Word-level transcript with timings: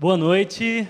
Boa 0.00 0.16
noite. 0.16 0.88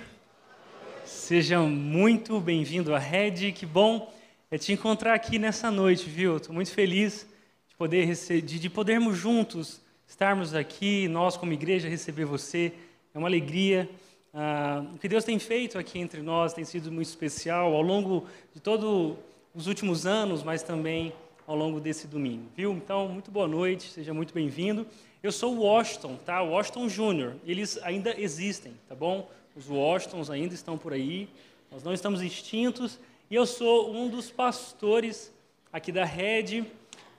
Seja 1.07 1.61
muito 1.61 2.39
bem-vindo 2.41 2.95
à 2.95 2.99
Red. 2.99 3.53
Que 3.53 3.65
bom 3.65 4.13
é 4.51 4.59
te 4.59 4.71
encontrar 4.71 5.15
aqui 5.15 5.39
nessa 5.39 5.71
noite, 5.71 6.11
viu? 6.11 6.37
Estou 6.37 6.55
muito 6.55 6.71
feliz 6.71 7.27
de, 7.67 7.75
poder 7.75 8.15
de, 8.15 8.43
de 8.43 8.69
podermos 8.69 9.17
juntos 9.17 9.81
estarmos 10.07 10.53
aqui, 10.53 11.09
nós 11.09 11.39
como 11.39 11.55
igreja 11.55 11.89
receber 11.89 12.27
você. 12.27 12.71
É 13.15 13.19
uma 13.19 13.29
alegria. 13.29 13.89
Ah, 14.35 14.85
o 14.95 14.99
que 14.99 15.09
Deus 15.09 15.25
tem 15.25 15.39
feito 15.39 15.79
aqui 15.79 15.99
entre 15.99 16.21
nós 16.21 16.53
tem 16.53 16.67
sido 16.67 16.93
muito 16.93 17.09
especial 17.09 17.75
ao 17.75 17.81
longo 17.81 18.27
de 18.53 18.61
todos 18.61 19.17
os 19.55 19.67
últimos 19.67 20.05
anos, 20.05 20.43
mas 20.43 20.63
também 20.63 21.15
ao 21.47 21.57
longo 21.57 21.81
desse 21.81 22.07
domingo, 22.07 22.45
viu? 22.55 22.73
Então, 22.73 23.09
muito 23.09 23.31
boa 23.31 23.49
noite, 23.49 23.91
seja 23.91 24.13
muito 24.13 24.35
bem-vindo. 24.35 24.87
Eu 25.21 25.33
sou 25.33 25.57
o 25.57 25.63
Washington, 25.63 26.17
tá? 26.25 26.41
Washington 26.43 26.89
Júnior. 26.89 27.35
Eles 27.45 27.77
ainda 27.83 28.15
existem, 28.21 28.73
tá 28.89 28.95
bom? 28.95 29.29
Os 29.57 29.69
Washingtons 29.69 30.31
ainda 30.31 30.55
estão 30.55 30.79
por 30.79 30.93
aí. 30.93 31.29
Nós 31.73 31.83
não 31.83 31.93
estamos 31.93 32.23
extintos. 32.23 33.01
E 33.29 33.35
eu 33.35 33.45
sou 33.45 33.93
um 33.93 34.09
dos 34.09 34.31
pastores 34.31 35.33
aqui 35.73 35.91
da 35.91 36.05
Rede. 36.05 36.65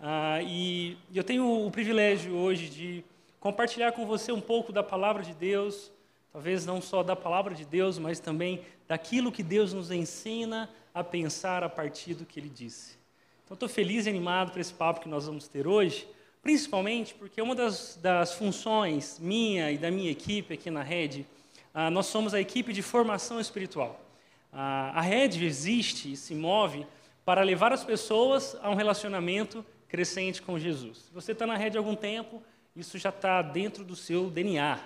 Ah, 0.02 0.42
e 0.42 0.98
eu 1.14 1.26
tenho 1.26 1.66
o 1.66 1.70
privilégio 1.70 2.34
hoje 2.36 2.70
de 2.70 3.04
compartilhar 3.38 3.92
com 3.92 4.06
você 4.06 4.32
um 4.32 4.40
pouco 4.40 4.72
da 4.72 4.82
palavra 4.82 5.22
de 5.22 5.34
Deus, 5.34 5.92
talvez 6.32 6.66
não 6.66 6.82
só 6.82 7.04
da 7.04 7.18
palavra 7.18 7.54
de 7.54 7.66
Deus, 7.66 8.00
mas 8.00 8.18
também 8.18 8.62
daquilo 8.88 9.30
que 9.30 9.44
Deus 9.44 9.74
nos 9.74 9.92
ensina 9.92 10.70
a 10.94 11.04
pensar 11.04 11.66
a 11.66 11.70
partir 11.70 12.14
do 12.14 12.26
que 12.26 12.40
Ele 12.40 12.50
disse. 12.50 12.98
Então, 13.44 13.56
estou 13.56 13.68
feliz 13.68 14.06
e 14.06 14.10
animado 14.10 14.52
para 14.52 14.62
esse 14.62 14.74
papo 14.74 15.02
que 15.02 15.10
nós 15.10 15.26
vamos 15.26 15.50
ter 15.50 15.68
hoje, 15.68 16.08
principalmente 16.42 17.14
porque 17.14 17.42
uma 17.42 17.56
das, 17.56 17.98
das 18.02 18.34
funções 18.34 19.20
minha 19.20 19.72
e 19.72 19.78
da 19.78 19.92
minha 19.92 20.12
equipe 20.12 20.54
aqui 20.54 20.70
na 20.70 20.84
Rede, 20.84 21.26
ah, 21.74 21.90
nós 21.90 22.08
somos 22.08 22.34
a 22.34 22.40
equipe 22.40 22.74
de 22.74 22.82
formação 22.82 23.40
espiritual. 23.40 24.00
Ah, 24.52 24.92
a 24.96 25.02
Rede 25.02 25.46
existe 25.46 26.14
e 26.14 26.18
se 26.18 26.34
move 26.34 26.86
para 27.24 27.44
levar 27.44 27.72
as 27.72 27.84
pessoas 27.84 28.58
a 28.62 28.70
um 28.70 28.76
relacionamento 28.76 29.66
crescente 29.88 30.42
com 30.42 30.58
Jesus. 30.58 31.06
Se 31.08 31.14
você 31.14 31.32
está 31.32 31.46
na 31.46 31.58
Rede 31.58 31.78
há 31.78 31.80
algum 31.80 31.96
tempo, 31.96 32.42
isso 32.76 32.98
já 32.98 33.10
está 33.10 33.42
dentro 33.42 33.84
do 33.84 33.96
seu 33.96 34.30
DNA. 34.30 34.80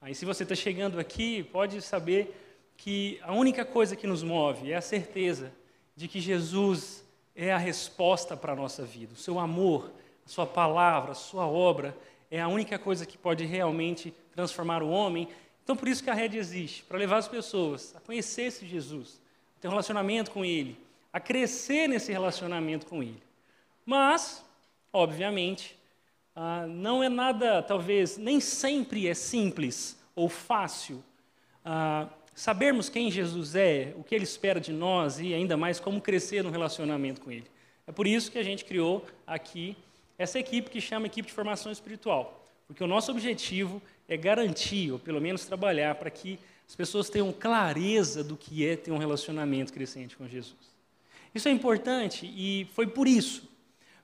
Aí, 0.00 0.14
se 0.14 0.24
você 0.24 0.42
está 0.42 0.54
chegando 0.54 0.98
aqui, 0.98 1.42
pode 1.44 1.80
saber 1.82 2.34
que 2.76 3.18
a 3.22 3.32
única 3.32 3.64
coisa 3.64 3.96
que 3.96 4.06
nos 4.06 4.22
move 4.22 4.72
é 4.72 4.76
a 4.76 4.80
certeza 4.80 5.52
de 5.96 6.08
que 6.08 6.20
Jesus 6.20 7.04
é 7.34 7.52
a 7.52 7.58
resposta 7.58 8.36
para 8.36 8.52
a 8.52 8.56
nossa 8.56 8.84
vida. 8.84 9.14
O 9.14 9.16
seu 9.16 9.38
amor, 9.38 9.92
a 10.24 10.28
sua 10.28 10.46
palavra, 10.46 11.12
a 11.12 11.14
sua 11.14 11.46
obra 11.46 11.96
é 12.30 12.40
a 12.40 12.48
única 12.48 12.78
coisa 12.78 13.06
que 13.06 13.16
pode 13.16 13.44
realmente 13.44 14.12
transformar 14.34 14.82
o 14.82 14.88
homem. 14.88 15.28
Então, 15.62 15.76
por 15.76 15.88
isso 15.88 16.02
que 16.02 16.10
a 16.10 16.14
rede 16.14 16.36
existe 16.36 16.82
para 16.82 16.98
levar 16.98 17.18
as 17.18 17.28
pessoas 17.28 17.94
a 17.96 18.00
conhecer 18.00 18.42
esse 18.42 18.66
Jesus, 18.66 19.20
a 19.56 19.60
ter 19.60 19.68
um 19.68 19.70
relacionamento 19.70 20.30
com 20.30 20.44
Ele, 20.44 20.78
a 21.12 21.20
crescer 21.20 21.88
nesse 21.88 22.10
relacionamento 22.10 22.86
com 22.86 23.02
Ele. 23.02 23.22
Mas, 23.86 24.44
obviamente, 24.92 25.78
ah, 26.34 26.66
não 26.66 27.02
é 27.02 27.08
nada, 27.08 27.62
talvez, 27.62 28.16
nem 28.16 28.40
sempre 28.40 29.06
é 29.06 29.14
simples 29.14 29.96
ou 30.16 30.28
fácil 30.28 31.02
ah, 31.64 32.08
sabermos 32.34 32.88
quem 32.88 33.10
Jesus 33.10 33.54
é, 33.54 33.94
o 33.96 34.02
que 34.02 34.14
ele 34.14 34.24
espera 34.24 34.60
de 34.60 34.72
nós 34.72 35.20
e 35.20 35.32
ainda 35.32 35.56
mais 35.56 35.78
como 35.78 36.00
crescer 36.00 36.42
no 36.42 36.50
relacionamento 36.50 37.20
com 37.20 37.30
ele. 37.30 37.46
É 37.86 37.92
por 37.92 38.06
isso 38.06 38.32
que 38.32 38.38
a 38.38 38.42
gente 38.42 38.64
criou 38.64 39.06
aqui 39.26 39.76
essa 40.18 40.38
equipe 40.38 40.70
que 40.70 40.80
chama 40.80 41.06
Equipe 41.06 41.28
de 41.28 41.34
Formação 41.34 41.72
Espiritual, 41.72 42.44
porque 42.66 42.82
o 42.82 42.86
nosso 42.86 43.10
objetivo 43.10 43.82
é 44.08 44.16
garantir, 44.16 44.92
ou 44.92 44.98
pelo 44.98 45.20
menos 45.20 45.44
trabalhar, 45.44 45.94
para 45.96 46.10
que 46.10 46.38
as 46.66 46.74
pessoas 46.74 47.10
tenham 47.10 47.32
clareza 47.32 48.24
do 48.24 48.36
que 48.36 48.66
é 48.66 48.76
ter 48.76 48.90
um 48.90 48.98
relacionamento 48.98 49.72
crescente 49.72 50.16
com 50.16 50.26
Jesus. 50.26 50.74
Isso 51.34 51.48
é 51.48 51.50
importante 51.50 52.26
e 52.26 52.66
foi 52.72 52.86
por 52.86 53.08
isso, 53.08 53.48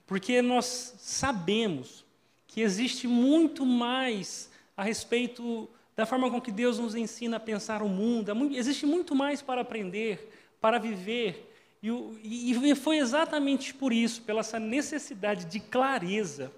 porque 0.05 0.41
nós 0.41 0.95
sabemos 0.99 2.03
que 2.47 2.61
existe 2.61 3.07
muito 3.07 3.65
mais 3.65 4.51
a 4.75 4.83
respeito 4.83 5.69
da 5.95 6.05
forma 6.05 6.29
com 6.29 6.41
que 6.41 6.51
Deus 6.51 6.77
nos 6.77 6.95
ensina 6.95 7.37
a 7.37 7.39
pensar 7.39 7.81
o 7.81 7.87
mundo. 7.87 8.31
Existe 8.53 8.85
muito 8.85 9.15
mais 9.15 9.41
para 9.41 9.61
aprender, 9.61 10.29
para 10.59 10.77
viver. 10.77 11.50
E, 11.83 12.75
foi 12.75 12.97
exatamente 12.97 13.73
por 13.73 13.91
isso, 13.91 14.21
pela 14.21 14.41
essa 14.41 14.59
necessidade 14.59 15.45
de 15.45 15.59
clareza, 15.59 16.51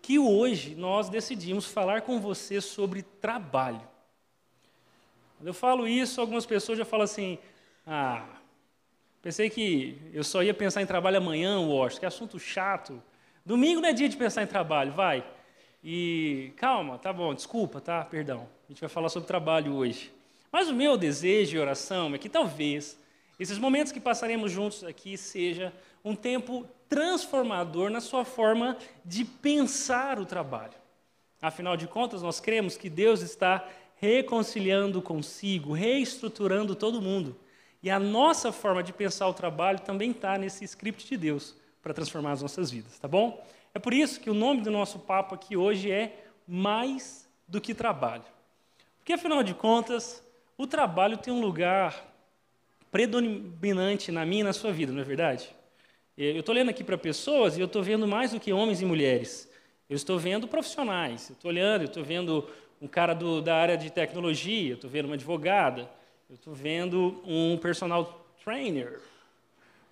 que 0.00 0.18
hoje 0.18 0.76
nós 0.76 1.08
decidimos 1.08 1.66
falar 1.66 2.02
com 2.02 2.20
você 2.20 2.60
sobre 2.60 3.02
trabalho. 3.02 3.82
Quando 5.36 5.48
eu 5.48 5.54
falo 5.54 5.88
isso, 5.88 6.20
algumas 6.20 6.46
pessoas 6.46 6.78
já 6.78 6.84
falam 6.84 7.04
assim: 7.04 7.38
ah, 7.84 8.26
pensei 9.20 9.50
que 9.50 10.00
eu 10.12 10.22
só 10.22 10.42
ia 10.42 10.54
pensar 10.54 10.82
em 10.82 10.86
trabalho 10.86 11.16
amanhã, 11.16 11.58
Washington, 11.58 12.00
que 12.00 12.06
assunto 12.06 12.38
chato. 12.38 13.02
Domingo 13.44 13.80
não 13.80 13.88
é 13.88 13.92
dia 13.92 14.08
de 14.08 14.16
pensar 14.16 14.42
em 14.42 14.46
trabalho, 14.46 14.92
vai. 14.92 15.24
E 15.82 16.52
calma, 16.56 16.98
tá 16.98 17.12
bom, 17.12 17.34
desculpa, 17.34 17.80
tá? 17.80 18.04
Perdão. 18.04 18.48
A 18.68 18.72
gente 18.72 18.80
vai 18.80 18.90
falar 18.90 19.08
sobre 19.08 19.26
trabalho 19.26 19.74
hoje. 19.74 20.12
Mas 20.50 20.68
o 20.68 20.74
meu 20.74 20.96
desejo 20.96 21.56
e 21.56 21.60
oração 21.60 22.14
é 22.14 22.18
que 22.18 22.28
talvez 22.28 22.97
esses 23.38 23.58
momentos 23.58 23.92
que 23.92 24.00
passaremos 24.00 24.50
juntos 24.50 24.82
aqui 24.82 25.16
seja 25.16 25.72
um 26.04 26.14
tempo 26.14 26.66
transformador 26.88 27.90
na 27.90 28.00
sua 28.00 28.24
forma 28.24 28.76
de 29.04 29.24
pensar 29.24 30.18
o 30.18 30.26
trabalho. 30.26 30.74
Afinal 31.40 31.76
de 31.76 31.86
contas, 31.86 32.22
nós 32.22 32.40
cremos 32.40 32.76
que 32.76 32.90
Deus 32.90 33.20
está 33.20 33.68
reconciliando 33.96 35.00
consigo, 35.02 35.72
reestruturando 35.72 36.74
todo 36.74 37.02
mundo. 37.02 37.36
E 37.82 37.90
a 37.90 37.98
nossa 37.98 38.50
forma 38.50 38.82
de 38.82 38.92
pensar 38.92 39.28
o 39.28 39.34
trabalho 39.34 39.78
também 39.80 40.10
está 40.10 40.36
nesse 40.36 40.64
script 40.64 41.06
de 41.06 41.16
Deus 41.16 41.54
para 41.80 41.94
transformar 41.94 42.32
as 42.32 42.42
nossas 42.42 42.70
vidas, 42.70 42.98
tá 42.98 43.06
bom? 43.06 43.44
É 43.72 43.78
por 43.78 43.94
isso 43.94 44.20
que 44.20 44.30
o 44.30 44.34
nome 44.34 44.62
do 44.62 44.70
nosso 44.70 44.98
papo 44.98 45.34
aqui 45.34 45.56
hoje 45.56 45.90
é 45.90 46.24
Mais 46.46 47.28
do 47.46 47.60
que 47.60 47.74
Trabalho. 47.74 48.24
Porque, 48.98 49.12
afinal 49.12 49.42
de 49.42 49.54
contas, 49.54 50.22
o 50.56 50.66
trabalho 50.66 51.16
tem 51.16 51.32
um 51.32 51.40
lugar 51.40 52.07
predominante 52.90 54.10
na 54.10 54.24
minha 54.24 54.40
e 54.40 54.44
na 54.44 54.52
sua 54.52 54.72
vida, 54.72 54.92
não 54.92 55.00
é 55.00 55.04
verdade? 55.04 55.48
Eu 56.16 56.40
estou 56.40 56.54
olhando 56.54 56.70
aqui 56.70 56.82
para 56.82 56.98
pessoas 56.98 57.56
e 57.56 57.60
eu 57.60 57.66
estou 57.66 57.82
vendo 57.82 58.06
mais 58.06 58.32
do 58.32 58.40
que 58.40 58.52
homens 58.52 58.80
e 58.80 58.84
mulheres. 58.84 59.48
Eu 59.88 59.94
estou 59.94 60.18
vendo 60.18 60.48
profissionais. 60.48 61.28
Eu 61.30 61.34
estou 61.34 61.50
olhando, 61.50 61.82
eu 61.82 61.86
estou 61.86 62.02
vendo 62.02 62.48
um 62.80 62.88
cara 62.88 63.14
do, 63.14 63.40
da 63.40 63.56
área 63.56 63.76
de 63.76 63.90
tecnologia, 63.90 64.70
eu 64.70 64.74
estou 64.74 64.90
vendo 64.90 65.06
uma 65.06 65.14
advogada, 65.14 65.88
eu 66.28 66.34
estou 66.34 66.54
vendo 66.54 67.22
um 67.24 67.56
personal 67.56 68.26
trainer, 68.44 69.00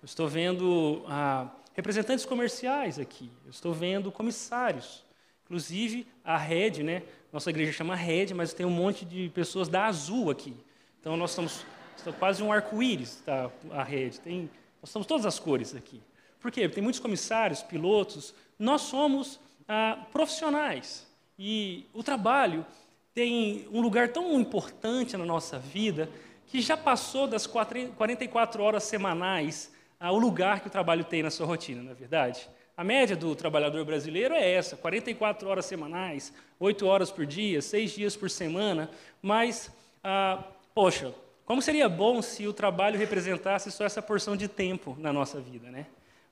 eu 0.01 0.05
estou 0.05 0.27
vendo 0.27 1.03
ah, 1.07 1.49
representantes 1.73 2.25
comerciais 2.25 2.99
aqui, 2.99 3.29
eu 3.45 3.51
estou 3.51 3.73
vendo 3.73 4.11
comissários. 4.11 5.03
Inclusive, 5.45 6.05
a 6.23 6.37
rede, 6.37 6.83
né? 6.83 7.03
Nossa 7.31 7.49
igreja 7.49 7.71
chama 7.71 7.95
rede, 7.95 8.33
mas 8.33 8.53
tem 8.53 8.65
um 8.65 8.69
monte 8.69 9.05
de 9.05 9.29
pessoas 9.29 9.69
da 9.69 9.85
Azul 9.85 10.29
aqui. 10.29 10.53
Então, 10.99 11.15
nós 11.15 11.29
estamos, 11.31 11.65
estamos 11.97 12.19
quase 12.19 12.41
um 12.41 12.51
arco-íris, 12.51 13.21
tá, 13.25 13.51
a 13.71 13.83
rede. 13.83 14.19
Tem, 14.19 14.49
nós 14.81 14.89
somos 14.89 15.05
todas 15.05 15.25
as 15.25 15.39
cores 15.39 15.75
aqui. 15.75 16.01
Por 16.39 16.51
quê? 16.51 16.69
Tem 16.69 16.81
muitos 16.81 16.99
comissários, 16.99 17.61
pilotos. 17.61 18.33
Nós 18.57 18.81
somos 18.81 19.39
ah, 19.67 20.05
profissionais. 20.11 21.05
E 21.37 21.85
o 21.93 22.01
trabalho 22.01 22.65
tem 23.13 23.67
um 23.71 23.81
lugar 23.81 24.09
tão 24.09 24.39
importante 24.39 25.17
na 25.17 25.25
nossa 25.25 25.59
vida 25.59 26.09
que 26.45 26.61
já 26.61 26.77
passou 26.77 27.27
das 27.27 27.45
44 27.45 28.63
horas 28.63 28.83
semanais 28.83 29.71
o 29.99 30.17
lugar 30.17 30.59
que 30.59 30.67
o 30.67 30.69
trabalho 30.69 31.03
tem 31.03 31.23
na 31.23 31.31
sua 31.31 31.45
rotina, 31.45 31.81
não 31.81 31.91
é 31.91 31.95
verdade? 31.95 32.47
A 32.75 32.83
média 32.83 33.15
do 33.15 33.35
trabalhador 33.35 33.83
brasileiro 33.83 34.35
é 34.35 34.51
essa: 34.51 34.77
44 34.77 35.49
horas 35.49 35.65
semanais, 35.65 36.31
8 36.59 36.85
horas 36.85 37.11
por 37.11 37.25
dia, 37.25 37.61
6 37.61 37.91
dias 37.91 38.15
por 38.15 38.29
semana. 38.29 38.89
Mas, 39.21 39.71
ah, 40.03 40.43
poxa, 40.75 41.11
como 41.47 41.61
seria 41.61 41.87
bom 41.87 42.21
se 42.21 42.45
o 42.45 42.51
trabalho 42.51 42.99
representasse 42.99 43.71
só 43.71 43.85
essa 43.85 44.01
porção 44.01 44.35
de 44.35 44.49
tempo 44.49 44.97
na 44.99 45.13
nossa 45.13 45.39
vida, 45.39 45.71
né? 45.71 45.85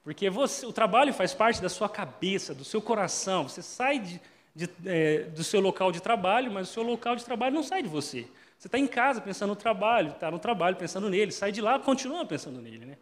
Porque 0.04 0.30
você, 0.30 0.66
o 0.66 0.74
trabalho 0.74 1.14
faz 1.14 1.34
parte 1.34 1.62
da 1.62 1.70
sua 1.70 1.88
cabeça, 1.88 2.54
do 2.54 2.66
seu 2.66 2.82
coração. 2.82 3.48
Você 3.48 3.62
sai 3.62 4.00
de, 4.00 4.22
de, 4.54 4.70
é, 4.86 5.24
do 5.24 5.42
seu 5.42 5.62
local 5.62 5.90
de 5.94 6.02
trabalho, 6.02 6.52
mas 6.52 6.70
o 6.70 6.74
seu 6.74 6.84
local 6.84 7.16
de 7.16 7.24
trabalho 7.24 7.56
não 7.56 7.64
sai 7.64 7.82
de 7.82 7.88
você. 7.88 8.28
Você 8.60 8.68
está 8.68 8.78
em 8.78 8.86
casa 8.86 9.22
pensando 9.22 9.52
no 9.52 9.56
trabalho, 9.56 10.12
está 10.12 10.30
no 10.30 10.38
trabalho 10.38 10.76
pensando 10.76 11.10
nele, 11.10 11.32
sai 11.32 11.50
de 11.50 11.62
lá 11.62 11.80
continua 11.80 12.26
pensando 12.26 12.62
nele, 12.62 12.86
né? 12.86 12.98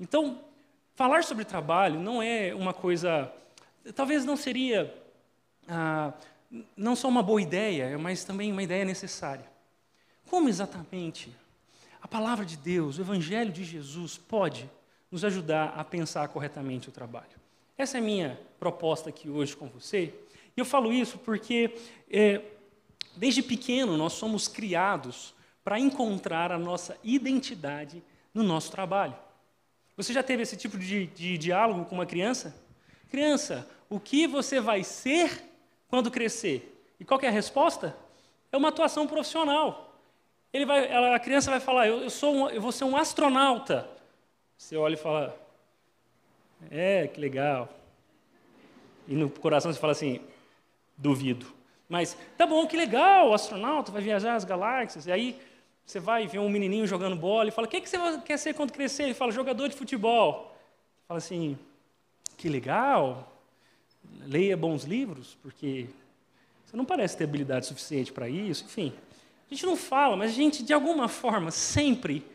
Então, 0.00 0.40
falar 0.94 1.22
sobre 1.22 1.44
trabalho 1.44 2.00
não 2.00 2.22
é 2.22 2.54
uma 2.54 2.72
coisa. 2.72 3.30
Talvez 3.94 4.24
não 4.24 4.38
seria 4.38 4.90
ah, 5.68 6.14
não 6.74 6.96
só 6.96 7.08
uma 7.08 7.22
boa 7.22 7.42
ideia, 7.42 7.98
mas 7.98 8.24
também 8.24 8.50
uma 8.50 8.62
ideia 8.62 8.86
necessária. 8.86 9.44
Como 10.30 10.48
exatamente 10.48 11.41
a 12.02 12.08
palavra 12.08 12.44
de 12.44 12.56
Deus, 12.56 12.98
o 12.98 13.00
Evangelho 13.00 13.52
de 13.52 13.64
Jesus, 13.64 14.18
pode 14.18 14.68
nos 15.10 15.24
ajudar 15.24 15.74
a 15.76 15.84
pensar 15.84 16.28
corretamente 16.28 16.88
o 16.88 16.92
trabalho? 16.92 17.40
Essa 17.78 17.96
é 17.96 18.00
a 18.00 18.04
minha 18.04 18.38
proposta 18.58 19.08
aqui 19.08 19.30
hoje 19.30 19.56
com 19.56 19.68
você. 19.68 20.12
E 20.54 20.60
eu 20.60 20.64
falo 20.64 20.92
isso 20.92 21.16
porque 21.18 21.74
é, 22.10 22.42
Desde 23.16 23.42
pequeno, 23.42 23.96
nós 23.96 24.14
somos 24.14 24.48
criados 24.48 25.34
para 25.62 25.78
encontrar 25.78 26.50
a 26.50 26.58
nossa 26.58 26.96
identidade 27.04 28.02
no 28.32 28.42
nosso 28.42 28.70
trabalho. 28.70 29.14
Você 29.96 30.12
já 30.12 30.22
teve 30.22 30.42
esse 30.42 30.56
tipo 30.56 30.78
de, 30.78 31.06
de 31.08 31.36
diálogo 31.36 31.84
com 31.84 31.94
uma 31.94 32.06
criança? 32.06 32.56
Criança, 33.10 33.68
o 33.90 34.00
que 34.00 34.26
você 34.26 34.60
vai 34.60 34.82
ser 34.82 35.44
quando 35.88 36.10
crescer? 36.10 36.84
E 36.98 37.04
qual 37.04 37.20
é 37.20 37.28
a 37.28 37.32
resposta? 37.32 37.96
É 38.50 38.56
uma 38.56 38.70
atuação 38.70 39.06
profissional. 39.06 39.91
Ele 40.52 40.66
vai, 40.66 40.92
a 40.92 41.18
criança 41.18 41.50
vai 41.50 41.60
falar: 41.60 41.88
eu, 41.88 42.02
eu 42.02 42.10
sou 42.10 42.34
um, 42.34 42.50
eu 42.50 42.60
vou 42.60 42.72
ser 42.72 42.84
um 42.84 42.96
astronauta. 42.96 43.88
Você 44.56 44.76
olha 44.76 44.94
e 44.94 44.98
fala: 44.98 45.34
É, 46.70 47.06
que 47.08 47.18
legal. 47.18 47.68
E 49.08 49.14
no 49.14 49.30
coração 49.30 49.72
você 49.72 49.80
fala 49.80 49.92
assim: 49.92 50.20
Duvido. 50.96 51.46
Mas 51.88 52.16
tá 52.36 52.46
bom, 52.46 52.66
que 52.66 52.76
legal, 52.76 53.30
o 53.30 53.34
astronauta 53.34 53.90
vai 53.90 54.02
viajar 54.02 54.34
as 54.34 54.44
galáxias. 54.44 55.06
E 55.06 55.12
aí 55.12 55.40
você 55.84 55.98
vai 55.98 56.26
ver 56.26 56.38
um 56.38 56.48
menininho 56.48 56.86
jogando 56.86 57.16
bola 57.16 57.48
e 57.48 57.52
fala: 57.52 57.66
O 57.66 57.70
que, 57.70 57.80
que 57.80 57.88
você 57.88 57.98
quer 58.24 58.38
ser 58.38 58.54
quando 58.54 58.72
crescer? 58.72 59.04
Ele 59.04 59.14
fala: 59.14 59.32
Jogador 59.32 59.68
de 59.68 59.76
futebol. 59.76 60.54
Você 60.96 61.06
fala 61.08 61.18
assim: 61.18 61.58
Que 62.36 62.48
legal. 62.48 63.30
Leia 64.26 64.56
bons 64.56 64.84
livros, 64.84 65.36
porque 65.42 65.86
você 66.64 66.76
não 66.76 66.84
parece 66.84 67.16
ter 67.16 67.24
habilidade 67.24 67.66
suficiente 67.66 68.12
para 68.12 68.28
isso. 68.28 68.64
Enfim, 68.64 68.92
a 69.52 69.54
gente 69.54 69.66
não 69.66 69.76
fala, 69.76 70.16
mas 70.16 70.30
a 70.30 70.34
gente, 70.34 70.62
de 70.62 70.72
alguma 70.72 71.08
forma, 71.08 71.50
sempre, 71.50 72.26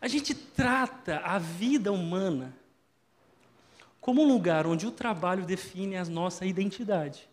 a 0.00 0.06
gente 0.06 0.36
trata 0.36 1.18
a 1.18 1.36
vida 1.36 1.90
humana 1.90 2.54
como 4.00 4.22
um 4.22 4.28
lugar 4.28 4.64
onde 4.64 4.86
o 4.86 4.92
trabalho 4.92 5.44
define 5.44 5.96
a 5.96 6.04
nossa 6.04 6.46
identidade. 6.46 7.28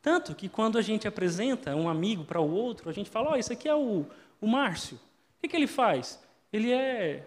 Tanto 0.00 0.34
que 0.34 0.48
quando 0.48 0.78
a 0.78 0.82
gente 0.82 1.06
apresenta 1.06 1.76
um 1.76 1.90
amigo 1.90 2.24
para 2.24 2.40
o 2.40 2.50
outro, 2.50 2.88
a 2.88 2.92
gente 2.92 3.10
fala: 3.10 3.28
Ó, 3.28 3.32
oh, 3.34 3.36
isso 3.36 3.52
aqui 3.52 3.68
é 3.68 3.74
o, 3.74 4.06
o 4.40 4.46
Márcio. 4.46 4.96
O 4.96 5.40
que, 5.42 5.48
que 5.48 5.54
ele 5.54 5.66
faz? 5.66 6.18
Ele 6.50 6.72
é 6.72 7.26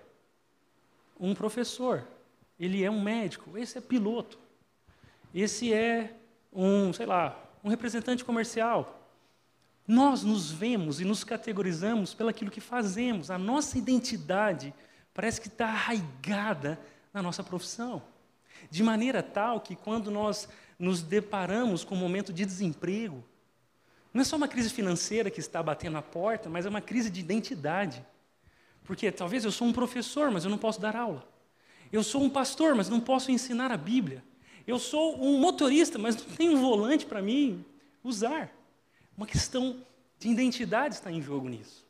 um 1.20 1.36
professor, 1.36 2.04
ele 2.60 2.84
é 2.84 2.90
um 2.90 3.00
médico, 3.00 3.56
esse 3.60 3.78
é 3.78 3.82
piloto, 3.82 4.40
esse 5.36 5.72
é 5.72 6.16
um, 6.52 6.92
sei 6.92 7.06
lá, 7.06 7.40
um 7.64 7.70
representante 7.70 8.26
comercial. 8.26 9.01
Nós 9.88 10.24
nos 10.24 10.52
vemos 10.52 11.02
e 11.02 11.06
nos 11.06 11.24
categorizamos 11.24 12.14
pelaquilo 12.14 12.52
que 12.52 12.62
fazemos. 12.62 13.30
A 13.32 13.38
nossa 13.38 13.78
identidade 13.78 14.74
parece 15.14 15.42
que 15.42 15.48
está 15.48 15.68
arraigada 15.68 16.80
na 17.14 17.22
nossa 17.22 17.44
profissão. 17.44 18.02
De 18.70 18.84
maneira 18.84 19.24
tal 19.24 19.60
que 19.60 19.76
quando 19.76 20.12
nós 20.12 20.48
nos 20.78 21.02
deparamos 21.02 21.84
com 21.84 21.96
um 21.96 22.00
momento 22.00 22.32
de 22.32 22.46
desemprego, 22.46 23.24
não 24.14 24.22
é 24.22 24.26
só 24.26 24.36
uma 24.36 24.48
crise 24.48 24.70
financeira 24.70 25.30
que 25.30 25.40
está 25.40 25.64
batendo 25.64 25.98
a 25.98 26.02
porta, 26.02 26.50
mas 26.50 26.66
é 26.66 26.70
uma 26.70 26.82
crise 26.82 27.10
de 27.10 27.20
identidade. 27.20 28.06
Porque 28.84 29.12
talvez 29.12 29.46
eu 29.46 29.52
sou 29.52 29.68
um 29.68 29.74
professor, 29.74 30.30
mas 30.32 30.44
eu 30.44 30.50
não 30.50 30.58
posso 30.58 30.82
dar 30.82 30.96
aula. 30.96 31.28
Eu 31.92 32.04
sou 32.04 32.22
um 32.22 32.30
pastor, 32.30 32.76
mas 32.76 32.90
não 32.90 33.00
posso 33.00 33.32
ensinar 33.32 33.72
a 33.72 33.78
Bíblia. 33.78 34.24
Eu 34.66 34.80
sou 34.80 35.22
um 35.22 35.40
motorista, 35.40 35.98
mas 35.98 36.16
não 36.16 36.36
tenho 36.36 36.54
um 36.54 36.62
volante 36.62 37.06
para 37.06 37.22
mim 37.22 37.66
usar. 38.04 38.52
Uma 39.22 39.28
questão 39.28 39.78
de 40.18 40.30
identidade 40.30 40.96
está 40.96 41.12
em 41.12 41.22
jogo 41.22 41.48
nisso. 41.48 41.86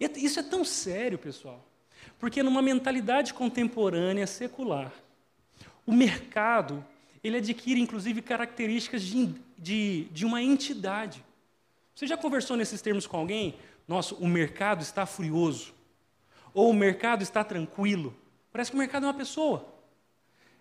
E 0.00 0.04
isso 0.16 0.40
é 0.40 0.42
tão 0.42 0.64
sério, 0.64 1.16
pessoal, 1.16 1.64
porque 2.18 2.42
numa 2.42 2.60
mentalidade 2.60 3.32
contemporânea 3.32 4.26
secular, 4.26 4.92
o 5.86 5.92
mercado 5.92 6.84
ele 7.22 7.36
adquire 7.36 7.80
inclusive 7.80 8.20
características 8.20 9.02
de, 9.02 9.32
de, 9.56 10.08
de 10.10 10.26
uma 10.26 10.42
entidade. 10.42 11.24
Você 11.94 12.04
já 12.04 12.16
conversou 12.16 12.56
nesses 12.56 12.82
termos 12.82 13.06
com 13.06 13.16
alguém? 13.16 13.54
Nossa, 13.86 14.16
o 14.16 14.26
mercado 14.26 14.82
está 14.82 15.06
furioso. 15.06 15.72
Ou 16.52 16.68
o 16.68 16.74
mercado 16.74 17.22
está 17.22 17.44
tranquilo. 17.44 18.12
Parece 18.50 18.72
que 18.72 18.76
o 18.76 18.80
mercado 18.80 19.04
é 19.04 19.06
uma 19.06 19.14
pessoa. 19.14 19.72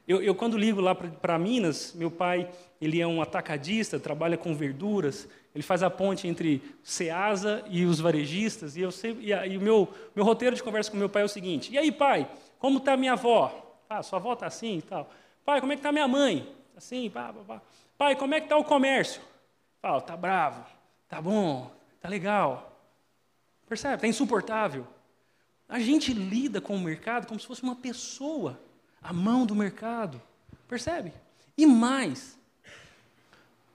Eu, 0.08 0.22
eu 0.22 0.36
quando 0.36 0.58
ligo 0.58 0.82
lá 0.82 0.94
para 0.94 1.40
Minas, 1.40 1.94
meu 1.94 2.12
pai 2.12 2.50
ele 2.82 3.00
é 3.00 3.08
um 3.08 3.22
atacadista, 3.22 4.00
trabalha 4.00 4.38
com 4.38 4.54
verduras, 4.54 5.28
ele 5.56 5.64
faz 5.64 5.82
a 5.82 5.90
ponte 5.90 6.28
entre 6.28 6.62
Ceasa 6.84 7.64
e 7.70 7.86
os 7.86 8.00
varejistas, 8.00 8.76
e 8.76 8.82
eu 8.82 8.92
sei, 8.92 9.18
e, 9.22 9.32
e 9.32 9.58
o 9.58 9.62
meu, 9.62 9.88
meu 10.14 10.26
roteiro 10.26 10.56
de 10.56 10.64
conversa 10.64 10.92
com 10.92 10.98
meu 10.98 11.08
pai 11.08 11.22
é 11.22 11.26
o 11.26 11.30
seguinte: 11.30 11.72
e 11.72 11.78
aí, 11.78 11.92
pai, 11.92 12.30
como 12.60 12.80
está 12.80 12.98
minha 12.98 13.14
avó? 13.14 13.82
Ah, 13.90 14.04
sua 14.04 14.20
avó 14.20 14.34
está 14.34 14.48
assim 14.48 14.80
e 14.80 14.82
tal. 14.82 15.10
Pai, 15.46 15.62
como 15.62 15.72
é 15.72 15.76
que 15.76 15.80
está 15.80 15.92
minha 15.92 16.08
mãe? 16.08 16.54
Assim, 16.76 17.10
pá, 17.10 17.32
pá, 17.32 17.42
pá. 17.48 17.62
Pai, 17.98 18.16
como 18.16 18.34
é 18.34 18.40
que 18.40 18.48
está 18.48 18.58
o 18.58 18.64
comércio? 18.64 19.22
Fala, 19.82 20.00
está 20.00 20.18
bravo, 20.18 20.66
está 21.06 21.22
bom, 21.22 21.72
está 21.96 22.10
legal. 22.10 22.78
Percebe? 23.70 23.96
Está 23.96 24.08
insuportável. 24.08 24.86
A 25.70 25.80
gente 25.80 26.14
lida 26.14 26.60
com 26.60 26.76
o 26.76 26.80
mercado 26.80 27.28
como 27.28 27.40
se 27.40 27.48
fosse 27.48 27.64
uma 27.64 27.76
pessoa 27.76 28.60
a 29.04 29.12
mão 29.12 29.46
do 29.46 29.54
mercado. 29.54 30.22
Percebe? 30.68 31.14
E 31.58 31.66
mais, 31.66 32.38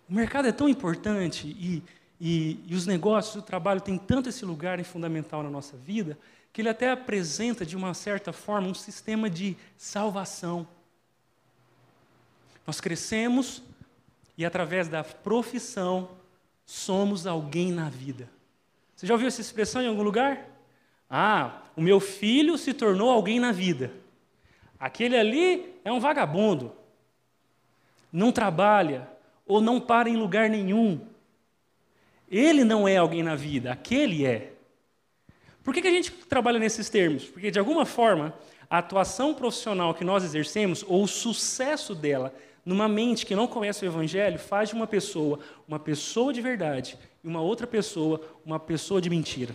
o 0.08 0.14
mercado 0.14 0.48
é 0.48 0.52
tão 0.52 0.68
importante 0.68 1.46
e, 1.46 1.82
e, 2.20 2.58
e 2.66 2.74
os 2.74 2.86
negócios, 2.86 3.36
o 3.36 3.42
trabalho 3.42 3.80
tem 3.80 3.98
tanto 3.98 4.28
esse 4.28 4.44
lugar 4.44 4.82
fundamental 4.82 5.42
na 5.42 5.50
nossa 5.50 5.76
vida, 5.76 6.18
que 6.52 6.62
ele 6.62 6.68
até 6.68 6.90
apresenta, 6.90 7.64
de 7.64 7.76
uma 7.76 7.94
certa 7.94 8.32
forma, 8.32 8.68
um 8.68 8.74
sistema 8.74 9.28
de 9.28 9.56
salvação. 9.76 10.66
Nós 12.66 12.80
crescemos 12.80 13.62
e, 14.36 14.44
através 14.44 14.88
da 14.88 15.04
profissão, 15.04 16.10
somos 16.64 17.26
alguém 17.26 17.70
na 17.70 17.88
vida. 17.88 18.28
Você 18.96 19.06
já 19.06 19.14
ouviu 19.14 19.28
essa 19.28 19.40
expressão 19.40 19.80
em 19.80 19.86
algum 19.86 20.02
lugar? 20.02 20.44
Ah, 21.08 21.62
o 21.76 21.80
meu 21.80 22.00
filho 22.00 22.58
se 22.58 22.74
tornou 22.74 23.10
alguém 23.10 23.38
na 23.38 23.52
vida. 23.52 23.92
Aquele 24.78 25.16
ali 25.16 25.74
é 25.84 25.90
um 25.90 25.98
vagabundo. 25.98 26.72
Não 28.12 28.30
trabalha 28.30 29.08
ou 29.46 29.60
não 29.60 29.80
para 29.80 30.08
em 30.08 30.16
lugar 30.16 30.48
nenhum. 30.48 31.00
Ele 32.30 32.62
não 32.62 32.86
é 32.86 32.96
alguém 32.96 33.22
na 33.22 33.34
vida, 33.34 33.72
aquele 33.72 34.24
é. 34.24 34.52
Por 35.64 35.74
que, 35.74 35.82
que 35.82 35.88
a 35.88 35.92
gente 35.92 36.10
trabalha 36.10 36.58
nesses 36.58 36.88
termos? 36.88 37.24
Porque, 37.24 37.50
de 37.50 37.58
alguma 37.58 37.84
forma, 37.84 38.34
a 38.70 38.78
atuação 38.78 39.34
profissional 39.34 39.94
que 39.94 40.04
nós 40.04 40.22
exercemos, 40.22 40.84
ou 40.86 41.04
o 41.04 41.08
sucesso 41.08 41.94
dela, 41.94 42.34
numa 42.64 42.86
mente 42.86 43.24
que 43.24 43.34
não 43.34 43.46
conhece 43.46 43.84
o 43.84 43.88
Evangelho, 43.88 44.38
faz 44.38 44.68
de 44.68 44.74
uma 44.74 44.86
pessoa 44.86 45.38
uma 45.66 45.78
pessoa 45.78 46.32
de 46.32 46.40
verdade 46.42 46.98
e 47.24 47.28
uma 47.28 47.40
outra 47.40 47.66
pessoa 47.66 48.20
uma 48.44 48.60
pessoa 48.60 49.00
de 49.00 49.08
mentira. 49.08 49.54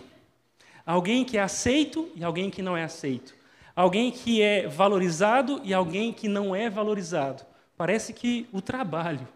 Alguém 0.84 1.24
que 1.24 1.38
é 1.38 1.40
aceito 1.40 2.10
e 2.16 2.24
alguém 2.24 2.50
que 2.50 2.60
não 2.60 2.76
é 2.76 2.82
aceito 2.82 3.34
alguém 3.74 4.10
que 4.10 4.40
é 4.40 4.68
valorizado 4.68 5.60
e 5.64 5.74
alguém 5.74 6.12
que 6.12 6.28
não 6.28 6.54
é 6.54 6.70
valorizado. 6.70 7.44
Parece 7.76 8.12
que 8.12 8.48
o 8.52 8.62
trabalho 8.62 9.26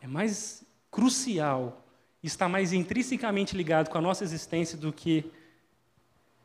é 0.00 0.06
mais 0.06 0.64
crucial, 0.90 1.84
está 2.22 2.48
mais 2.48 2.72
intrinsecamente 2.72 3.56
ligado 3.56 3.90
com 3.90 3.98
a 3.98 4.00
nossa 4.00 4.24
existência 4.24 4.76
do 4.76 4.92
que 4.92 5.30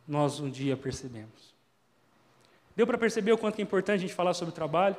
nós 0.08 0.40
um 0.40 0.50
dia 0.50 0.78
percebemos. 0.78 1.54
Deu 2.76 2.88
para 2.88 2.98
perceber 2.98 3.32
o 3.32 3.38
quanto 3.38 3.60
é 3.60 3.62
importante 3.62 3.98
a 3.98 4.02
gente 4.02 4.14
falar 4.14 4.34
sobre 4.34 4.52
o 4.52 4.56
trabalho? 4.56 4.96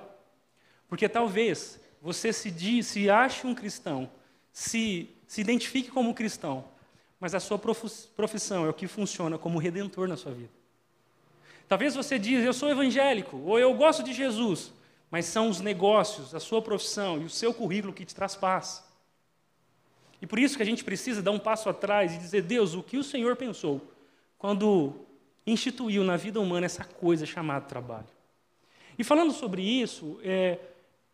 Porque 0.89 1.09
talvez 1.09 1.81
você 2.03 2.33
se, 2.33 2.51
diz, 2.51 2.87
se 2.87 3.09
ache 3.09 3.47
um 3.47 3.55
cristão, 3.55 4.11
se, 4.53 5.11
se 5.27 5.41
identifique 5.41 5.91
como 5.91 6.15
cristão, 6.15 6.65
mas 7.19 7.35
a 7.35 7.41
sua 7.41 7.59
profissão 7.59 8.67
é 8.67 8.69
o 8.69 8.75
que 8.75 8.87
funciona 8.87 9.39
como 9.39 9.59
redentor 9.59 10.09
na 10.09 10.17
sua 10.17 10.33
vida. 10.33 10.60
Talvez 11.71 11.95
você 11.95 12.19
diz, 12.19 12.45
eu 12.45 12.53
sou 12.53 12.69
evangélico, 12.69 13.37
ou 13.47 13.57
eu 13.57 13.73
gosto 13.75 14.03
de 14.03 14.13
Jesus, 14.13 14.73
mas 15.09 15.27
são 15.27 15.49
os 15.49 15.61
negócios, 15.61 16.35
a 16.35 16.41
sua 16.41 16.61
profissão 16.61 17.23
e 17.23 17.25
o 17.25 17.31
seu 17.31 17.55
currículo 17.55 17.93
que 17.93 18.05
te 18.05 18.13
traz 18.13 18.35
paz. 18.35 18.85
E 20.21 20.27
por 20.27 20.41
isso 20.41 20.57
que 20.57 20.65
a 20.65 20.67
gente 20.67 20.83
precisa 20.83 21.23
dar 21.23 21.31
um 21.31 21.39
passo 21.39 21.69
atrás 21.69 22.13
e 22.13 22.19
dizer, 22.19 22.43
Deus, 22.43 22.75
o 22.75 22.83
que 22.83 22.99
o 22.99 23.05
Senhor 23.05 23.37
pensou 23.37 23.81
quando 24.37 24.95
instituiu 25.47 26.03
na 26.03 26.17
vida 26.17 26.41
humana 26.41 26.67
essa 26.67 26.83
coisa 26.83 27.25
chamada 27.25 27.65
trabalho. 27.67 28.09
E 28.99 29.05
falando 29.05 29.33
sobre 29.33 29.63
isso, 29.63 30.19
é, 30.25 30.59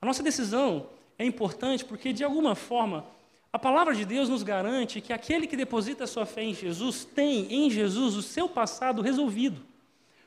a 0.00 0.06
nossa 0.06 0.22
decisão 0.22 0.86
é 1.18 1.26
importante 1.26 1.84
porque, 1.84 2.14
de 2.14 2.24
alguma 2.24 2.54
forma, 2.54 3.04
a 3.52 3.58
palavra 3.58 3.94
de 3.94 4.06
Deus 4.06 4.30
nos 4.30 4.42
garante 4.42 5.02
que 5.02 5.12
aquele 5.12 5.46
que 5.46 5.54
deposita 5.54 6.06
sua 6.06 6.24
fé 6.24 6.44
em 6.44 6.54
Jesus 6.54 7.04
tem 7.04 7.52
em 7.52 7.70
Jesus 7.70 8.14
o 8.14 8.22
seu 8.22 8.48
passado 8.48 9.02
resolvido. 9.02 9.75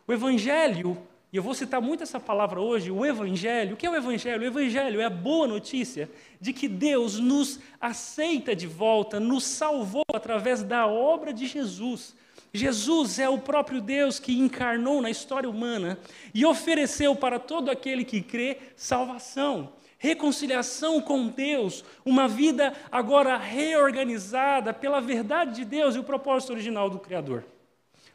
O 0.09 0.11
Evangelho, 0.11 0.97
e 1.31 1.37
eu 1.37 1.43
vou 1.43 1.53
citar 1.53 1.79
muito 1.79 2.01
essa 2.01 2.19
palavra 2.19 2.59
hoje, 2.59 2.89
o 2.89 3.05
Evangelho, 3.05 3.75
o 3.75 3.77
que 3.77 3.85
é 3.85 3.89
o 3.91 3.95
Evangelho? 3.95 4.41
O 4.41 4.45
Evangelho 4.47 4.99
é 4.99 5.05
a 5.05 5.09
boa 5.11 5.47
notícia 5.47 6.09
de 6.41 6.51
que 6.51 6.67
Deus 6.67 7.19
nos 7.19 7.59
aceita 7.79 8.55
de 8.55 8.65
volta, 8.65 9.19
nos 9.19 9.43
salvou 9.43 10.01
através 10.11 10.63
da 10.63 10.87
obra 10.87 11.31
de 11.31 11.45
Jesus. 11.45 12.15
Jesus 12.51 13.19
é 13.19 13.29
o 13.29 13.37
próprio 13.37 13.79
Deus 13.79 14.19
que 14.19 14.35
encarnou 14.35 14.99
na 14.99 15.11
história 15.11 15.47
humana 15.47 15.99
e 16.33 16.43
ofereceu 16.43 17.15
para 17.15 17.37
todo 17.37 17.69
aquele 17.69 18.03
que 18.03 18.19
crê 18.19 18.57
salvação. 18.75 19.73
reconciliação 19.99 21.01
com 21.01 21.27
Deus, 21.27 21.85
uma 22.03 22.27
vida 22.27 22.73
agora 22.91 23.37
reorganizada 23.37 24.73
pela 24.73 24.99
verdade 24.99 25.57
de 25.57 25.65
Deus 25.65 25.95
e 25.95 25.99
o 25.99 26.03
propósito 26.03 26.53
original 26.53 26.89
do 26.89 26.97
Criador. 26.97 27.43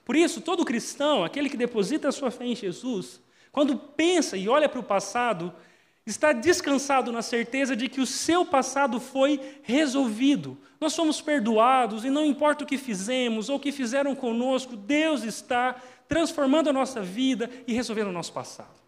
Por 0.04 0.16
isso, 0.16 0.40
todo 0.40 0.64
cristão, 0.64 1.24
aquele 1.24 1.48
que 1.48 1.56
deposita 1.56 2.08
a 2.08 2.12
sua 2.12 2.30
fé 2.30 2.44
em 2.44 2.54
Jesus, 2.54 3.20
quando 3.50 3.76
pensa 3.76 4.36
e 4.36 4.48
olha 4.48 4.68
para 4.68 4.80
o 4.80 4.84
passado, 4.84 5.52
está 6.06 6.32
descansado 6.32 7.10
na 7.10 7.22
certeza 7.22 7.74
de 7.74 7.88
que 7.88 8.00
o 8.00 8.06
seu 8.06 8.44
passado 8.44 9.00
foi 9.00 9.40
resolvido. 9.62 10.58
Nós 10.80 10.92
somos 10.92 11.22
perdoados 11.22 12.04
e 12.04 12.10
não 12.10 12.24
importa 12.24 12.64
o 12.64 12.66
que 12.66 12.76
fizemos 12.76 13.48
ou 13.48 13.56
o 13.56 13.60
que 13.60 13.72
fizeram 13.72 14.14
conosco, 14.14 14.76
Deus 14.76 15.22
está 15.22 15.76
transformando 16.06 16.68
a 16.68 16.72
nossa 16.72 17.00
vida 17.00 17.50
e 17.66 17.72
resolvendo 17.72 18.08
o 18.08 18.12
nosso 18.12 18.32
passado. 18.32 18.83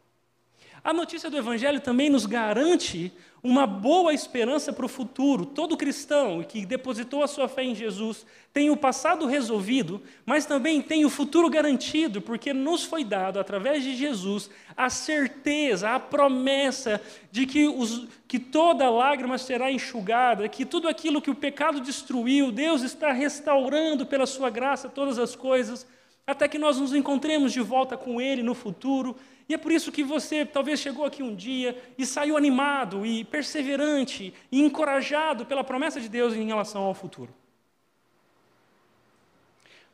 A 0.87 0.93
notícia 0.93 1.29
do 1.29 1.37
Evangelho 1.37 1.81
também 1.81 2.09
nos 2.09 2.27
garante 2.27 3.13
uma 3.43 3.67
boa 3.67 4.15
esperança 4.15 4.73
para 4.73 4.87
o 4.87 4.89
futuro. 4.89 5.45
Todo 5.45 5.77
cristão 5.77 6.45
que 6.45 6.65
depositou 6.65 7.25
a 7.25 7.27
sua 7.27 7.49
fé 7.49 7.65
em 7.65 7.75
Jesus 7.75 8.25
tem 8.53 8.71
o 8.71 8.77
passado 8.77 9.27
resolvido, 9.27 10.01
mas 10.25 10.47
também 10.47 10.81
tem 10.81 11.05
o 11.05 11.11
futuro 11.11 11.51
garantido, 11.51 12.23
porque 12.23 12.55
nos 12.55 12.85
foi 12.85 13.03
dado, 13.03 13.41
através 13.41 13.83
de 13.83 13.97
Jesus, 13.97 14.49
a 14.77 14.89
certeza, 14.89 15.91
a 15.91 15.99
promessa 15.99 17.03
de 17.33 17.47
que, 17.47 17.67
os, 17.67 18.07
que 18.29 18.39
toda 18.39 18.89
lágrima 18.89 19.39
será 19.39 19.73
enxugada, 19.73 20.49
que 20.49 20.65
tudo 20.65 20.87
aquilo 20.87 21.21
que 21.21 21.33
o 21.33 21.35
pecado 21.35 21.81
destruiu, 21.81 22.53
Deus 22.53 22.83
está 22.83 23.11
restaurando 23.11 24.07
pela 24.07 24.25
sua 24.25 24.51
graça 24.51 24.89
todas 24.89 25.19
as 25.19 25.35
coisas, 25.35 25.85
até 26.25 26.47
que 26.47 26.61
nós 26.61 26.79
nos 26.79 26.95
encontremos 26.95 27.53
de 27.53 27.61
volta 27.61 27.97
com 27.97 28.21
Ele 28.21 28.41
no 28.41 28.55
futuro 28.55 29.17
e 29.49 29.55
é 29.55 29.59
por 29.59 29.71
isso 29.71 29.93
que 29.93 30.03
você 30.03 30.45
talvez 30.45 30.81
chegou 30.81 31.05
aqui 31.05 31.23
um 31.23 31.35
dia 31.35 31.81
e 31.97 32.05
saiu 32.05 32.37
animado 32.37 33.07
e 33.07 33.25
perseverante 33.25 34.35
e 34.51 34.61
encorajado 34.61 35.47
pela 35.47 35.63
promessa 35.63 36.01
de 36.01 36.09
Deus 36.09 36.35
em 36.35 36.47
relação 36.47 36.83
ao 36.83 36.95
futuro. 36.95 37.33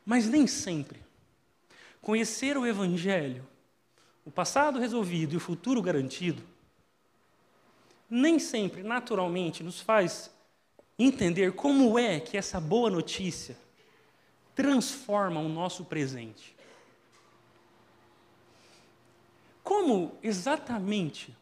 Mas 0.05 0.27
nem 0.27 0.47
sempre 0.47 0.99
conhecer 2.01 2.57
o 2.57 2.65
Evangelho, 2.65 3.47
o 4.25 4.31
passado 4.31 4.79
resolvido 4.79 5.33
e 5.33 5.37
o 5.37 5.39
futuro 5.39 5.81
garantido, 5.81 6.43
nem 8.09 8.39
sempre, 8.39 8.83
naturalmente, 8.83 9.63
nos 9.63 9.79
faz 9.79 10.31
entender 10.97 11.53
como 11.53 11.97
é 11.97 12.19
que 12.19 12.37
essa 12.37 12.59
boa 12.59 12.89
notícia 12.89 13.57
transforma 14.55 15.39
o 15.39 15.49
nosso 15.49 15.85
presente. 15.85 16.55
Como 19.63 20.17
exatamente 20.21 21.35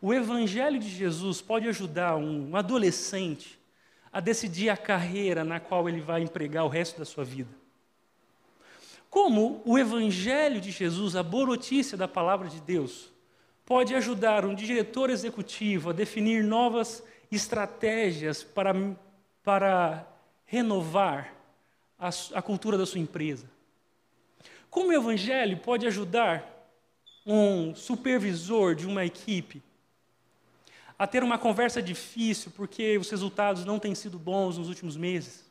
o 0.00 0.14
Evangelho 0.14 0.78
de 0.78 0.88
Jesus 0.88 1.42
pode 1.42 1.68
ajudar 1.68 2.16
um 2.16 2.56
adolescente 2.56 3.58
a 4.12 4.20
decidir 4.20 4.70
a 4.70 4.76
carreira 4.76 5.44
na 5.44 5.60
qual 5.60 5.88
ele 5.88 6.00
vai 6.00 6.22
empregar 6.22 6.64
o 6.64 6.68
resto 6.68 6.98
da 6.98 7.04
sua 7.04 7.24
vida? 7.24 7.50
Como 9.10 9.60
o 9.64 9.78
Evangelho 9.78 10.60
de 10.60 10.70
Jesus, 10.70 11.16
a 11.16 11.22
boa 11.22 11.46
notícia 11.46 11.96
da 11.96 12.08
palavra 12.08 12.48
de 12.48 12.60
Deus, 12.60 13.12
pode 13.66 13.94
ajudar 13.94 14.44
um 14.44 14.54
diretor 14.54 15.10
executivo 15.10 15.90
a 15.90 15.92
definir 15.92 16.42
novas 16.42 17.02
estratégias 17.30 18.42
para, 18.42 18.72
para 19.42 20.06
renovar 20.46 21.34
a, 21.98 22.08
a 22.34 22.40
cultura 22.40 22.78
da 22.78 22.86
sua 22.86 23.00
empresa? 23.00 23.50
Como 24.70 24.88
o 24.88 24.94
Evangelho 24.94 25.58
pode 25.58 25.86
ajudar 25.86 26.57
um 27.30 27.74
supervisor 27.74 28.74
de 28.74 28.86
uma 28.86 29.04
equipe 29.04 29.62
a 30.98 31.06
ter 31.06 31.22
uma 31.22 31.36
conversa 31.36 31.82
difícil 31.82 32.50
porque 32.56 32.96
os 32.96 33.10
resultados 33.10 33.66
não 33.66 33.78
têm 33.78 33.94
sido 33.94 34.18
bons 34.18 34.56
nos 34.56 34.68
últimos 34.68 34.96
meses? 34.96 35.44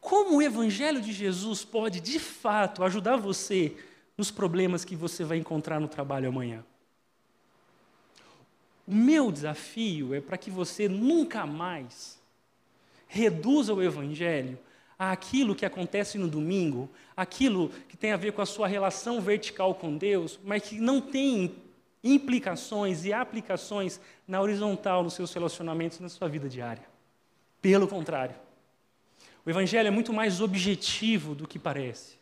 Como 0.00 0.38
o 0.38 0.42
Evangelho 0.42 1.00
de 1.00 1.12
Jesus 1.12 1.62
pode, 1.62 2.00
de 2.00 2.18
fato, 2.18 2.82
ajudar 2.82 3.16
você 3.16 3.76
nos 4.16 4.30
problemas 4.30 4.84
que 4.84 4.96
você 4.96 5.22
vai 5.22 5.36
encontrar 5.36 5.78
no 5.78 5.86
trabalho 5.86 6.28
amanhã? 6.28 6.64
O 8.86 8.94
meu 8.94 9.30
desafio 9.30 10.14
é 10.14 10.20
para 10.20 10.38
que 10.38 10.50
você 10.50 10.88
nunca 10.88 11.46
mais 11.46 12.18
reduza 13.06 13.74
o 13.74 13.82
Evangelho 13.82 14.58
àquilo 14.98 15.54
que 15.54 15.66
acontece 15.66 16.18
no 16.18 16.28
domingo, 16.28 16.90
aquilo 17.16 17.70
que 17.88 17.96
tem 17.96 18.12
a 18.12 18.16
ver 18.16 18.32
com 18.32 18.42
a 18.42 18.46
sua 18.46 18.66
relação 18.66 19.20
vertical 19.20 19.74
com 19.74 19.96
Deus, 19.96 20.38
mas 20.44 20.62
que 20.62 20.80
não 20.80 21.00
tem 21.00 21.54
implicações 22.04 23.04
e 23.04 23.12
aplicações 23.12 24.00
na 24.26 24.40
horizontal 24.40 25.02
nos 25.02 25.14
seus 25.14 25.32
relacionamentos 25.32 26.00
na 26.00 26.08
sua 26.08 26.28
vida 26.28 26.48
diária. 26.48 26.84
Pelo 27.60 27.86
contrário, 27.86 28.34
o 29.44 29.50
Evangelho 29.50 29.88
é 29.88 29.90
muito 29.90 30.12
mais 30.12 30.40
objetivo 30.40 31.34
do 31.34 31.46
que 31.46 31.58
parece. 31.58 32.20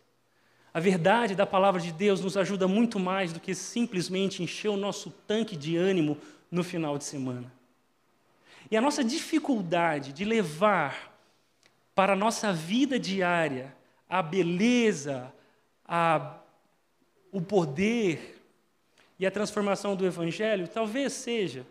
A 0.72 0.80
verdade 0.80 1.34
da 1.34 1.46
palavra 1.46 1.80
de 1.80 1.92
Deus 1.92 2.20
nos 2.20 2.36
ajuda 2.36 2.68
muito 2.68 2.98
mais 3.00 3.32
do 3.32 3.40
que 3.40 3.54
simplesmente 3.54 4.42
encher 4.42 4.68
o 4.68 4.76
nosso 4.76 5.10
tanque 5.26 5.56
de 5.56 5.76
ânimo 5.76 6.16
no 6.50 6.62
final 6.62 6.96
de 6.96 7.04
semana. 7.04 7.52
E 8.70 8.76
a 8.76 8.80
nossa 8.80 9.02
dificuldade 9.02 10.12
de 10.12 10.24
levar 10.24 11.09
para 12.00 12.14
a 12.14 12.16
nossa 12.16 12.50
vida 12.50 12.98
diária, 12.98 13.76
a 14.08 14.22
beleza, 14.22 15.30
a, 15.84 16.38
o 17.30 17.42
poder 17.42 18.42
e 19.18 19.26
a 19.26 19.30
transformação 19.30 19.94
do 19.94 20.06
Evangelho, 20.06 20.66
talvez 20.66 21.12
seja 21.12 21.66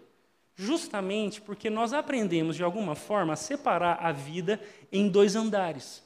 justamente 0.56 1.42
porque 1.42 1.68
nós 1.68 1.94
aprendemos, 1.94 2.56
de 2.56 2.64
alguma 2.64 2.94
forma, 2.94 3.34
a 3.34 3.36
separar 3.36 3.98
a 4.06 4.12
vida 4.12 4.62
em 4.92 5.10
dois 5.10 5.36
andares. 5.36 6.04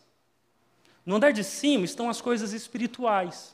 No 1.05 1.17
andar 1.17 1.33
de 1.33 1.43
cima 1.43 1.83
estão 1.83 2.09
as 2.09 2.21
coisas 2.21 2.53
espirituais, 2.53 3.53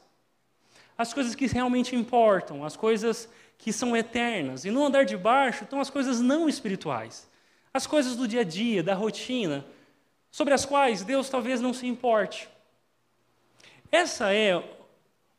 as 0.95 1.15
coisas 1.15 1.33
que 1.33 1.47
realmente 1.47 1.95
importam, 1.95 2.63
as 2.63 2.75
coisas 2.75 3.27
que 3.57 3.73
são 3.73 3.97
eternas. 3.97 4.65
E 4.65 4.69
no 4.69 4.85
andar 4.85 5.03
de 5.03 5.17
baixo 5.17 5.63
estão 5.63 5.81
as 5.81 5.89
coisas 5.89 6.21
não 6.21 6.47
espirituais, 6.47 7.27
as 7.73 7.87
coisas 7.87 8.15
do 8.15 8.27
dia 8.27 8.41
a 8.41 8.43
dia, 8.43 8.83
da 8.83 8.93
rotina, 8.93 9.65
sobre 10.31 10.53
as 10.53 10.65
quais 10.65 11.03
Deus 11.03 11.29
talvez 11.29 11.61
não 11.61 11.73
se 11.73 11.87
importe. 11.87 12.49
Essa 13.91 14.33
é 14.33 14.63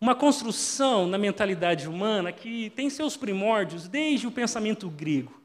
uma 0.00 0.14
construção 0.14 1.06
na 1.06 1.18
mentalidade 1.18 1.88
humana 1.88 2.32
que 2.32 2.70
tem 2.70 2.88
seus 2.88 3.16
primórdios 3.16 3.86
desde 3.86 4.26
o 4.26 4.32
pensamento 4.32 4.88
grego. 4.88 5.38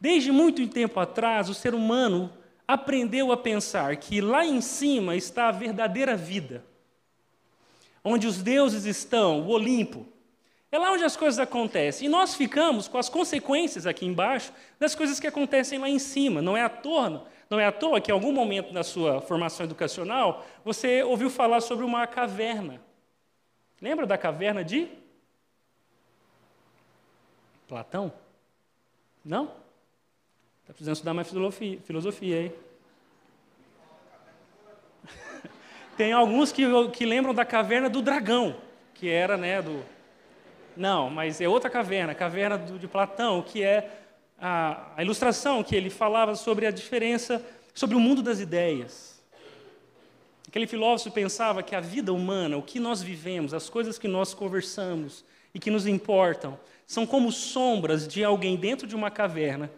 Desde 0.00 0.30
muito 0.30 0.66
tempo 0.68 1.00
atrás, 1.00 1.48
o 1.48 1.54
ser 1.54 1.74
humano 1.74 2.30
aprendeu 2.68 3.32
a 3.32 3.36
pensar 3.36 3.96
que 3.96 4.20
lá 4.20 4.44
em 4.44 4.60
cima 4.60 5.16
está 5.16 5.48
a 5.48 5.52
verdadeira 5.52 6.16
vida, 6.16 6.64
onde 8.04 8.26
os 8.26 8.42
deuses 8.42 8.84
estão, 8.84 9.42
o 9.42 9.48
Olimpo. 9.48 10.06
É 10.70 10.78
lá 10.78 10.92
onde 10.92 11.04
as 11.04 11.16
coisas 11.16 11.38
acontecem. 11.38 12.06
E 12.06 12.10
nós 12.10 12.34
ficamos 12.34 12.88
com 12.88 12.98
as 12.98 13.08
consequências 13.08 13.86
aqui 13.86 14.04
embaixo 14.04 14.52
das 14.78 14.94
coisas 14.94 15.20
que 15.20 15.26
acontecem 15.26 15.78
lá 15.78 15.88
em 15.88 15.98
cima. 15.98 16.42
Não 16.42 16.56
é 16.56 16.62
à 16.62 16.68
toa 16.68 17.26
não 17.48 17.60
é 17.60 17.66
à 17.66 17.72
toa 17.72 18.00
que 18.00 18.10
em 18.10 18.14
algum 18.14 18.32
momento 18.32 18.72
na 18.72 18.82
sua 18.82 19.20
formação 19.20 19.64
educacional 19.64 20.44
você 20.64 21.02
ouviu 21.02 21.30
falar 21.30 21.60
sobre 21.60 21.84
uma 21.84 22.06
caverna. 22.06 22.80
Lembra 23.80 24.06
da 24.06 24.18
caverna 24.18 24.64
de 24.64 24.88
Platão? 27.68 28.12
Não? 29.24 29.44
Está 30.62 30.72
precisando 30.72 30.94
estudar 30.94 31.14
mais 31.14 31.28
filosofia, 31.28 31.80
filosofia 31.84 32.42
hein? 32.42 32.52
Tem 35.96 36.12
alguns 36.12 36.52
que, 36.52 36.64
que 36.90 37.04
lembram 37.04 37.34
da 37.34 37.44
caverna 37.44 37.88
do 37.88 38.02
dragão, 38.02 38.56
que 38.94 39.08
era, 39.08 39.36
né, 39.36 39.62
do... 39.62 39.84
Não, 40.76 41.08
mas 41.08 41.40
é 41.40 41.48
outra 41.48 41.70
caverna, 41.70 42.12
a 42.12 42.14
caverna 42.14 42.58
do, 42.58 42.78
de 42.78 42.86
Platão, 42.86 43.42
que 43.42 43.62
é 43.62 44.05
a, 44.38 44.92
a 44.96 45.02
ilustração 45.02 45.62
que 45.62 45.74
ele 45.74 45.90
falava 45.90 46.34
sobre 46.34 46.66
a 46.66 46.70
diferença, 46.70 47.44
sobre 47.74 47.96
o 47.96 48.00
mundo 48.00 48.22
das 48.22 48.40
ideias. 48.40 49.22
Aquele 50.48 50.66
filósofo 50.66 51.10
pensava 51.10 51.62
que 51.62 51.74
a 51.74 51.80
vida 51.80 52.12
humana, 52.12 52.56
o 52.56 52.62
que 52.62 52.80
nós 52.80 53.02
vivemos, 53.02 53.52
as 53.52 53.68
coisas 53.68 53.98
que 53.98 54.08
nós 54.08 54.32
conversamos 54.32 55.24
e 55.52 55.58
que 55.58 55.70
nos 55.70 55.86
importam, 55.86 56.58
são 56.86 57.06
como 57.06 57.32
sombras 57.32 58.06
de 58.06 58.22
alguém 58.22 58.56
dentro 58.56 58.86
de 58.86 58.94
uma 58.94 59.10
caverna, 59.10 59.70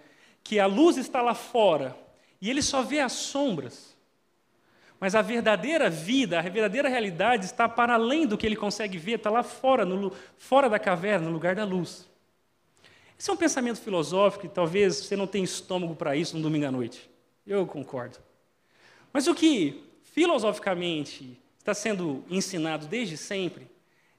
que 0.45 0.61
a 0.61 0.67
luz 0.67 0.97
está 0.97 1.23
lá 1.23 1.35
fora 1.35 1.97
e 2.41 2.49
ele 2.49 2.63
só 2.63 2.83
vê 2.83 3.01
as 3.01 3.13
sombras. 3.13 3.97
Mas 5.01 5.15
a 5.15 5.23
verdadeira 5.23 5.89
vida, 5.89 6.39
a 6.39 6.43
verdadeira 6.43 6.89
realidade 6.89 7.45
está 7.45 7.69
para 7.69 7.95
além 7.95 8.27
do 8.27 8.37
que 8.37 8.47
ele 8.47 8.57
consegue 8.57 8.99
ver, 8.99 9.17
está 9.17 9.31
lá 9.31 9.43
fora, 9.43 9.85
no, 9.85 10.13
fora 10.37 10.69
da 10.69 10.79
caverna, 10.79 11.27
no 11.27 11.33
lugar 11.33 11.55
da 11.55 11.65
luz. 11.65 12.08
Esse 13.19 13.31
é 13.31 13.33
um 13.33 13.37
pensamento 13.37 13.81
filosófico 13.81 14.47
e 14.47 14.49
talvez 14.49 14.97
você 14.97 15.17
não 15.17 15.27
tenha 15.27 15.45
estômago 15.45 15.97
para 15.97 16.15
isso 16.15 16.37
no 16.37 16.43
domingo 16.43 16.67
à 16.67 16.71
noite. 16.71 17.11
Eu 17.45 17.67
concordo. 17.67 18.19
Mas 19.13 19.27
o 19.27 19.35
que 19.35 19.83
filosoficamente 20.05 21.37
está 21.59 21.75
sendo 21.75 22.25
ensinado 22.31 22.87
desde 22.87 23.17
sempre 23.17 23.67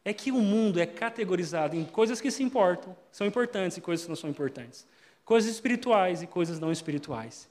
é 0.04 0.14
que 0.14 0.32
o 0.32 0.42
mundo 0.42 0.80
é 0.80 0.86
categorizado 0.86 1.76
em 1.76 1.86
coisas 1.86 2.20
que 2.20 2.30
se 2.30 2.44
importam, 2.44 2.96
são 3.12 3.26
importantes 3.26 3.78
e 3.78 3.82
coisas 3.82 4.06
que 4.06 4.10
não 4.10 4.16
são 4.16 4.30
importantes. 4.30 4.86
Coisas 5.24 5.52
espirituais 5.52 6.22
e 6.22 6.28
coisas 6.28 6.60
não 6.60 6.72
espirituais. 6.72 7.48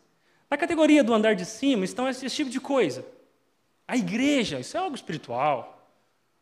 Na 0.50 0.56
categoria 0.56 1.02
do 1.04 1.14
andar 1.14 1.34
de 1.34 1.44
cima 1.46 1.84
estão 1.84 2.08
esse 2.08 2.28
tipo 2.28 2.50
de 2.50 2.60
coisa. 2.60 3.04
A 3.86 3.96
igreja, 3.96 4.60
isso 4.60 4.76
é 4.76 4.80
algo 4.80 4.94
espiritual. 4.94 5.90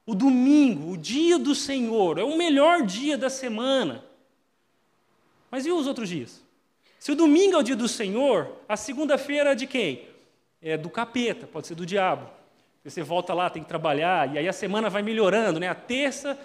O 0.04 0.14
domingo, 0.14 0.92
o 0.92 0.96
dia 0.96 1.38
do 1.38 1.54
Senhor, 1.54 2.18
é 2.18 2.24
o 2.24 2.36
melhor 2.36 2.82
dia 2.82 3.16
da 3.16 3.30
semana. 3.30 4.04
Mas 5.50 5.66
e 5.66 5.70
os 5.70 5.86
outros 5.86 6.08
dias? 6.08 6.42
Se 6.98 7.12
o 7.12 7.14
domingo 7.14 7.56
é 7.56 7.58
o 7.58 7.62
dia 7.62 7.76
do 7.76 7.88
Senhor, 7.88 8.50
a 8.68 8.76
segunda-feira 8.76 9.52
é 9.52 9.54
de 9.54 9.66
quem? 9.66 10.08
É 10.60 10.76
do 10.76 10.90
capeta, 10.90 11.46
pode 11.46 11.66
ser 11.66 11.74
do 11.74 11.86
diabo. 11.86 12.28
Você 12.84 13.02
volta 13.02 13.34
lá, 13.34 13.50
tem 13.50 13.62
que 13.62 13.68
trabalhar, 13.68 14.32
e 14.34 14.38
aí 14.38 14.48
a 14.48 14.52
semana 14.52 14.88
vai 14.88 15.02
melhorando, 15.02 15.58
né? 15.58 15.68
A 15.68 15.74
terça 15.74 16.38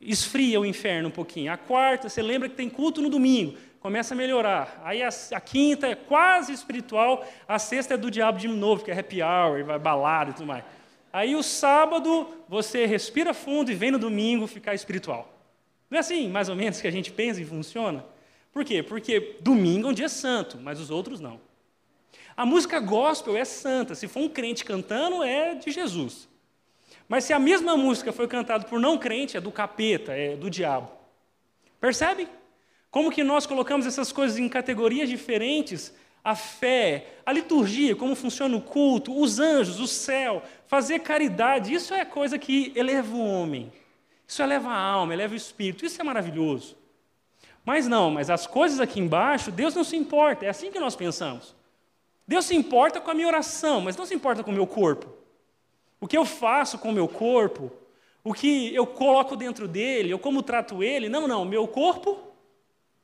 esfria 0.00 0.60
o 0.60 0.64
inferno 0.64 1.08
um 1.08 1.12
pouquinho. 1.12 1.52
A 1.52 1.56
quarta, 1.56 2.08
você 2.08 2.22
lembra 2.22 2.48
que 2.48 2.54
tem 2.54 2.68
culto 2.68 3.02
no 3.02 3.10
domingo, 3.10 3.56
começa 3.80 4.14
a 4.14 4.16
melhorar. 4.16 4.80
Aí 4.84 5.02
a, 5.02 5.08
a 5.08 5.40
quinta 5.40 5.86
é 5.86 5.94
quase 5.94 6.52
espiritual, 6.52 7.26
a 7.46 7.58
sexta 7.58 7.94
é 7.94 7.96
do 7.96 8.10
diabo 8.10 8.38
de 8.38 8.48
novo, 8.48 8.84
que 8.84 8.90
é 8.90 8.98
happy 8.98 9.22
hour, 9.22 9.64
vai 9.64 9.78
balada 9.78 10.30
e 10.30 10.34
tudo 10.34 10.46
mais. 10.46 10.64
Aí 11.12 11.34
o 11.34 11.42
sábado 11.42 12.28
você 12.48 12.86
respira 12.86 13.34
fundo 13.34 13.70
e 13.70 13.74
vem 13.74 13.90
no 13.90 13.98
domingo 13.98 14.46
ficar 14.46 14.74
espiritual. 14.74 15.32
Não 15.90 15.96
é 15.96 16.00
assim, 16.00 16.28
mais 16.28 16.48
ou 16.48 16.54
menos, 16.54 16.80
que 16.80 16.86
a 16.86 16.92
gente 16.92 17.10
pensa 17.10 17.40
e 17.40 17.44
funciona? 17.44 18.04
Por 18.52 18.64
quê? 18.64 18.82
Porque 18.82 19.36
domingo 19.40 19.88
é 19.88 19.90
um 19.90 19.94
dia 19.94 20.08
santo, 20.08 20.58
mas 20.58 20.80
os 20.80 20.90
outros 20.90 21.20
não. 21.20 21.40
A 22.36 22.44
música 22.46 22.80
gospel 22.80 23.36
é 23.36 23.44
santa. 23.44 23.94
Se 23.94 24.08
for 24.08 24.20
um 24.20 24.28
crente 24.28 24.64
cantando, 24.64 25.22
é 25.22 25.54
de 25.54 25.70
Jesus. 25.70 26.28
Mas 27.08 27.24
se 27.24 27.32
a 27.32 27.38
mesma 27.38 27.76
música 27.76 28.12
foi 28.12 28.26
cantada 28.26 28.64
por 28.64 28.80
não 28.80 28.96
crente, 28.96 29.36
é 29.36 29.40
do 29.40 29.52
capeta, 29.52 30.12
é 30.12 30.36
do 30.36 30.48
diabo. 30.48 30.90
Percebe? 31.80 32.28
Como 32.90 33.10
que 33.10 33.22
nós 33.22 33.46
colocamos 33.46 33.86
essas 33.86 34.10
coisas 34.12 34.38
em 34.38 34.48
categorias 34.48 35.08
diferentes? 35.08 35.94
A 36.22 36.34
fé, 36.34 37.14
a 37.24 37.32
liturgia, 37.32 37.96
como 37.96 38.14
funciona 38.14 38.56
o 38.56 38.60
culto, 38.60 39.18
os 39.18 39.38
anjos, 39.38 39.80
o 39.80 39.86
céu, 39.86 40.42
fazer 40.66 40.98
caridade, 41.00 41.72
isso 41.72 41.94
é 41.94 42.04
coisa 42.04 42.38
que 42.38 42.72
eleva 42.76 43.14
o 43.16 43.26
homem. 43.26 43.72
Isso 44.26 44.42
eleva 44.42 44.70
a 44.70 44.78
alma, 44.78 45.12
eleva 45.12 45.34
o 45.34 45.36
espírito. 45.36 45.84
Isso 45.84 46.00
é 46.00 46.04
maravilhoso. 46.04 46.76
Mas 47.64 47.86
não, 47.86 48.10
mas 48.10 48.30
as 48.30 48.46
coisas 48.46 48.80
aqui 48.80 48.98
embaixo, 49.00 49.50
Deus 49.50 49.74
não 49.74 49.84
se 49.84 49.96
importa. 49.96 50.46
É 50.46 50.48
assim 50.48 50.70
que 50.70 50.80
nós 50.80 50.96
pensamos. 50.96 51.54
Deus 52.26 52.44
se 52.44 52.54
importa 52.54 53.00
com 53.00 53.10
a 53.10 53.14
minha 53.14 53.26
oração, 53.26 53.80
mas 53.80 53.96
não 53.96 54.06
se 54.06 54.14
importa 54.14 54.42
com 54.42 54.50
o 54.50 54.54
meu 54.54 54.66
corpo. 54.66 55.12
O 56.00 56.06
que 56.06 56.16
eu 56.16 56.24
faço 56.24 56.78
com 56.78 56.90
o 56.90 56.92
meu 56.92 57.06
corpo, 57.06 57.70
o 58.24 58.32
que 58.32 58.74
eu 58.74 58.86
coloco 58.86 59.36
dentro 59.36 59.66
dele, 59.68 60.10
eu 60.10 60.18
como 60.18 60.42
trato 60.42 60.82
ele, 60.82 61.08
não, 61.08 61.26
não, 61.26 61.44
meu 61.44 61.66
corpo, 61.68 62.18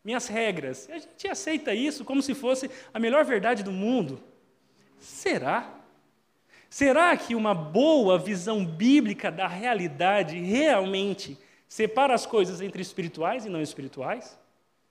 minhas 0.04 0.28
regras. 0.28 0.88
A 0.90 0.98
gente 0.98 1.28
aceita 1.28 1.74
isso 1.74 2.04
como 2.04 2.22
se 2.22 2.34
fosse 2.34 2.70
a 2.94 2.98
melhor 2.98 3.24
verdade 3.24 3.62
do 3.62 3.72
mundo. 3.72 4.22
Será? 4.98 5.74
Será 6.70 7.16
que 7.16 7.34
uma 7.34 7.54
boa 7.54 8.18
visão 8.18 8.64
bíblica 8.64 9.30
da 9.30 9.46
realidade 9.46 10.38
realmente 10.38 11.38
separa 11.68 12.14
as 12.14 12.24
coisas 12.24 12.60
entre 12.60 12.80
espirituais 12.80 13.44
e 13.44 13.48
não 13.48 13.60
espirituais? 13.60 14.38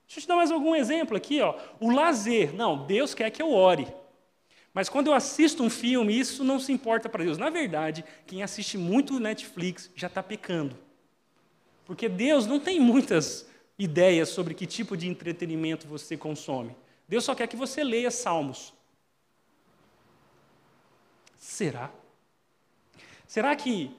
Deixa 0.06 0.20
eu 0.20 0.22
te 0.22 0.28
dar 0.28 0.36
mais 0.36 0.50
algum 0.50 0.74
exemplo 0.74 1.16
aqui. 1.16 1.40
Ó. 1.40 1.58
O 1.80 1.90
lazer. 1.90 2.54
Não, 2.54 2.86
Deus 2.86 3.14
quer 3.14 3.30
que 3.30 3.42
eu 3.42 3.52
ore. 3.52 3.86
Mas 4.72 4.88
quando 4.88 5.06
eu 5.06 5.14
assisto 5.14 5.62
um 5.62 5.70
filme, 5.70 6.18
isso 6.18 6.44
não 6.44 6.60
se 6.60 6.70
importa 6.70 7.08
para 7.08 7.24
Deus. 7.24 7.38
Na 7.38 7.50
verdade, 7.50 8.04
quem 8.26 8.42
assiste 8.42 8.76
muito 8.76 9.18
Netflix 9.18 9.90
já 9.96 10.06
está 10.06 10.22
pecando. 10.22 10.76
Porque 11.84 12.08
Deus 12.08 12.46
não 12.46 12.60
tem 12.60 12.78
muitas 12.78 13.48
ideias 13.78 14.28
sobre 14.28 14.54
que 14.54 14.66
tipo 14.66 14.96
de 14.96 15.08
entretenimento 15.08 15.86
você 15.86 16.16
consome. 16.16 16.76
Deus 17.08 17.24
só 17.24 17.34
quer 17.34 17.46
que 17.46 17.56
você 17.56 17.82
leia 17.82 18.10
salmos. 18.10 18.74
Será? 21.38 21.90
Será 23.26 23.54
que 23.54 23.90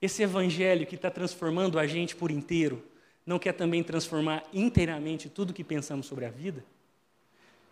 esse 0.00 0.22
evangelho 0.22 0.86
que 0.86 0.94
está 0.94 1.10
transformando 1.10 1.78
a 1.78 1.86
gente 1.86 2.14
por 2.14 2.30
inteiro 2.30 2.82
não 3.26 3.38
quer 3.38 3.52
também 3.52 3.82
transformar 3.82 4.42
inteiramente 4.52 5.28
tudo 5.28 5.52
que 5.52 5.64
pensamos 5.64 6.06
sobre 6.06 6.26
a 6.26 6.30
vida? 6.30 6.64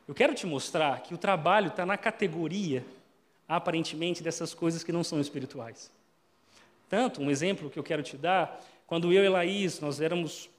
Eu 0.06 0.14
quero 0.14 0.34
te 0.34 0.46
mostrar 0.46 1.02
que 1.02 1.14
o 1.14 1.18
trabalho 1.18 1.68
está 1.68 1.86
na 1.86 1.96
categoria, 1.96 2.84
aparentemente, 3.48 4.22
dessas 4.22 4.52
coisas 4.52 4.82
que 4.82 4.92
não 4.92 5.04
são 5.04 5.20
espirituais. 5.20 5.90
Tanto, 6.88 7.22
um 7.22 7.30
exemplo 7.30 7.70
que 7.70 7.78
eu 7.78 7.82
quero 7.82 8.02
te 8.02 8.16
dar, 8.16 8.60
quando 8.86 9.12
eu 9.12 9.24
e 9.24 9.28
Laís, 9.28 9.80
nós 9.80 10.00
éramos 10.00 10.50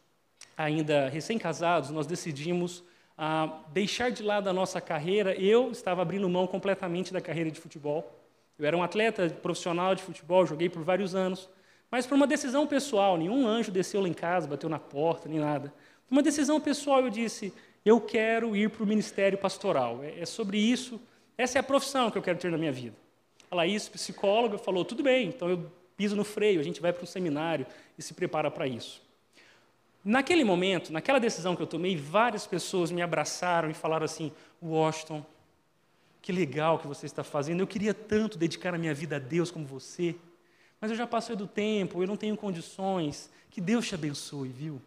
ainda 0.57 1.09
recém-casados, 1.09 1.89
nós 1.89 2.07
decidimos 2.07 2.83
ah, 3.17 3.59
deixar 3.71 4.11
de 4.11 4.23
lado 4.23 4.49
a 4.49 4.53
nossa 4.53 4.81
carreira. 4.81 5.35
Eu 5.35 5.71
estava 5.71 6.01
abrindo 6.01 6.27
mão 6.27 6.47
completamente 6.47 7.13
da 7.13 7.21
carreira 7.21 7.51
de 7.51 7.59
futebol. 7.59 8.19
Eu 8.57 8.65
era 8.65 8.77
um 8.77 8.83
atleta 8.83 9.29
profissional 9.29 9.93
de 9.93 10.01
futebol, 10.03 10.45
joguei 10.45 10.69
por 10.69 10.83
vários 10.83 11.13
anos, 11.13 11.49
mas 11.93 12.07
por 12.07 12.15
uma 12.15 12.25
decisão 12.25 12.65
pessoal, 12.65 13.17
nenhum 13.17 13.47
anjo 13.47 13.71
desceu 13.71 14.01
lá 14.01 14.07
em 14.07 14.13
casa, 14.13 14.47
bateu 14.47 14.67
na 14.67 14.79
porta, 14.79 15.29
nem 15.29 15.37
nada. 15.37 15.71
Por 16.07 16.15
uma 16.15 16.23
decisão 16.23 16.59
pessoal, 16.59 17.01
eu 17.01 17.09
disse: 17.11 17.53
eu 17.85 18.01
quero 18.01 18.55
ir 18.55 18.71
para 18.71 18.81
o 18.81 18.87
ministério 18.87 19.37
pastoral. 19.37 20.03
É, 20.03 20.21
é, 20.21 20.25
sobre 20.25 20.57
isso, 20.57 20.99
essa 21.37 21.59
é 21.59 21.61
a 21.61 21.63
profissão 21.63 22.09
que 22.09 22.17
eu 22.17 22.23
quero 22.23 22.39
ter 22.39 22.49
na 22.49 22.57
minha 22.57 22.71
vida. 22.71 22.95
A 23.51 23.53
Laís, 23.57 23.87
psicóloga, 23.87 24.57
falou: 24.57 24.83
tudo 24.83 25.03
bem, 25.03 25.27
então 25.27 25.47
eu 25.47 25.71
piso 25.95 26.15
no 26.15 26.23
freio, 26.23 26.59
a 26.59 26.63
gente 26.63 26.81
vai 26.81 26.91
para 26.91 27.03
um 27.03 27.05
seminário 27.05 27.67
e 27.95 28.01
se 28.01 28.15
prepara 28.15 28.49
para 28.49 28.65
isso. 28.65 28.99
Naquele 30.03 30.43
momento, 30.43 30.91
naquela 30.91 31.19
decisão 31.19 31.55
que 31.55 31.61
eu 31.61 31.67
tomei, 31.67 31.95
várias 31.95 32.47
pessoas 32.47 32.91
me 32.91 33.03
abraçaram 33.03 33.69
e 33.69 33.73
falaram 33.75 34.05
assim: 34.05 34.31
Washington, 34.63 35.23
que 36.23 36.31
legal 36.31 36.79
que 36.79 36.87
você 36.87 37.05
está 37.05 37.23
fazendo, 37.23 37.59
eu 37.59 37.67
queria 37.67 37.93
tanto 37.93 38.35
dedicar 38.35 38.73
a 38.73 38.79
minha 38.79 38.95
vida 38.95 39.17
a 39.17 39.19
Deus 39.19 39.51
como 39.51 39.67
você, 39.67 40.15
mas 40.83 40.91
eu 40.91 40.97
já 40.97 41.07
passei 41.07 41.33
do 41.33 41.47
tempo, 41.47 42.03
eu 42.03 42.07
não 42.07 42.17
tenho 42.17 42.35
condições, 42.35 43.29
que 43.49 43.61
Deus 43.61 43.87
te 43.87 43.95
abençoe, 43.95 44.49
viu? 44.49 44.81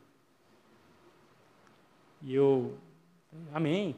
E 2.21 2.35
eu 2.35 2.77
Amém. 3.51 3.97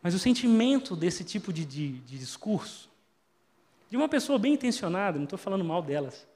Mas 0.00 0.14
o 0.14 0.20
sentimento 0.20 0.94
desse 0.94 1.24
tipo 1.24 1.52
de, 1.52 1.64
de, 1.64 1.98
de 1.98 2.16
discurso, 2.16 2.88
de 3.90 3.96
uma 3.96 4.08
pessoa 4.08 4.38
bem 4.38 4.54
intencionada, 4.54 5.18
não 5.18 5.24
estou 5.24 5.36
falando 5.36 5.64
mal 5.64 5.82
delas, 5.82 6.28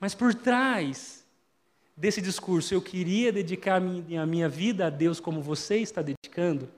mas 0.00 0.12
por 0.12 0.34
trás 0.34 1.24
desse 1.96 2.20
discurso, 2.20 2.74
eu 2.74 2.82
queria 2.82 3.30
dedicar 3.30 3.76
a 3.76 3.80
minha, 3.80 4.20
a 4.20 4.26
minha 4.26 4.48
vida 4.48 4.88
a 4.88 4.90
Deus 4.90 5.20
como 5.20 5.40
você 5.40 5.76
está 5.76 6.02
dedicando, 6.02 6.68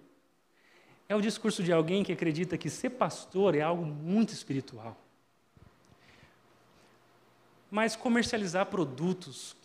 é 1.09 1.17
o 1.17 1.23
discurso 1.23 1.63
de 1.63 1.73
alguém 1.73 2.05
que 2.05 2.13
acredita 2.13 2.59
que 2.59 2.69
ser 2.69 2.91
pastor 2.91 3.55
é 3.55 3.63
algo 3.63 3.87
muito 3.87 4.35
espiritual. 4.35 5.01
Mas 7.75 7.97
comercializar 7.97 8.67
produtos, 8.67 9.57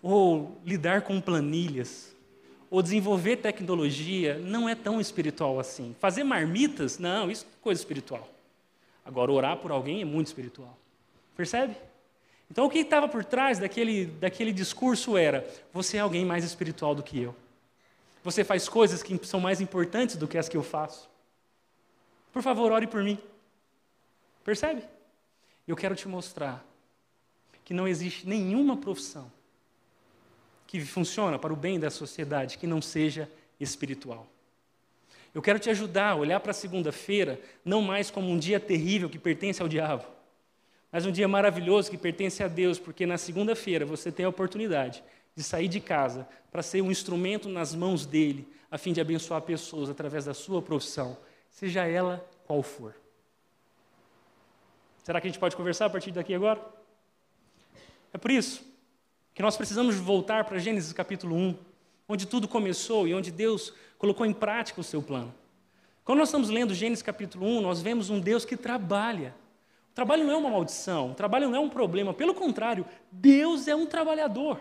ou 0.00 0.58
lidar 0.64 1.02
com 1.02 1.20
planilhas, 1.20 2.16
ou 2.70 2.80
desenvolver 2.80 3.36
tecnologia 3.36 4.38
não 4.38 4.66
é 4.66 4.74
tão 4.74 4.98
espiritual 4.98 5.60
assim. 5.60 5.94
Fazer 6.00 6.24
marmitas, 6.24 6.98
não, 6.98 7.30
isso 7.30 7.44
é 7.44 7.62
coisa 7.62 7.78
espiritual. 7.78 8.26
Agora, 9.04 9.30
orar 9.30 9.58
por 9.58 9.70
alguém 9.70 10.00
é 10.00 10.06
muito 10.06 10.28
espiritual. 10.28 10.74
Percebe? 11.36 11.76
Então, 12.50 12.64
o 12.64 12.70
que 12.70 12.78
estava 12.78 13.06
por 13.06 13.22
trás 13.22 13.58
daquele, 13.58 14.06
daquele 14.06 14.50
discurso 14.50 15.14
era: 15.14 15.46
você 15.70 15.98
é 15.98 16.00
alguém 16.00 16.24
mais 16.24 16.44
espiritual 16.44 16.94
do 16.94 17.02
que 17.02 17.20
eu. 17.20 17.36
Você 18.24 18.42
faz 18.42 18.70
coisas 18.70 19.02
que 19.02 19.26
são 19.26 19.38
mais 19.38 19.60
importantes 19.60 20.16
do 20.16 20.26
que 20.26 20.38
as 20.38 20.48
que 20.48 20.56
eu 20.56 20.62
faço. 20.62 21.10
Por 22.32 22.40
favor, 22.40 22.72
ore 22.72 22.86
por 22.86 23.04
mim. 23.04 23.18
Percebe? 24.42 24.82
Eu 25.66 25.76
quero 25.76 25.94
te 25.94 26.08
mostrar 26.08 26.64
que 27.68 27.74
não 27.74 27.86
existe 27.86 28.26
nenhuma 28.26 28.78
profissão 28.78 29.30
que 30.66 30.80
funciona 30.80 31.38
para 31.38 31.52
o 31.52 31.56
bem 31.56 31.78
da 31.78 31.90
sociedade, 31.90 32.56
que 32.56 32.66
não 32.66 32.80
seja 32.80 33.30
espiritual. 33.60 34.26
Eu 35.34 35.42
quero 35.42 35.58
te 35.58 35.68
ajudar 35.68 36.12
a 36.12 36.14
olhar 36.14 36.40
para 36.40 36.52
a 36.52 36.54
segunda-feira 36.54 37.38
não 37.62 37.82
mais 37.82 38.10
como 38.10 38.30
um 38.30 38.38
dia 38.38 38.58
terrível 38.58 39.10
que 39.10 39.18
pertence 39.18 39.60
ao 39.60 39.68
diabo, 39.68 40.06
mas 40.90 41.04
um 41.04 41.12
dia 41.12 41.28
maravilhoso 41.28 41.90
que 41.90 41.98
pertence 41.98 42.42
a 42.42 42.48
Deus, 42.48 42.78
porque 42.78 43.04
na 43.04 43.18
segunda-feira 43.18 43.84
você 43.84 44.10
tem 44.10 44.24
a 44.24 44.30
oportunidade 44.30 45.04
de 45.36 45.42
sair 45.42 45.68
de 45.68 45.78
casa 45.78 46.26
para 46.50 46.62
ser 46.62 46.80
um 46.80 46.90
instrumento 46.90 47.50
nas 47.50 47.74
mãos 47.74 48.06
dele, 48.06 48.50
a 48.70 48.78
fim 48.78 48.94
de 48.94 49.00
abençoar 49.02 49.42
pessoas 49.42 49.90
através 49.90 50.24
da 50.24 50.32
sua 50.32 50.62
profissão, 50.62 51.18
seja 51.50 51.84
ela 51.84 52.26
qual 52.46 52.62
for. 52.62 52.94
Será 55.04 55.20
que 55.20 55.26
a 55.26 55.30
gente 55.30 55.38
pode 55.38 55.54
conversar 55.54 55.84
a 55.84 55.90
partir 55.90 56.12
daqui 56.12 56.32
agora? 56.32 56.77
É 58.12 58.18
por 58.18 58.30
isso 58.30 58.62
que 59.34 59.42
nós 59.42 59.56
precisamos 59.56 59.96
voltar 59.96 60.44
para 60.44 60.58
Gênesis 60.58 60.92
capítulo 60.92 61.36
1, 61.36 61.54
onde 62.08 62.26
tudo 62.26 62.48
começou 62.48 63.06
e 63.06 63.14
onde 63.14 63.30
Deus 63.30 63.72
colocou 63.98 64.24
em 64.24 64.32
prática 64.32 64.80
o 64.80 64.84
seu 64.84 65.02
plano. 65.02 65.32
Quando 66.04 66.18
nós 66.18 66.28
estamos 66.28 66.48
lendo 66.48 66.74
Gênesis 66.74 67.02
capítulo 67.02 67.46
1, 67.46 67.60
nós 67.60 67.82
vemos 67.82 68.08
um 68.08 68.18
Deus 68.18 68.44
que 68.44 68.56
trabalha. 68.56 69.34
trabalho 69.94 70.24
não 70.24 70.32
é 70.32 70.36
uma 70.36 70.50
maldição, 70.50 71.10
o 71.12 71.14
trabalho 71.14 71.48
não 71.48 71.56
é 71.56 71.60
um 71.60 71.68
problema, 71.68 72.14
pelo 72.14 72.34
contrário, 72.34 72.86
Deus 73.12 73.68
é 73.68 73.76
um 73.76 73.86
trabalhador. 73.86 74.58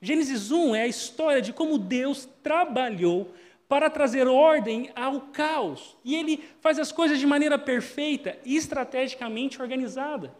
Gênesis 0.00 0.50
1 0.50 0.74
é 0.74 0.82
a 0.82 0.88
história 0.88 1.42
de 1.42 1.52
como 1.52 1.76
Deus 1.76 2.26
trabalhou 2.42 3.34
para 3.68 3.90
trazer 3.90 4.26
ordem 4.26 4.90
ao 4.96 5.20
caos. 5.20 5.96
E 6.02 6.16
ele 6.16 6.42
faz 6.60 6.78
as 6.78 6.90
coisas 6.90 7.18
de 7.18 7.26
maneira 7.26 7.58
perfeita 7.58 8.38
e 8.44 8.56
estrategicamente 8.56 9.60
organizada. 9.60 10.34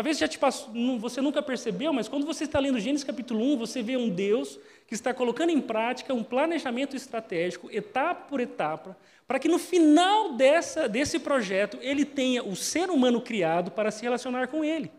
Talvez 0.00 0.16
já 0.16 0.26
te 0.26 0.38
passou, 0.38 0.72
você 0.98 1.20
nunca 1.20 1.42
percebeu, 1.42 1.92
mas 1.92 2.08
quando 2.08 2.24
você 2.24 2.44
está 2.44 2.58
lendo 2.58 2.80
Gênesis 2.80 3.04
capítulo 3.04 3.44
1, 3.52 3.58
você 3.58 3.82
vê 3.82 3.98
um 3.98 4.08
Deus 4.08 4.58
que 4.86 4.94
está 4.94 5.12
colocando 5.12 5.50
em 5.50 5.60
prática 5.60 6.14
um 6.14 6.24
planejamento 6.24 6.96
estratégico, 6.96 7.68
etapa 7.70 8.26
por 8.26 8.40
etapa, 8.40 8.96
para 9.28 9.38
que 9.38 9.46
no 9.46 9.58
final 9.58 10.32
dessa, 10.38 10.88
desse 10.88 11.18
projeto 11.18 11.76
ele 11.82 12.06
tenha 12.06 12.42
o 12.42 12.56
ser 12.56 12.88
humano 12.88 13.20
criado 13.20 13.70
para 13.70 13.90
se 13.90 14.02
relacionar 14.02 14.48
com 14.48 14.64
ele. 14.64 14.90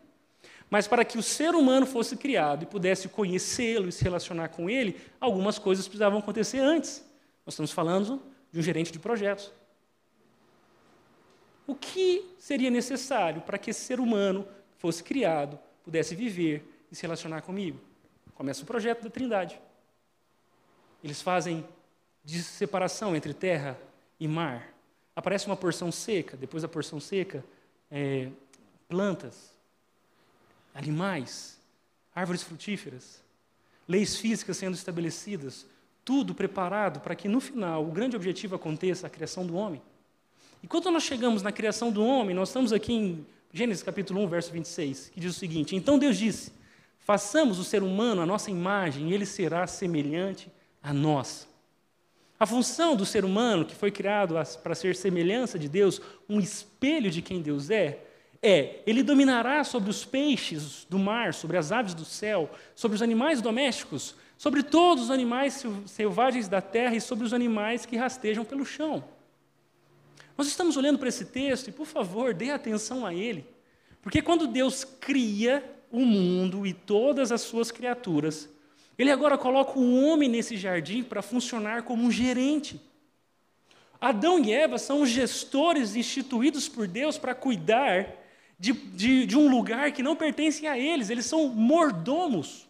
Mas 0.70 0.88
para 0.88 1.04
que 1.04 1.18
o 1.18 1.24
ser 1.24 1.56
humano 1.56 1.88
fosse 1.88 2.16
criado 2.16 2.62
e 2.62 2.68
pudesse 2.68 3.10
conhecê-lo 3.10 3.90
e 3.90 3.92
se 3.92 4.04
relacionar 4.04 4.50
com 4.50 4.70
ele, 4.70 5.02
algumas 5.20 5.58
coisas 5.58 5.88
precisavam 5.88 6.20
acontecer 6.20 6.60
antes. 6.60 7.04
Nós 7.44 7.56
estamos 7.56 7.72
falando 7.72 8.22
de 8.52 8.60
um 8.60 8.62
gerente 8.62 8.92
de 8.92 9.00
projetos. 9.00 9.52
O 11.66 11.74
que 11.74 12.24
seria 12.38 12.70
necessário 12.70 13.42
para 13.42 13.58
que 13.58 13.72
esse 13.72 13.82
ser 13.82 14.00
humano 14.00 14.46
fosse 14.82 15.04
criado, 15.04 15.60
pudesse 15.84 16.16
viver 16.16 16.66
e 16.92 16.96
se 16.96 17.04
relacionar 17.04 17.42
comigo? 17.44 17.80
Começa 18.34 18.64
o 18.64 18.66
projeto 18.66 19.04
da 19.04 19.10
Trindade. 19.12 19.62
Eles 21.04 21.22
fazem 21.22 21.64
de 22.26 22.42
separação 22.42 23.16
entre 23.16 23.34
terra 23.34 23.78
e 24.20 24.28
mar. 24.28 24.74
Aparece 25.16 25.46
uma 25.46 25.56
porção 25.56 25.92
seca, 25.92 26.36
depois 26.36 26.64
da 26.64 26.70
porção 26.70 27.00
seca, 27.00 27.46
é, 27.92 28.30
plantas, 28.90 29.52
animais, 30.74 31.60
árvores 32.16 32.42
frutíferas, 32.42 33.22
leis 33.88 34.18
físicas 34.18 34.58
sendo 34.58 34.74
estabelecidas, 34.74 35.68
tudo 36.04 36.34
preparado 36.34 37.02
para 37.02 37.16
que 37.16 37.28
no 37.28 37.40
final 37.40 37.86
o 37.86 37.92
grande 37.92 38.16
objetivo 38.16 38.56
aconteça, 38.56 39.06
a 39.06 39.10
criação 39.10 39.46
do 39.46 39.56
homem. 39.56 39.82
E 40.64 40.68
quando 40.68 40.90
nós 40.90 41.04
chegamos 41.04 41.44
na 41.44 41.52
criação 41.52 41.92
do 41.92 42.04
homem, 42.04 42.36
nós 42.36 42.50
estamos 42.50 42.74
aqui 42.74 42.94
em 42.94 43.26
Gênesis 43.54 43.84
capítulo 43.84 44.22
1, 44.22 44.28
verso 44.28 44.52
26, 44.52 45.10
que 45.10 45.20
diz 45.20 45.36
o 45.36 45.40
seguinte: 45.40 45.76
Então 45.76 46.00
Deus 46.00 46.18
disse: 46.18 46.54
Façamos 47.00 47.60
o 47.60 47.64
ser 47.64 47.84
humano 47.84 48.22
a 48.22 48.26
nossa 48.26 48.50
imagem, 48.50 49.10
e 49.10 49.14
ele 49.14 49.26
será 49.26 49.68
semelhante 49.68 50.50
a 50.82 50.94
nós. 50.94 51.48
A 52.40 52.46
função 52.46 52.96
do 52.96 53.06
ser 53.06 53.26
humano, 53.26 53.66
que 53.66 53.76
foi 53.76 53.92
criado 53.92 54.36
para 54.64 54.74
ser 54.74 54.96
semelhança 54.96 55.60
de 55.60 55.68
Deus, 55.68 56.02
um 56.30 56.40
espelho 56.40 57.12
de 57.12 57.22
quem 57.22 57.42
Deus 57.42 57.70
é, 57.70 58.00
é: 58.42 58.80
ele 58.88 59.04
dominará 59.04 59.64
sobre 59.66 59.90
os 59.90 60.06
peixes 60.06 60.88
do 60.90 60.98
mar, 60.98 61.34
sobre 61.34 61.58
as 61.58 61.74
aves 61.74 61.94
do 61.94 62.06
céu, 62.06 62.50
sobre 62.74 62.96
os 62.96 63.02
animais 63.02 63.42
domésticos, 63.42 64.16
sobre 64.38 64.64
todos 64.64 65.04
os 65.04 65.12
animais 65.12 65.64
selvagens 65.86 66.48
da 66.48 66.62
terra 66.62 66.96
e 66.96 67.02
sobre 67.02 67.26
os 67.26 67.34
animais 67.34 67.86
que 67.86 67.98
rastejam 67.98 68.46
pelo 68.46 68.66
chão. 68.66 69.04
Nós 70.42 70.48
estamos 70.48 70.76
olhando 70.76 70.98
para 70.98 71.08
esse 71.08 71.26
texto 71.26 71.68
e, 71.68 71.72
por 71.72 71.86
favor, 71.86 72.34
dê 72.34 72.50
atenção 72.50 73.06
a 73.06 73.14
ele. 73.14 73.46
Porque 74.02 74.24
quando 74.24 74.48
Deus 74.48 74.84
cria 74.84 75.64
o 75.92 76.00
mundo 76.00 76.66
e 76.66 76.74
todas 76.74 77.32
as 77.32 77.42
suas 77.42 77.70
criaturas, 77.70 78.50
ele 78.98 79.12
agora 79.12 79.38
coloca 79.38 79.78
o 79.78 80.04
homem 80.04 80.28
nesse 80.28 80.58
jardim 80.58 81.04
para 81.04 81.22
funcionar 81.22 81.84
como 81.84 82.04
um 82.04 82.10
gerente. 82.10 82.82
Adão 84.02 84.40
e 84.40 84.52
Eva 84.52 84.80
são 84.80 85.04
os 85.04 85.10
gestores 85.10 85.96
instituídos 85.96 86.68
por 86.68 86.88
Deus 86.88 87.20
para 87.20 87.36
cuidar 87.36 88.08
de, 88.58 88.74
de, 88.74 89.28
de 89.28 89.38
um 89.38 89.48
lugar 89.48 89.92
que 89.92 90.02
não 90.02 90.16
pertence 90.16 90.66
a 90.66 90.76
eles, 90.76 91.12
eles 91.12 91.28
são 91.28 91.50
mordomos. 91.50 92.68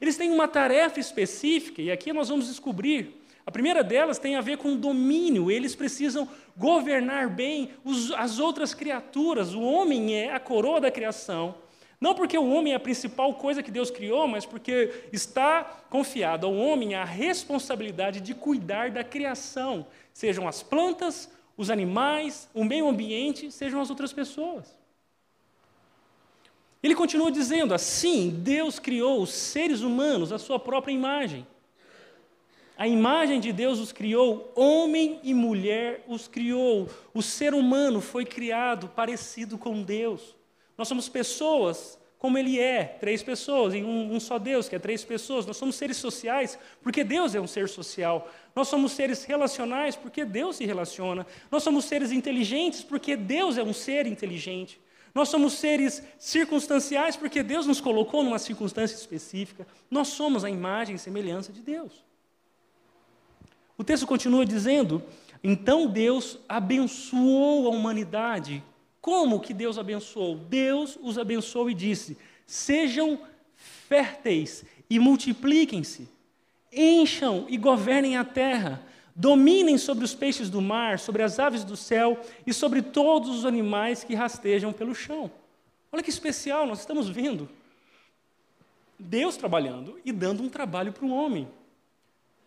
Eles 0.00 0.16
têm 0.16 0.30
uma 0.30 0.48
tarefa 0.48 0.98
específica, 0.98 1.82
e 1.82 1.90
aqui 1.90 2.14
nós 2.14 2.30
vamos 2.30 2.46
descobrir. 2.46 3.23
A 3.46 3.50
primeira 3.50 3.84
delas 3.84 4.18
tem 4.18 4.36
a 4.36 4.40
ver 4.40 4.56
com 4.56 4.76
domínio, 4.76 5.50
eles 5.50 5.74
precisam 5.74 6.28
governar 6.56 7.28
bem 7.28 7.70
as 8.16 8.38
outras 8.38 8.72
criaturas. 8.72 9.54
O 9.54 9.62
homem 9.62 10.14
é 10.14 10.32
a 10.32 10.40
coroa 10.40 10.80
da 10.80 10.90
criação, 10.90 11.54
não 12.00 12.14
porque 12.14 12.38
o 12.38 12.50
homem 12.50 12.72
é 12.72 12.76
a 12.76 12.80
principal 12.80 13.34
coisa 13.34 13.62
que 13.62 13.70
Deus 13.70 13.90
criou, 13.90 14.26
mas 14.26 14.46
porque 14.46 15.04
está 15.12 15.62
confiado 15.90 16.46
ao 16.46 16.54
homem 16.54 16.94
a 16.94 17.04
responsabilidade 17.04 18.20
de 18.20 18.34
cuidar 18.34 18.90
da 18.90 19.04
criação, 19.04 19.86
sejam 20.12 20.48
as 20.48 20.62
plantas, 20.62 21.30
os 21.56 21.70
animais, 21.70 22.48
o 22.54 22.64
meio 22.64 22.88
ambiente, 22.88 23.50
sejam 23.50 23.80
as 23.80 23.90
outras 23.90 24.12
pessoas. 24.12 24.74
Ele 26.82 26.94
continua 26.94 27.30
dizendo: 27.30 27.72
assim, 27.72 28.30
Deus 28.30 28.78
criou 28.78 29.22
os 29.22 29.30
seres 29.30 29.80
humanos 29.80 30.32
à 30.32 30.38
sua 30.38 30.58
própria 30.58 30.92
imagem. 30.92 31.46
A 32.76 32.88
imagem 32.88 33.38
de 33.38 33.52
Deus 33.52 33.78
os 33.78 33.92
criou, 33.92 34.52
homem 34.56 35.20
e 35.22 35.32
mulher 35.32 36.04
os 36.08 36.26
criou. 36.26 36.88
O 37.12 37.22
ser 37.22 37.54
humano 37.54 38.00
foi 38.00 38.24
criado 38.24 38.88
parecido 38.88 39.56
com 39.56 39.82
Deus. 39.82 40.34
Nós 40.76 40.88
somos 40.88 41.08
pessoas 41.08 41.98
como 42.18 42.38
Ele 42.38 42.58
é, 42.58 42.84
três 42.84 43.22
pessoas, 43.22 43.74
em 43.74 43.84
um, 43.84 44.14
um, 44.14 44.18
só 44.18 44.38
Deus, 44.38 44.66
que 44.66 44.74
é 44.74 44.78
três 44.78 45.04
pessoas. 45.04 45.44
Nós 45.44 45.58
somos 45.58 45.76
seres 45.76 45.98
sociais, 45.98 46.58
porque 46.82 47.04
Deus 47.04 47.34
é 47.34 47.40
um 47.40 47.46
ser 47.46 47.68
social. 47.68 48.30
Nós 48.56 48.66
somos 48.66 48.92
seres 48.92 49.24
relacionais, 49.24 49.94
porque 49.94 50.24
Deus 50.24 50.56
se 50.56 50.64
relaciona. 50.64 51.26
Nós 51.50 51.62
somos 51.62 51.84
seres 51.84 52.10
inteligentes, 52.10 52.82
porque 52.82 53.14
Deus 53.14 53.58
é 53.58 53.62
um 53.62 53.74
ser 53.74 54.06
inteligente. 54.06 54.80
Nós 55.14 55.28
somos 55.28 55.52
seres 55.52 56.02
circunstanciais 56.18 57.14
porque 57.14 57.42
Deus 57.42 57.66
nos 57.66 57.80
colocou 57.80 58.24
numa 58.24 58.38
circunstância 58.38 58.96
específica. 58.96 59.66
Nós 59.88 60.08
somos 60.08 60.44
a 60.44 60.50
imagem 60.50 60.96
e 60.96 60.98
semelhança 60.98 61.52
de 61.52 61.60
Deus. 61.60 62.03
O 63.76 63.84
texto 63.84 64.06
continua 64.06 64.44
dizendo: 64.44 65.02
então 65.42 65.86
Deus 65.86 66.38
abençoou 66.48 67.66
a 67.66 67.70
humanidade. 67.70 68.62
Como 69.00 69.40
que 69.40 69.52
Deus 69.52 69.78
abençoou? 69.78 70.36
Deus 70.36 70.98
os 71.02 71.18
abençoou 71.18 71.70
e 71.70 71.74
disse: 71.74 72.16
sejam 72.46 73.18
férteis 73.56 74.64
e 74.88 74.98
multipliquem-se, 74.98 76.08
encham 76.72 77.46
e 77.48 77.56
governem 77.56 78.16
a 78.16 78.24
terra 78.24 78.84
Dominem 79.16 79.78
sobre 79.78 80.04
os 80.04 80.12
peixes 80.12 80.50
do 80.50 80.60
mar, 80.60 80.98
sobre 80.98 81.22
as 81.22 81.38
aves 81.38 81.62
do 81.62 81.76
céu 81.76 82.20
e 82.44 82.52
sobre 82.52 82.82
todos 82.82 83.30
os 83.30 83.46
animais 83.46 84.02
que 84.02 84.14
rastejam 84.14 84.72
pelo 84.72 84.94
chão. 84.94 85.30
Olha 85.92 86.02
que 86.02 86.10
especial, 86.10 86.66
nós 86.66 86.80
estamos 86.80 87.08
vendo 87.08 87.48
Deus 88.98 89.36
trabalhando 89.36 90.00
e 90.04 90.10
dando 90.10 90.42
um 90.42 90.48
trabalho 90.48 90.92
para 90.92 91.04
o 91.04 91.12
homem. 91.12 91.48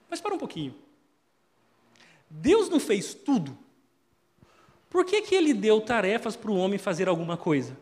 Mas 0.10 0.20
para 0.20 0.34
um 0.34 0.38
pouquinho. 0.38 0.76
Deus 2.30 2.70
não 2.70 2.80
fez 2.80 3.14
tudo. 3.14 3.58
Por 4.90 5.06
que, 5.06 5.22
que 5.22 5.36
ele 5.36 5.54
deu 5.54 5.82
tarefas 5.82 6.36
para 6.36 6.52
o 6.52 6.58
homem 6.58 6.80
fazer 6.80 7.08
alguma 7.08 7.38
coisa? 7.38 7.78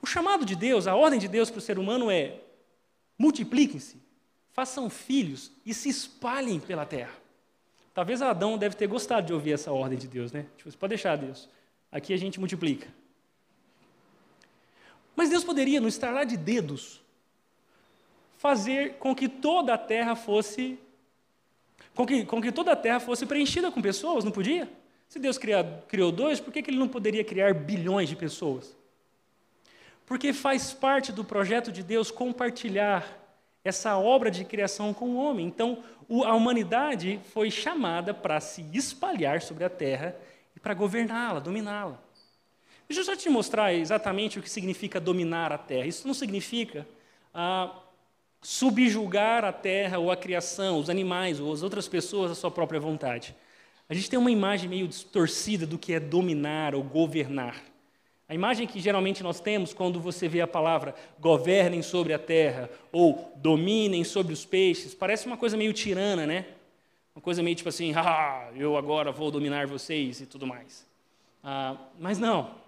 O 0.00 0.06
chamado 0.06 0.44
de 0.44 0.56
Deus, 0.56 0.86
a 0.86 0.96
ordem 0.96 1.20
de 1.20 1.28
Deus 1.28 1.50
para 1.50 1.58
o 1.58 1.62
ser 1.62 1.78
humano 1.78 2.10
é: 2.10 2.40
multipliquem-se, 3.18 4.02
façam 4.52 4.90
filhos 4.90 5.52
e 5.64 5.72
se 5.72 5.88
espalhem 5.88 6.58
pela 6.58 6.84
terra. 6.84 7.14
Talvez 7.94 8.22
Adão 8.22 8.56
deve 8.56 8.74
ter 8.74 8.86
gostado 8.86 9.26
de 9.26 9.32
ouvir 9.32 9.52
essa 9.52 9.70
ordem 9.70 9.98
de 9.98 10.08
Deus, 10.08 10.32
né? 10.32 10.46
Tipo, 10.56 10.76
pode 10.78 10.90
deixar, 10.90 11.16
Deus. 11.16 11.48
Aqui 11.90 12.14
a 12.14 12.16
gente 12.16 12.40
multiplica. 12.40 12.88
Mas 15.14 15.28
Deus 15.28 15.44
poderia, 15.44 15.80
no 15.80 15.88
estalar 15.88 16.24
de 16.24 16.38
dedos, 16.38 17.02
fazer 18.38 18.94
com 18.94 19.14
que 19.14 19.28
toda 19.28 19.74
a 19.74 19.78
terra 19.78 20.16
fosse 20.16 20.78
com 21.94 22.06
que, 22.06 22.24
com 22.24 22.40
que 22.40 22.50
toda 22.50 22.72
a 22.72 22.76
terra 22.76 23.00
fosse 23.00 23.26
preenchida 23.26 23.70
com 23.70 23.82
pessoas, 23.82 24.24
não 24.24 24.32
podia? 24.32 24.68
Se 25.08 25.18
Deus 25.18 25.38
criou, 25.88 26.10
dois, 26.10 26.40
por 26.40 26.52
que, 26.52 26.62
que 26.62 26.70
ele 26.70 26.78
não 26.78 26.88
poderia 26.88 27.22
criar 27.22 27.52
bilhões 27.52 28.08
de 28.08 28.16
pessoas? 28.16 28.74
Porque 30.06 30.32
faz 30.32 30.72
parte 30.72 31.12
do 31.12 31.24
projeto 31.24 31.70
de 31.70 31.82
Deus 31.82 32.10
compartilhar 32.10 33.20
essa 33.64 33.96
obra 33.96 34.30
de 34.30 34.44
criação 34.44 34.92
com 34.92 35.10
o 35.10 35.16
homem. 35.16 35.46
Então, 35.46 35.84
a 36.24 36.34
humanidade 36.34 37.20
foi 37.32 37.50
chamada 37.50 38.12
para 38.12 38.40
se 38.40 38.64
espalhar 38.72 39.42
sobre 39.42 39.64
a 39.64 39.70
terra 39.70 40.16
e 40.56 40.60
para 40.60 40.74
governá-la, 40.74 41.40
dominá-la. 41.40 42.00
Deixa 42.88 43.00
eu 43.00 43.04
só 43.04 43.16
te 43.16 43.28
mostrar 43.28 43.72
exatamente 43.72 44.38
o 44.38 44.42
que 44.42 44.50
significa 44.50 44.98
dominar 44.98 45.52
a 45.52 45.58
terra. 45.58 45.86
Isso 45.86 46.06
não 46.06 46.14
significa 46.14 46.86
ah, 47.32 47.74
subjugar 48.42 49.44
a 49.44 49.52
terra 49.52 49.98
ou 49.98 50.10
a 50.10 50.16
criação, 50.16 50.78
os 50.78 50.90
animais 50.90 51.40
ou 51.40 51.52
as 51.52 51.62
outras 51.62 51.88
pessoas 51.88 52.30
à 52.30 52.34
sua 52.34 52.50
própria 52.50 52.80
vontade. 52.80 53.34
A 53.88 53.94
gente 53.94 54.10
tem 54.10 54.18
uma 54.18 54.30
imagem 54.30 54.68
meio 54.68 54.86
distorcida 54.88 55.66
do 55.66 55.78
que 55.78 55.94
é 55.94 56.00
dominar 56.00 56.74
ou 56.74 56.82
governar. 56.82 57.62
A 58.28 58.34
imagem 58.34 58.66
que 58.66 58.80
geralmente 58.80 59.22
nós 59.22 59.40
temos 59.40 59.72
quando 59.72 60.00
você 60.00 60.26
vê 60.26 60.40
a 60.40 60.46
palavra 60.46 60.94
governem 61.20 61.82
sobre 61.82 62.12
a 62.12 62.18
terra 62.18 62.68
ou 62.90 63.32
dominem 63.36 64.04
sobre 64.04 64.32
os 64.32 64.44
peixes, 64.44 64.94
parece 64.94 65.26
uma 65.26 65.36
coisa 65.36 65.56
meio 65.56 65.72
tirana, 65.72 66.26
né? 66.26 66.46
Uma 67.14 67.22
coisa 67.22 67.42
meio 67.42 67.54
tipo 67.54 67.68
assim, 67.68 67.92
ah, 67.94 68.50
eu 68.56 68.76
agora 68.76 69.12
vou 69.12 69.30
dominar 69.30 69.66
vocês 69.66 70.20
e 70.20 70.26
tudo 70.26 70.46
mais. 70.46 70.86
Ah, 71.44 71.76
mas 71.98 72.18
não, 72.18 72.62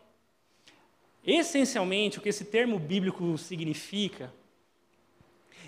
Essencialmente, 1.26 2.18
o 2.18 2.20
que 2.20 2.28
esse 2.28 2.44
termo 2.44 2.78
bíblico 2.78 3.38
significa 3.38 4.30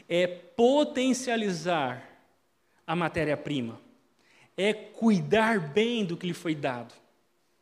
é 0.09 0.27
potencializar 0.27 2.03
a 2.87 2.95
matéria-prima, 2.95 3.81
é 4.57 4.73
cuidar 4.73 5.61
bem 5.61 6.05
do 6.05 6.16
que 6.16 6.27
lhe 6.27 6.33
foi 6.33 6.55
dado. 6.55 6.95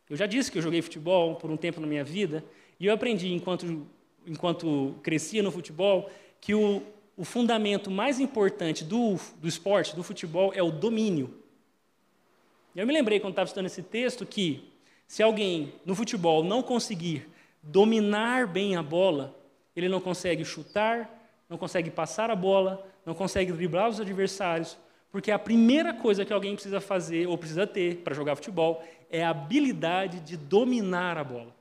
Eu 0.09 0.15
já 0.15 0.25
disse 0.25 0.51
que 0.51 0.57
eu 0.57 0.61
joguei 0.61 0.81
futebol 0.81 1.35
por 1.35 1.49
um 1.49 1.57
tempo 1.57 1.81
na 1.81 1.87
minha 1.87 2.03
vida 2.03 2.43
e 2.79 2.85
eu 2.85 2.93
aprendi, 2.93 3.33
enquanto, 3.33 3.87
enquanto 4.25 4.95
crescia 5.01 5.41
no 5.41 5.51
futebol, 5.51 6.09
que 6.39 6.53
o, 6.53 6.83
o 7.17 7.25
fundamento 7.25 7.89
mais 7.89 8.19
importante 8.19 8.83
do, 8.83 9.15
do 9.41 9.47
esporte, 9.47 9.95
do 9.95 10.03
futebol, 10.03 10.53
é 10.53 10.61
o 10.61 10.71
domínio. 10.71 11.33
Eu 12.75 12.85
me 12.85 12.93
lembrei, 12.93 13.19
quando 13.19 13.31
estava 13.31 13.47
estudando 13.47 13.67
esse 13.67 13.81
texto, 13.81 14.25
que 14.25 14.69
se 15.07 15.23
alguém 15.23 15.73
no 15.85 15.95
futebol 15.95 16.43
não 16.43 16.61
conseguir 16.61 17.27
dominar 17.63 18.47
bem 18.47 18.75
a 18.75 18.83
bola, 18.83 19.35
ele 19.75 19.89
não 19.89 19.99
consegue 19.99 20.45
chutar, 20.45 21.24
não 21.49 21.57
consegue 21.57 21.89
passar 21.89 22.29
a 22.29 22.35
bola, 22.35 22.85
não 23.05 23.13
consegue 23.13 23.51
driblar 23.51 23.89
os 23.89 23.99
adversários, 23.99 24.77
porque 25.11 25.31
a 25.31 25.39
primeira 25.39 25.93
coisa 25.93 26.25
que 26.25 26.33
alguém 26.33 26.53
precisa 26.53 26.81
fazer 26.81 27.27
ou 27.27 27.37
precisa 27.37 27.65
ter 27.65 27.97
para 27.97 28.13
jogar 28.13 28.35
futebol 28.35 28.83
é 29.09 29.23
a 29.23 29.29
habilidade 29.29 30.19
de 30.19 30.35
dominar 30.35 31.17
a 31.17 31.23
bola. 31.23 31.55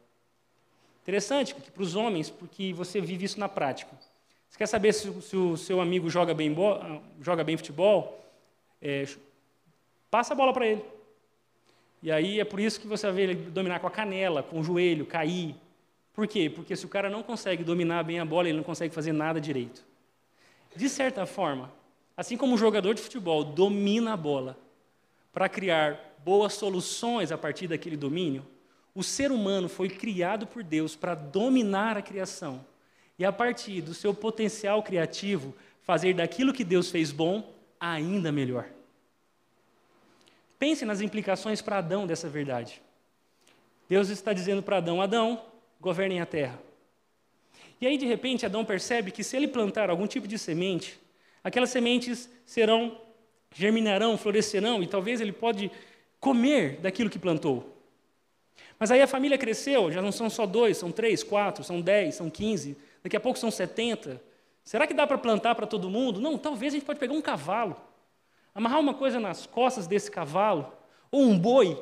Interessante 1.03 1.55
para 1.55 1.83
os 1.83 1.95
homens, 1.95 2.31
porque 2.31 2.73
você 2.73 3.01
vive 3.01 3.27
isso 3.27 3.39
na 3.39 3.49
prática. 3.49 3.93
Você 4.49 4.59
quer 4.59 4.67
saber 4.67 4.93
se, 4.93 5.13
se 5.21 5.37
o 5.37 5.57
seu 5.57 5.81
amigo 5.81 6.09
joga 6.09 6.33
bem, 6.33 6.55
joga 7.21 7.45
bem 7.45 7.57
futebol? 7.57 8.25
É, 8.81 9.05
passa 10.11 10.33
a 10.33 10.37
bola 10.37 10.53
para 10.53 10.67
ele. 10.67 10.85
E 12.03 12.11
aí 12.11 12.41
é 12.41 12.45
por 12.45 12.61
isso 12.61 12.81
que 12.81 12.87
você 12.87 13.11
vê 13.11 13.23
ele 13.23 13.35
dominar 13.35 13.81
com 13.81 13.87
a 13.87 13.91
canela, 13.91 14.43
com 14.43 14.61
o 14.61 14.63
joelho, 14.63 15.07
cair. 15.07 15.55
Por 16.15 16.29
quê? 16.29 16.49
Porque 16.49 16.77
se 16.77 16.87
o 16.87 16.89
cara 16.89 17.11
não 17.11 17.23
consegue 17.23 17.65
dominar 17.65 18.05
bem 18.05 18.21
a 18.21 18.25
bola, 18.25 18.49
ele 18.49 18.57
não 18.57 18.65
consegue 18.65 18.95
fazer 18.95 19.13
nada 19.13 19.41
direito. 19.41 19.85
De 20.75 20.89
certa 20.89 21.27
forma, 21.27 21.73
assim 22.17 22.37
como 22.37 22.55
o 22.55 22.59
jogador 22.59 22.95
de 22.95 23.03
futebol 23.03 23.45
domina 23.45 24.13
a 24.13 24.17
bola 24.17 24.57
para 25.33 25.49
criar 25.49 26.17
boas 26.25 26.55
soluções 26.55 27.33
a 27.33 27.37
partir 27.37 27.67
daquele 27.67 27.97
domínio, 27.97 28.47
o 28.95 29.03
ser 29.03 29.33
humano 29.33 29.69
foi 29.69 29.89
criado 29.89 30.47
por 30.47 30.63
Deus 30.63 30.95
para 30.95 31.17
dominar 31.17 31.97
a 31.97 32.03
criação 32.03 32.65
e, 33.19 33.25
a 33.25 33.33
partir 33.33 33.81
do 33.81 33.93
seu 33.93 34.15
potencial 34.15 34.83
criativo, 34.85 35.55
fazer 35.83 36.15
daquilo 36.15 36.53
que 36.53 36.63
Deus 36.63 36.91
fez 36.91 37.11
bom 37.11 37.53
ainda 37.79 38.31
melhor. 38.31 38.67
Pense 40.59 40.85
nas 40.85 41.01
implicações 41.01 41.61
para 41.61 41.79
Adão 41.79 42.07
dessa 42.07 42.29
verdade. 42.29 42.81
Deus 43.89 44.09
está 44.09 44.33
dizendo 44.33 44.63
para 44.63 44.79
Adão: 44.79 45.03
Adão, 45.03 45.43
governem 45.85 46.21
a 46.21 46.27
terra. 46.27 46.59
E 47.81 47.87
aí, 47.87 47.99
de 47.99 48.07
repente, 48.07 48.47
Adão 48.47 48.65
percebe 48.65 49.11
que 49.11 49.23
se 49.23 49.37
ele 49.37 49.47
plantar 49.47 49.91
algum 49.91 50.07
tipo 50.07 50.27
de 50.27 50.39
semente, 50.39 50.99
aquelas 51.43 51.71
sementes 51.71 52.31
serão, 52.47 52.99
germinarão, 53.55 54.17
florescerão, 54.17 54.83
e 54.83 54.87
talvez 54.87 55.21
ele 55.21 55.33
pode 55.33 55.71
comer 56.19 56.79
daquilo 56.81 57.11
que 57.11 57.19
plantou. 57.19 57.71
Mas 58.79 58.91
aí 58.91 59.03
a 59.03 59.07
família 59.07 59.37
cresceu, 59.37 59.93
já 59.93 60.01
não 60.01 60.11
são 60.11 60.31
só 60.31 60.47
dois, 60.47 60.79
são 60.79 60.91
três, 60.91 61.23
quatro, 61.23 61.63
são 61.63 61.81
dez, 61.81 62.15
são 62.15 62.31
quinze, 62.31 62.77
daqui 63.03 63.17
a 63.17 63.21
pouco 63.21 63.39
são 63.39 63.51
setenta. 63.51 64.21
Será 64.65 64.87
que 64.87 64.95
dá 64.95 65.07
para 65.07 65.19
plantar 65.19 65.55
para 65.55 65.67
todo 65.67 65.91
mundo? 65.91 66.21
Não, 66.21 66.39
talvez 66.39 66.73
a 66.73 66.77
gente 66.77 66.87
pode 66.87 66.99
pegar 66.99 67.13
um 67.13 67.21
cavalo, 67.21 67.77
amarrar 68.55 68.81
uma 68.81 68.95
coisa 68.95 69.21
nas 69.21 69.45
costas 69.45 69.87
desse 69.87 70.11
cavalo, 70.11 70.73
ou 71.11 71.23
um 71.23 71.39
boi. 71.39 71.79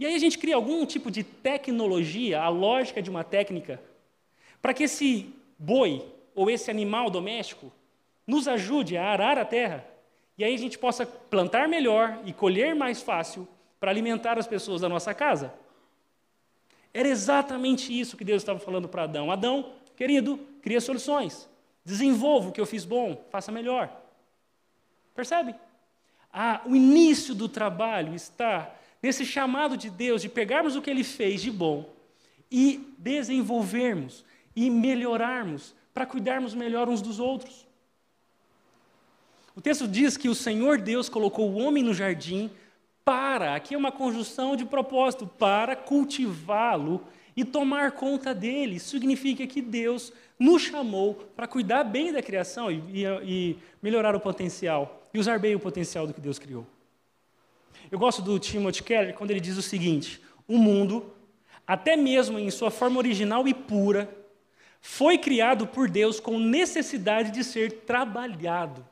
E 0.00 0.06
aí 0.06 0.14
a 0.14 0.18
gente 0.18 0.38
cria 0.38 0.56
algum 0.56 0.86
tipo 0.86 1.10
de 1.10 1.22
tecnologia, 1.22 2.40
a 2.40 2.48
lógica 2.48 3.02
de 3.02 3.10
uma 3.10 3.22
técnica, 3.22 3.78
para 4.62 4.72
que 4.72 4.84
esse 4.84 5.30
boi 5.58 6.02
ou 6.34 6.50
esse 6.50 6.70
animal 6.70 7.10
doméstico 7.10 7.70
nos 8.26 8.48
ajude 8.48 8.96
a 8.96 9.04
arar 9.04 9.36
a 9.36 9.44
terra. 9.44 9.84
E 10.38 10.42
aí 10.42 10.54
a 10.54 10.58
gente 10.58 10.78
possa 10.78 11.04
plantar 11.04 11.68
melhor 11.68 12.18
e 12.24 12.32
colher 12.32 12.74
mais 12.74 13.02
fácil 13.02 13.46
para 13.78 13.90
alimentar 13.90 14.38
as 14.38 14.46
pessoas 14.46 14.80
da 14.80 14.88
nossa 14.88 15.12
casa. 15.12 15.52
Era 16.94 17.06
exatamente 17.06 17.92
isso 17.92 18.16
que 18.16 18.24
Deus 18.24 18.40
estava 18.40 18.58
falando 18.58 18.88
para 18.88 19.02
Adão. 19.02 19.30
Adão, 19.30 19.74
querido, 19.94 20.40
cria 20.62 20.80
soluções. 20.80 21.46
Desenvolva 21.84 22.48
o 22.48 22.52
que 22.52 22.60
eu 22.60 22.66
fiz 22.66 22.86
bom, 22.86 23.22
faça 23.28 23.52
melhor. 23.52 23.94
Percebe? 25.14 25.54
Ah, 26.32 26.62
o 26.64 26.74
início 26.74 27.34
do 27.34 27.50
trabalho 27.50 28.14
está 28.14 28.74
nesse 29.02 29.24
chamado 29.24 29.76
de 29.76 29.90
Deus 29.90 30.22
de 30.22 30.28
pegarmos 30.28 30.76
o 30.76 30.82
que 30.82 30.90
ele 30.90 31.04
fez 31.04 31.42
de 31.42 31.50
bom 31.50 31.88
e 32.50 32.94
desenvolvermos 32.98 34.24
e 34.54 34.68
melhorarmos 34.68 35.74
para 35.94 36.06
cuidarmos 36.06 36.54
melhor 36.54 36.88
uns 36.88 37.00
dos 37.00 37.18
outros. 37.18 37.66
O 39.54 39.60
texto 39.60 39.86
diz 39.86 40.16
que 40.16 40.28
o 40.28 40.34
Senhor 40.34 40.78
Deus 40.78 41.08
colocou 41.08 41.50
o 41.50 41.58
homem 41.58 41.82
no 41.82 41.94
jardim 41.94 42.50
para, 43.04 43.54
aqui 43.54 43.74
é 43.74 43.78
uma 43.78 43.90
conjunção 43.90 44.54
de 44.54 44.64
propósito, 44.64 45.26
para 45.26 45.74
cultivá-lo 45.74 47.04
e 47.36 47.44
tomar 47.44 47.92
conta 47.92 48.34
dele. 48.34 48.76
Isso 48.76 48.90
significa 48.90 49.46
que 49.46 49.60
Deus 49.60 50.12
nos 50.38 50.62
chamou 50.62 51.14
para 51.34 51.46
cuidar 51.46 51.84
bem 51.84 52.12
da 52.12 52.22
criação 52.22 52.70
e, 52.70 52.82
e, 52.88 53.04
e, 53.24 53.58
melhorar 53.82 54.14
o 54.14 54.20
potencial, 54.20 55.08
e 55.12 55.18
usar 55.18 55.38
bem 55.38 55.54
o 55.54 55.60
potencial 55.60 56.06
do 56.06 56.14
que 56.14 56.20
Deus 56.20 56.38
criou. 56.38 56.66
Eu 57.90 57.98
gosto 57.98 58.22
do 58.22 58.38
Timothy 58.38 58.82
Keller 58.82 59.14
quando 59.14 59.30
ele 59.30 59.40
diz 59.40 59.56
o 59.56 59.62
seguinte: 59.62 60.20
o 60.46 60.56
mundo, 60.56 61.12
até 61.66 61.96
mesmo 61.96 62.38
em 62.38 62.50
sua 62.50 62.70
forma 62.70 62.98
original 62.98 63.46
e 63.48 63.54
pura, 63.54 64.08
foi 64.80 65.18
criado 65.18 65.66
por 65.66 65.90
Deus 65.90 66.20
com 66.20 66.38
necessidade 66.38 67.30
de 67.30 67.42
ser 67.42 67.80
trabalhado. 67.80 68.86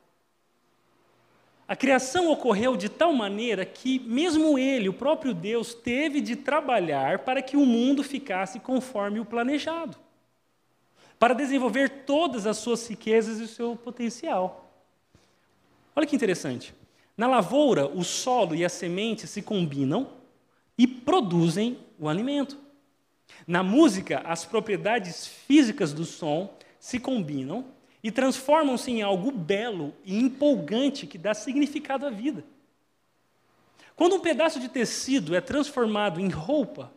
A 1.66 1.76
criação 1.76 2.30
ocorreu 2.30 2.76
de 2.76 2.88
tal 2.88 3.12
maneira 3.12 3.64
que, 3.64 3.98
mesmo 3.98 4.58
ele, 4.58 4.88
o 4.88 4.94
próprio 4.94 5.34
Deus, 5.34 5.74
teve 5.74 6.20
de 6.22 6.34
trabalhar 6.34 7.20
para 7.20 7.42
que 7.42 7.58
o 7.58 7.66
mundo 7.66 8.02
ficasse 8.02 8.58
conforme 8.58 9.20
o 9.20 9.24
planejado, 9.24 9.94
para 11.18 11.34
desenvolver 11.34 12.04
todas 12.06 12.46
as 12.46 12.56
suas 12.56 12.88
riquezas 12.88 13.38
e 13.38 13.42
o 13.42 13.48
seu 13.48 13.76
potencial. 13.76 14.72
Olha 15.94 16.06
que 16.06 16.16
interessante. 16.16 16.74
Na 17.18 17.26
lavoura, 17.26 17.88
o 17.88 18.04
solo 18.04 18.54
e 18.54 18.64
a 18.64 18.68
semente 18.68 19.26
se 19.26 19.42
combinam 19.42 20.08
e 20.78 20.86
produzem 20.86 21.76
o 21.98 22.08
alimento. 22.08 22.56
Na 23.44 23.60
música, 23.60 24.20
as 24.24 24.44
propriedades 24.44 25.26
físicas 25.26 25.92
do 25.92 26.04
som 26.04 26.56
se 26.78 27.00
combinam 27.00 27.66
e 28.04 28.12
transformam-se 28.12 28.92
em 28.92 29.02
algo 29.02 29.32
belo 29.32 29.92
e 30.04 30.16
empolgante 30.16 31.08
que 31.08 31.18
dá 31.18 31.34
significado 31.34 32.06
à 32.06 32.10
vida. 32.10 32.44
Quando 33.96 34.14
um 34.14 34.20
pedaço 34.20 34.60
de 34.60 34.68
tecido 34.68 35.34
é 35.34 35.40
transformado 35.40 36.20
em 36.20 36.28
roupa, 36.28 36.92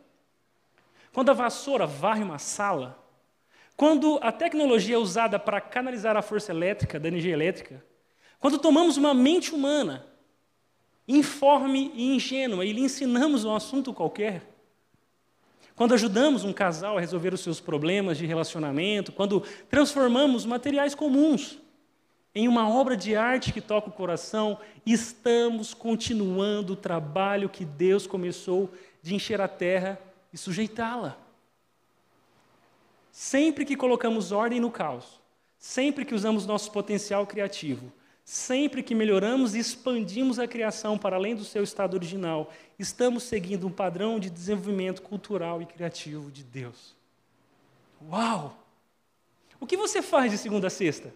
quando 1.12 1.30
a 1.30 1.34
vassoura 1.34 1.84
varre 1.84 2.22
uma 2.22 2.38
sala, 2.38 2.96
quando 3.76 4.20
a 4.22 4.30
tecnologia 4.30 4.94
é 4.94 4.98
usada 4.98 5.36
para 5.36 5.60
canalizar 5.60 6.16
a 6.16 6.22
força 6.22 6.52
elétrica 6.52 7.00
da 7.00 7.08
energia 7.08 7.32
elétrica, 7.32 7.84
quando 8.38 8.60
tomamos 8.60 8.96
uma 8.96 9.12
mente 9.12 9.52
humana, 9.52 10.11
informe 11.06 11.90
e 11.94 12.14
ingênua, 12.14 12.64
e 12.64 12.72
lhe 12.72 12.80
ensinamos 12.80 13.44
um 13.44 13.54
assunto 13.54 13.92
qualquer, 13.92 14.42
quando 15.74 15.94
ajudamos 15.94 16.44
um 16.44 16.52
casal 16.52 16.96
a 16.96 17.00
resolver 17.00 17.32
os 17.32 17.40
seus 17.40 17.58
problemas 17.58 18.18
de 18.18 18.26
relacionamento, 18.26 19.10
quando 19.10 19.40
transformamos 19.70 20.44
materiais 20.44 20.94
comuns 20.94 21.58
em 22.34 22.48
uma 22.48 22.68
obra 22.68 22.96
de 22.96 23.16
arte 23.16 23.52
que 23.52 23.60
toca 23.60 23.88
o 23.88 23.92
coração, 23.92 24.58
estamos 24.86 25.74
continuando 25.74 26.74
o 26.74 26.76
trabalho 26.76 27.48
que 27.48 27.64
Deus 27.64 28.06
começou 28.06 28.70
de 29.02 29.14
encher 29.14 29.40
a 29.40 29.48
terra 29.48 29.98
e 30.32 30.38
sujeitá-la. 30.38 31.18
Sempre 33.10 33.64
que 33.64 33.76
colocamos 33.76 34.32
ordem 34.32 34.60
no 34.60 34.70
caos, 34.70 35.20
sempre 35.58 36.04
que 36.04 36.14
usamos 36.14 36.46
nosso 36.46 36.70
potencial 36.70 37.26
criativo, 37.26 37.92
Sempre 38.24 38.82
que 38.82 38.94
melhoramos 38.94 39.54
e 39.54 39.58
expandimos 39.58 40.38
a 40.38 40.46
criação 40.46 40.96
para 40.96 41.16
além 41.16 41.34
do 41.34 41.44
seu 41.44 41.62
estado 41.64 41.94
original, 41.94 42.52
estamos 42.78 43.24
seguindo 43.24 43.66
um 43.66 43.72
padrão 43.72 44.20
de 44.20 44.30
desenvolvimento 44.30 45.02
cultural 45.02 45.60
e 45.60 45.66
criativo 45.66 46.30
de 46.30 46.44
Deus. 46.44 46.94
Uau! 48.10 48.56
O 49.58 49.66
que 49.66 49.76
você 49.76 50.02
faz 50.02 50.30
de 50.30 50.38
segunda 50.38 50.68
a 50.68 50.70
sexta? 50.70 51.12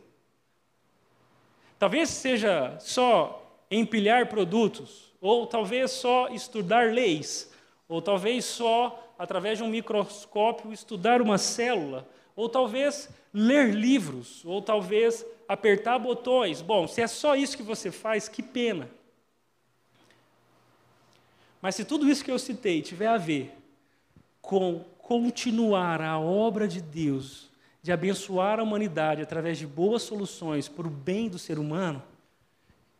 Talvez 1.78 2.08
seja 2.08 2.76
só 2.80 3.42
empilhar 3.70 4.28
produtos, 4.28 5.12
ou 5.20 5.46
talvez 5.46 5.90
só 5.90 6.28
estudar 6.28 6.92
leis, 6.92 7.52
ou 7.88 8.00
talvez 8.00 8.44
só, 8.44 9.12
através 9.18 9.58
de 9.58 9.64
um 9.64 9.68
microscópio, 9.68 10.72
estudar 10.72 11.20
uma 11.20 11.38
célula, 11.38 12.08
ou 12.36 12.48
talvez 12.48 13.08
ler 13.32 13.74
livros, 13.74 14.44
ou 14.44 14.62
talvez 14.62 15.24
apertar 15.48 15.98
botões. 15.98 16.60
Bom, 16.60 16.86
se 16.86 17.00
é 17.00 17.06
só 17.06 17.34
isso 17.34 17.56
que 17.56 17.62
você 17.62 17.90
faz, 17.90 18.28
que 18.28 18.42
pena. 18.42 18.88
Mas 21.62 21.74
se 21.74 21.84
tudo 21.84 22.08
isso 22.08 22.24
que 22.24 22.30
eu 22.30 22.38
citei 22.38 22.82
tiver 22.82 23.08
a 23.08 23.16
ver 23.16 23.56
com 24.40 24.84
continuar 24.98 26.00
a 26.00 26.18
obra 26.18 26.68
de 26.68 26.80
Deus, 26.80 27.48
de 27.82 27.90
abençoar 27.90 28.60
a 28.60 28.62
humanidade 28.62 29.22
através 29.22 29.58
de 29.58 29.66
boas 29.66 30.02
soluções 30.02 30.68
para 30.68 30.86
o 30.86 30.90
bem 30.90 31.28
do 31.28 31.38
ser 31.38 31.58
humano, 31.58 32.02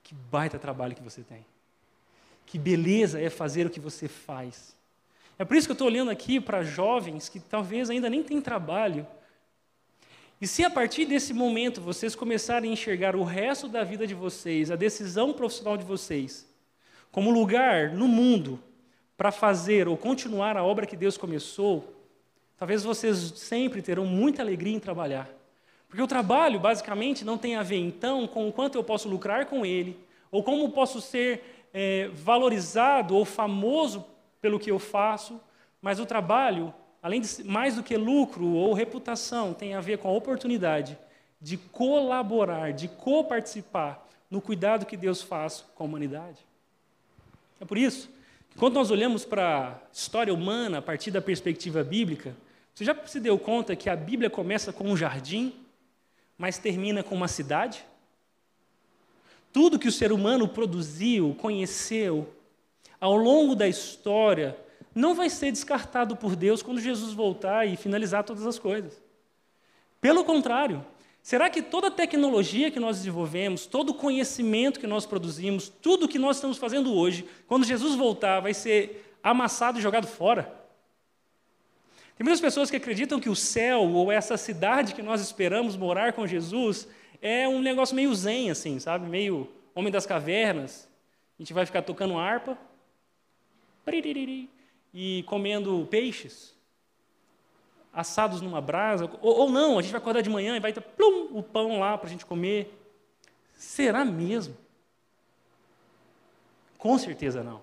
que 0.03 0.15
baita 0.15 0.59
trabalho 0.59 0.95
que 0.95 1.03
você 1.03 1.23
tem. 1.23 1.45
Que 2.47 2.59
beleza 2.59 3.21
é 3.21 3.29
fazer 3.29 3.67
o 3.67 3.71
que 3.71 3.81
você 3.81 4.07
faz. 4.07 4.77
É 5.39 5.45
por 5.45 5.57
isso 5.57 5.67
que 5.67 5.73
eu 5.73 5.75
estou 5.75 5.89
olhando 5.89 6.11
aqui 6.11 6.41
para 6.41 6.63
jovens 6.63 7.29
que 7.29 7.41
talvez 7.41 7.91
ainda 7.91 8.09
nem 8.09 8.23
têm 8.23 8.41
trabalho. 8.41 9.07
E 10.39 10.47
se 10.47 10.63
a 10.63 10.69
partir 10.69 11.07
desse 11.07 11.33
momento 11.33 11.81
vocês 11.81 12.15
começarem 12.15 12.69
a 12.69 12.73
enxergar 12.73 13.17
o 13.17 13.25
resto 13.25 13.69
da 13.69 13.83
vida 13.83 14.07
de 14.07 14.15
vocês, 14.15 14.71
a 14.71 14.77
decisão 14.77 15.33
profissional 15.33 15.79
de 15.79 15.85
vocês, 15.85 16.47
como 17.11 17.31
lugar 17.31 17.93
no 17.93 18.07
mundo 18.07 18.61
para 19.17 19.33
fazer 19.33 19.89
ou 19.89 19.97
continuar 19.97 20.55
a 20.57 20.63
obra 20.63 20.85
que 20.85 20.95
Deus 20.97 21.17
começou, 21.17 21.95
talvez 22.59 22.85
vocês 22.85 23.17
sempre 23.37 23.81
terão 23.81 24.05
muita 24.05 24.43
alegria 24.43 24.77
em 24.77 24.79
trabalhar. 24.79 25.27
Porque 25.89 26.03
o 26.03 26.07
trabalho, 26.07 26.61
basicamente, 26.61 27.25
não 27.25 27.39
tem 27.39 27.57
a 27.57 27.63
ver, 27.63 27.79
então, 27.79 28.27
com 28.27 28.47
o 28.47 28.53
quanto 28.53 28.77
eu 28.77 28.85
posso 28.85 29.09
lucrar 29.09 29.47
com 29.47 29.65
ele, 29.65 29.99
ou 30.31 30.43
como 30.43 30.69
posso 30.71 31.01
ser 31.01 31.69
é, 31.73 32.09
valorizado 32.13 33.17
ou 33.17 33.25
famoso 33.25 34.05
pelo 34.43 34.59
que 34.59 34.71
eu 34.71 34.79
faço, 34.79 35.41
mas 35.81 35.99
o 35.99 36.05
trabalho, 36.05 36.75
além 37.07 37.21
de 37.21 37.45
mais 37.45 37.77
do 37.77 37.85
que 37.85 37.97
lucro 37.97 38.49
ou 38.49 38.75
reputação, 38.75 39.55
tem 39.55 39.75
a 39.75 39.81
ver 39.81 39.99
com 39.99 40.09
a 40.09 40.13
oportunidade 40.13 40.99
de 41.41 41.57
colaborar, 41.57 42.73
de 42.73 42.89
coparticipar 42.89 44.05
no 44.29 44.41
cuidado 44.41 44.85
que 44.85 44.97
Deus 44.97 45.23
faz 45.23 45.65
com 45.77 45.85
a 45.85 45.87
humanidade. 45.87 46.39
É 47.61 47.65
por 47.65 47.79
isso 47.79 48.11
que 48.51 48.59
quando 48.59 48.75
nós 48.75 48.91
olhamos 48.91 49.25
para 49.25 49.69
a 49.69 49.75
história 49.93 50.35
humana 50.35 50.79
a 50.79 50.83
partir 50.83 51.13
da 51.13 51.23
perspectiva 51.23 51.85
bíblica, 51.85 52.35
você 52.75 52.85
já 52.85 53.07
se 53.07 53.21
deu 53.21 53.39
conta 53.39 53.77
que 53.77 53.89
a 53.89 53.95
Bíblia 53.95 54.29
começa 54.29 54.73
com 54.73 54.91
um 54.91 54.97
jardim, 54.97 55.55
mas 56.37 56.59
termina 56.59 57.05
com 57.05 57.15
uma 57.15 57.29
cidade? 57.29 57.85
Tudo 59.53 59.79
que 59.79 59.87
o 59.87 59.93
ser 59.93 60.11
humano 60.11 60.49
produziu, 60.49 61.37
conheceu, 61.39 62.35
ao 63.01 63.17
longo 63.17 63.55
da 63.55 63.69
história, 63.69 64.59
não 64.97 65.15
vai 65.15 65.29
ser 65.29 65.53
descartado 65.53 66.17
por 66.17 66.35
Deus 66.35 66.63
quando 66.63 66.81
Jesus 66.81 67.13
voltar 67.13 67.69
e 67.69 67.77
finalizar 67.77 68.25
todas 68.25 68.47
as 68.47 68.59
coisas. 68.59 68.99
Pelo 70.01 70.25
contrário, 70.25 70.85
será 71.23 71.51
que 71.51 71.61
toda 71.61 71.89
a 71.89 71.91
tecnologia 71.91 72.71
que 72.71 72.81
nós 72.81 72.97
desenvolvemos, 72.97 73.67
todo 73.67 73.91
o 73.91 73.95
conhecimento 73.95 74.81
que 74.81 74.87
nós 74.87 75.05
produzimos, 75.05 75.69
tudo 75.69 76.09
que 76.09 76.19
nós 76.19 76.39
estamos 76.39 76.57
fazendo 76.57 76.95
hoje, 76.95 77.29
quando 77.47 77.67
Jesus 77.67 77.95
voltar, 77.95 78.41
vai 78.41 78.55
ser 78.55 79.15
amassado 79.23 79.79
e 79.79 79.83
jogado 79.83 80.07
fora? 80.07 80.45
Tem 82.17 82.25
muitas 82.25 82.41
pessoas 82.41 82.71
que 82.71 82.77
acreditam 82.77 83.21
que 83.21 83.29
o 83.29 83.37
céu, 83.37 83.83
ou 83.83 84.11
essa 84.11 84.39
cidade 84.39 84.95
que 84.95 85.03
nós 85.03 85.21
esperamos 85.21 85.77
morar 85.77 86.15
com 86.15 86.27
Jesus, 86.27 86.89
é 87.21 87.47
um 87.47 87.61
negócio 87.61 87.95
meio 87.95 88.15
zen, 88.15 88.51
assim, 88.51 88.79
sabe? 88.79 89.07
Meio 89.07 89.47
homem 89.75 89.93
das 89.93 90.07
cavernas. 90.07 90.89
A 91.39 91.43
gente 91.43 91.53
vai 91.53 91.67
ficar 91.67 91.83
tocando 91.83 92.17
harpa, 92.17 92.57
e 94.93 95.23
comendo 95.27 95.87
peixes 95.91 96.55
assados 97.93 98.43
numa 98.43 98.61
brasa, 98.61 99.11
ou, 99.23 99.39
ou, 99.39 99.51
não, 99.51 99.79
a 99.79 99.83
gente 99.83 99.91
vai 99.91 100.01
acordar 100.01 100.21
de 100.21 100.29
manhã 100.29 100.55
e 100.55 100.61
vai 100.61 100.71
ter 100.71 100.83
plum, 100.83 101.31
o 101.33 101.43
pão 101.43 101.81
lá 101.81 101.97
para 101.97 102.07
a 102.07 102.11
gente 102.11 102.27
comer. 102.27 102.71
Será 103.55 104.05
mesmo? 104.05 104.55
Com 106.77 106.99
certeza 106.99 107.43
não. 107.43 107.63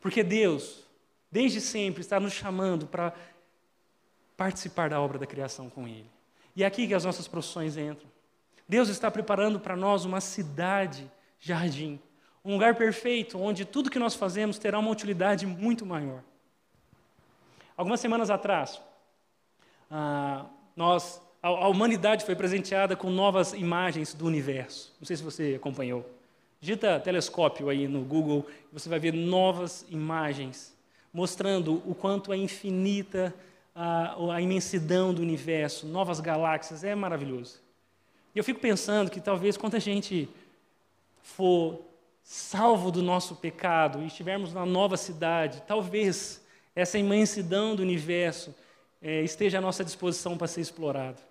Porque 0.00 0.22
Deus, 0.22 0.82
desde 1.30 1.60
sempre, 1.60 2.00
está 2.00 2.18
nos 2.18 2.32
chamando 2.32 2.86
para 2.86 3.12
participar 4.34 4.88
da 4.88 4.98
obra 4.98 5.18
da 5.18 5.26
criação 5.26 5.68
com 5.68 5.86
Ele. 5.86 6.10
E 6.56 6.64
é 6.64 6.66
aqui 6.66 6.86
que 6.88 6.94
as 6.94 7.04
nossas 7.04 7.28
profissões 7.28 7.76
entram. 7.76 8.08
Deus 8.66 8.88
está 8.88 9.10
preparando 9.10 9.60
para 9.60 9.76
nós 9.76 10.06
uma 10.06 10.22
cidade, 10.22 11.10
jardim, 11.38 12.00
um 12.48 12.54
lugar 12.54 12.74
perfeito, 12.76 13.38
onde 13.38 13.66
tudo 13.66 13.90
que 13.90 13.98
nós 13.98 14.14
fazemos 14.14 14.58
terá 14.58 14.78
uma 14.78 14.90
utilidade 14.90 15.44
muito 15.44 15.84
maior. 15.84 16.22
Algumas 17.76 18.00
semanas 18.00 18.30
atrás, 18.30 18.80
ah, 19.90 20.46
nós, 20.74 21.20
a, 21.42 21.48
a, 21.48 21.68
humanidade 21.68 22.24
foi 22.24 22.34
presenteada 22.34 22.96
com 22.96 23.10
novas 23.10 23.52
imagens 23.52 24.14
do 24.14 24.24
universo. 24.24 24.96
Não 24.98 25.06
sei 25.06 25.18
se 25.18 25.22
você 25.22 25.56
acompanhou. 25.56 26.08
Digita 26.58 26.98
telescópio 26.98 27.68
aí 27.68 27.86
no 27.86 28.00
Google, 28.00 28.46
você 28.72 28.88
vai 28.88 28.98
ver 28.98 29.12
novas 29.12 29.84
imagens 29.90 30.74
mostrando 31.12 31.82
o 31.84 31.94
quanto 31.94 32.32
é 32.32 32.36
infinita 32.38 33.34
a, 33.74 34.34
a 34.34 34.40
imensidão 34.40 35.12
do 35.12 35.20
universo, 35.20 35.86
novas 35.86 36.18
galáxias, 36.18 36.82
é 36.82 36.94
maravilhoso. 36.94 37.60
E 38.34 38.38
eu 38.38 38.44
fico 38.44 38.58
pensando 38.58 39.10
que 39.10 39.20
talvez 39.20 39.58
quanta 39.58 39.78
gente 39.78 40.30
for 41.22 41.86
salvo 42.30 42.90
do 42.90 43.02
nosso 43.02 43.34
pecado 43.36 44.02
e 44.02 44.06
estivermos 44.06 44.52
na 44.52 44.66
nova 44.66 44.98
cidade, 44.98 45.62
talvez 45.66 46.44
essa 46.76 46.98
imensidão 46.98 47.74
do 47.74 47.80
universo 47.80 48.54
é, 49.00 49.22
esteja 49.22 49.56
à 49.56 49.60
nossa 49.62 49.82
disposição 49.82 50.36
para 50.36 50.46
ser 50.46 50.60
explorado. 50.60 51.22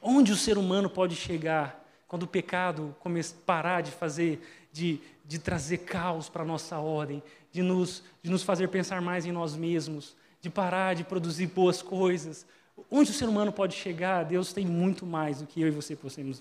Onde 0.00 0.32
o 0.32 0.36
ser 0.36 0.56
humano 0.56 0.88
pode 0.88 1.14
chegar 1.14 1.86
quando 2.08 2.22
o 2.22 2.26
pecado 2.26 2.96
parar 3.44 3.82
de 3.82 3.90
fazer, 3.90 4.40
de, 4.72 4.98
de 5.26 5.38
trazer 5.38 5.78
caos 5.78 6.30
para 6.30 6.42
a 6.42 6.46
nossa 6.46 6.78
ordem, 6.78 7.22
de 7.52 7.60
nos, 7.60 8.02
de 8.22 8.30
nos 8.30 8.42
fazer 8.42 8.68
pensar 8.68 9.02
mais 9.02 9.26
em 9.26 9.32
nós 9.32 9.54
mesmos, 9.54 10.16
de 10.40 10.48
parar 10.48 10.94
de 10.94 11.04
produzir 11.04 11.48
boas 11.48 11.82
coisas. 11.82 12.46
Onde 12.90 13.10
o 13.10 13.14
ser 13.14 13.28
humano 13.28 13.52
pode 13.52 13.74
chegar, 13.74 14.24
Deus 14.24 14.54
tem 14.54 14.64
muito 14.64 15.04
mais 15.04 15.40
do 15.40 15.46
que 15.46 15.60
eu 15.60 15.68
e 15.68 15.70
você 15.70 15.94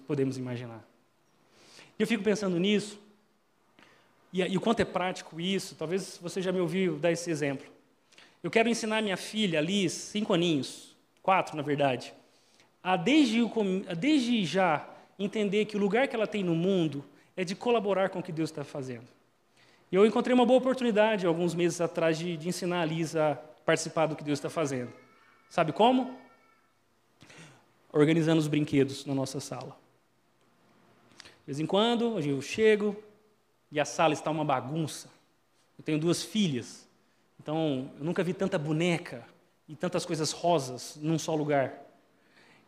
podemos 0.08 0.38
imaginar. 0.38 0.88
Eu 2.00 2.08
fico 2.08 2.24
pensando 2.24 2.58
nisso, 2.58 2.98
e, 4.32 4.42
e 4.42 4.58
o 4.58 4.62
quanto 4.62 4.80
é 4.80 4.86
prático 4.86 5.39
isso, 5.39 5.76
talvez 5.76 6.20
você 6.22 6.42
já 6.42 6.52
me 6.52 6.60
ouviu 6.60 6.98
dar 6.98 7.12
esse 7.12 7.30
exemplo. 7.30 7.68
Eu 8.44 8.50
quero 8.50 8.70
ensinar 8.70 9.02
minha 9.02 9.18
filha, 9.18 9.60
Liz, 9.60 9.92
cinco 9.92 10.34
aninhos, 10.34 10.96
quatro 11.22 11.58
na 11.58 11.62
verdade, 11.62 12.13
a 12.82 12.96
desde, 12.96 13.42
a 13.88 13.94
desde 13.94 14.46
já 14.46 14.88
entender 15.18 15.65
que 15.65 15.76
o 15.76 15.80
lugar 15.80 16.08
que 16.08 16.15
ela 16.15 16.28
tem 16.28 16.44
no 16.44 16.56
mundo 16.56 17.04
é 17.36 17.44
de 17.44 17.56
colaborar 17.56 18.10
com 18.10 18.20
o 18.20 18.24
que 18.24 18.32
Deus 18.32 18.50
está 18.50 18.63
fazendo. 18.63 19.08
E 19.92 19.96
eu 19.96 20.06
encontrei 20.06 20.34
uma 20.34 20.46
boa 20.46 20.60
oportunidade, 20.60 21.26
alguns 21.26 21.56
meses 21.56 21.82
atrás, 21.82 22.18
de, 22.18 22.38
de 22.38 22.48
ensinar 22.48 22.82
a 22.82 22.86
Liz 22.86 23.15
a 23.15 23.36
participar 23.65 24.06
do 24.06 24.15
que 24.15 24.24
Deus 24.24 24.39
está 24.39 24.50
fazendo. 24.50 24.92
Sabe 25.50 25.72
como? 25.72 26.18
Organizando 27.92 28.39
os 28.39 28.48
brinquedos 28.48 29.06
na 29.06 29.15
nossa 29.15 29.39
sala. 29.39 29.76
De 31.22 31.48
vez 31.48 31.60
em 31.60 31.65
quando, 31.65 32.20
eu 32.20 32.42
chego, 32.42 32.96
e 33.71 33.79
a 33.79 33.86
sala 33.86 34.13
está 34.13 34.29
uma 34.29 34.45
bagunça. 34.45 35.10
Eu 35.77 35.84
tenho 35.84 35.99
duas 35.99 36.23
filhas, 36.23 36.88
então 37.39 37.91
eu 37.97 38.03
nunca 38.03 38.23
vi 38.23 38.34
tanta 38.34 38.58
boneca 38.58 39.25
e 39.67 39.75
tantas 39.75 40.05
coisas 40.05 40.32
rosas 40.32 40.97
num 41.01 41.17
só 41.17 41.36
lugar. 41.36 41.73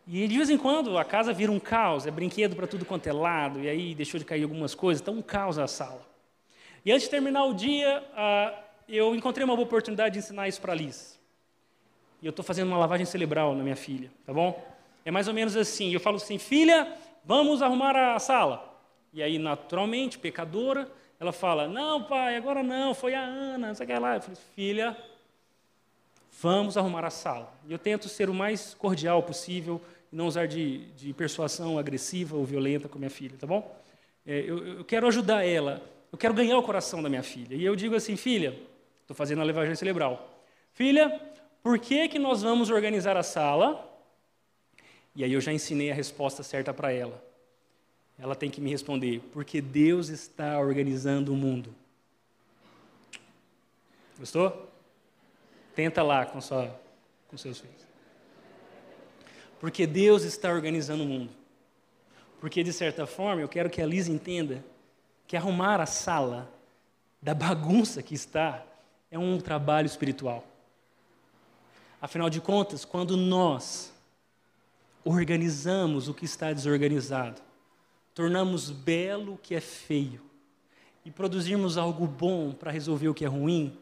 E 0.06 0.26
de 0.26 0.36
vez 0.36 0.50
em 0.50 0.58
quando 0.58 0.98
a 0.98 1.04
casa 1.04 1.32
vira 1.32 1.52
um 1.52 1.60
caos, 1.60 2.06
é 2.06 2.10
brinquedo 2.10 2.56
para 2.56 2.66
tudo 2.66 2.84
quanto 2.84 3.06
é 3.06 3.12
lado, 3.12 3.60
e 3.60 3.68
aí 3.68 3.94
deixou 3.94 4.18
de 4.18 4.24
cair 4.24 4.42
algumas 4.42 4.74
coisas, 4.74 5.00
então 5.00 5.14
um 5.14 5.22
caos 5.22 5.58
a 5.58 5.66
sala. 5.66 6.04
E 6.84 6.90
antes 6.90 7.04
de 7.04 7.10
terminar 7.10 7.44
o 7.44 7.54
dia, 7.54 8.02
uh, 8.12 8.62
eu 8.88 9.14
encontrei 9.14 9.44
uma 9.44 9.54
boa 9.54 9.66
oportunidade 9.66 10.14
de 10.14 10.18
ensinar 10.18 10.48
isso 10.48 10.60
para 10.60 10.72
a 10.72 10.74
Liz. 10.74 11.20
E 12.20 12.26
eu 12.26 12.30
estou 12.30 12.44
fazendo 12.44 12.68
uma 12.68 12.78
lavagem 12.78 13.06
cerebral 13.06 13.54
na 13.54 13.62
minha 13.62 13.76
filha, 13.76 14.10
tá 14.26 14.32
bom? 14.32 14.64
É 15.04 15.10
mais 15.10 15.28
ou 15.28 15.34
menos 15.34 15.56
assim. 15.56 15.92
Eu 15.92 16.00
falo 16.00 16.16
assim, 16.16 16.38
filha, 16.38 16.96
vamos 17.24 17.62
arrumar 17.62 17.96
a 17.96 18.18
sala. 18.18 18.71
E 19.12 19.22
aí, 19.22 19.38
naturalmente, 19.38 20.18
pecadora, 20.18 20.90
ela 21.20 21.32
fala: 21.32 21.68
Não, 21.68 22.02
pai, 22.02 22.36
agora 22.36 22.62
não, 22.62 22.94
foi 22.94 23.14
a 23.14 23.22
Ana, 23.22 23.68
não 23.68 23.74
sei 23.74 23.84
o 23.84 23.88
que 23.88 23.98
lá. 23.98 24.16
Eu 24.16 24.22
falei: 24.22 24.38
Filha, 24.56 24.96
vamos 26.40 26.76
arrumar 26.76 27.04
a 27.04 27.10
sala. 27.10 27.52
E 27.68 27.72
eu 27.72 27.78
tento 27.78 28.08
ser 28.08 28.30
o 28.30 28.34
mais 28.34 28.74
cordial 28.74 29.22
possível 29.22 29.80
e 30.10 30.16
não 30.16 30.26
usar 30.26 30.46
de, 30.46 30.86
de 30.92 31.12
persuasão 31.12 31.78
agressiva 31.78 32.36
ou 32.36 32.44
violenta 32.44 32.88
com 32.88 32.98
minha 32.98 33.10
filha, 33.10 33.36
tá 33.38 33.46
bom? 33.46 33.78
É, 34.26 34.40
eu, 34.40 34.78
eu, 34.78 34.84
quero 34.84 35.06
ajudar 35.08 35.44
ela, 35.44 35.82
eu 36.10 36.16
quero 36.16 36.32
ganhar 36.32 36.56
o 36.56 36.62
coração 36.62 37.02
da 37.02 37.08
minha 37.08 37.22
filha. 37.22 37.54
E 37.54 37.64
eu 37.64 37.76
digo 37.76 37.94
assim: 37.94 38.16
Filha, 38.16 38.58
estou 39.02 39.14
fazendo 39.14 39.42
a 39.42 39.44
levagem 39.44 39.74
cerebral. 39.74 40.42
Filha, 40.72 41.20
por 41.62 41.78
que, 41.78 42.08
que 42.08 42.18
nós 42.18 42.40
vamos 42.40 42.70
organizar 42.70 43.14
a 43.16 43.22
sala? 43.22 43.90
E 45.14 45.22
aí 45.22 45.34
eu 45.34 45.40
já 45.42 45.52
ensinei 45.52 45.90
a 45.90 45.94
resposta 45.94 46.42
certa 46.42 46.72
para 46.72 46.90
ela 46.90 47.31
ela 48.18 48.34
tem 48.34 48.50
que 48.50 48.60
me 48.60 48.70
responder, 48.70 49.20
porque 49.32 49.60
Deus 49.60 50.08
está 50.08 50.58
organizando 50.58 51.32
o 51.32 51.36
mundo. 51.36 51.74
Gostou? 54.18 54.70
Tenta 55.74 56.02
lá 56.02 56.24
com, 56.26 56.40
sua, 56.40 56.78
com 57.28 57.36
seus 57.36 57.58
filhos. 57.58 57.82
Porque 59.58 59.86
Deus 59.86 60.24
está 60.24 60.52
organizando 60.52 61.02
o 61.02 61.06
mundo. 61.06 61.30
Porque, 62.40 62.62
de 62.62 62.72
certa 62.72 63.06
forma, 63.06 63.40
eu 63.40 63.48
quero 63.48 63.70
que 63.70 63.80
a 63.80 63.86
Liz 63.86 64.08
entenda 64.08 64.64
que 65.26 65.36
arrumar 65.36 65.80
a 65.80 65.86
sala 65.86 66.52
da 67.20 67.34
bagunça 67.34 68.02
que 68.02 68.14
está 68.14 68.64
é 69.10 69.18
um 69.18 69.38
trabalho 69.38 69.86
espiritual. 69.86 70.44
Afinal 72.00 72.28
de 72.28 72.40
contas, 72.40 72.84
quando 72.84 73.16
nós 73.16 73.92
organizamos 75.04 76.08
o 76.08 76.14
que 76.14 76.24
está 76.24 76.52
desorganizado, 76.52 77.40
tornamos 78.14 78.70
belo 78.70 79.34
o 79.34 79.38
que 79.38 79.54
é 79.54 79.60
feio 79.60 80.20
e 81.04 81.10
produzirmos 81.10 81.76
algo 81.76 82.06
bom 82.06 82.52
para 82.52 82.70
resolver 82.70 83.08
o 83.08 83.14
que 83.14 83.24
é 83.24 83.28
ruim, 83.28 83.76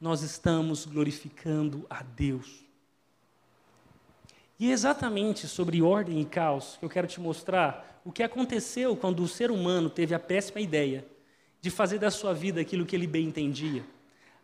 nós 0.00 0.22
estamos 0.22 0.86
glorificando 0.86 1.84
a 1.90 2.02
Deus. 2.02 2.64
E 4.58 4.70
é 4.70 4.72
exatamente 4.72 5.46
sobre 5.46 5.82
ordem 5.82 6.20
e 6.20 6.24
caos 6.24 6.76
que 6.78 6.84
eu 6.84 6.88
quero 6.88 7.06
te 7.06 7.20
mostrar 7.20 8.00
o 8.04 8.10
que 8.10 8.22
aconteceu 8.22 8.96
quando 8.96 9.22
o 9.22 9.28
ser 9.28 9.50
humano 9.50 9.90
teve 9.90 10.14
a 10.14 10.18
péssima 10.18 10.60
ideia 10.60 11.06
de 11.60 11.70
fazer 11.70 11.98
da 11.98 12.10
sua 12.10 12.32
vida 12.32 12.60
aquilo 12.60 12.86
que 12.86 12.96
ele 12.96 13.06
bem 13.06 13.26
entendia. 13.26 13.84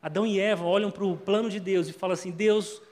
Adão 0.03 0.27
e 0.27 0.39
Eva 0.39 0.65
olham 0.65 0.91
para 0.91 1.05
o 1.05 1.17
plano 1.17 1.49
de 1.49 1.59
Deus 1.59 1.89
e 1.89 1.93
falam 1.93 2.15
assim: 2.15 2.31
Deus, 2.31 2.83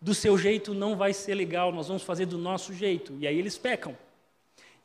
do 0.00 0.14
seu 0.14 0.38
jeito 0.38 0.72
não 0.72 0.96
vai 0.96 1.12
ser 1.12 1.34
legal, 1.34 1.72
nós 1.72 1.88
vamos 1.88 2.02
fazer 2.02 2.26
do 2.26 2.38
nosso 2.38 2.72
jeito. 2.72 3.14
E 3.18 3.26
aí 3.26 3.36
eles 3.38 3.58
pecam. 3.58 3.96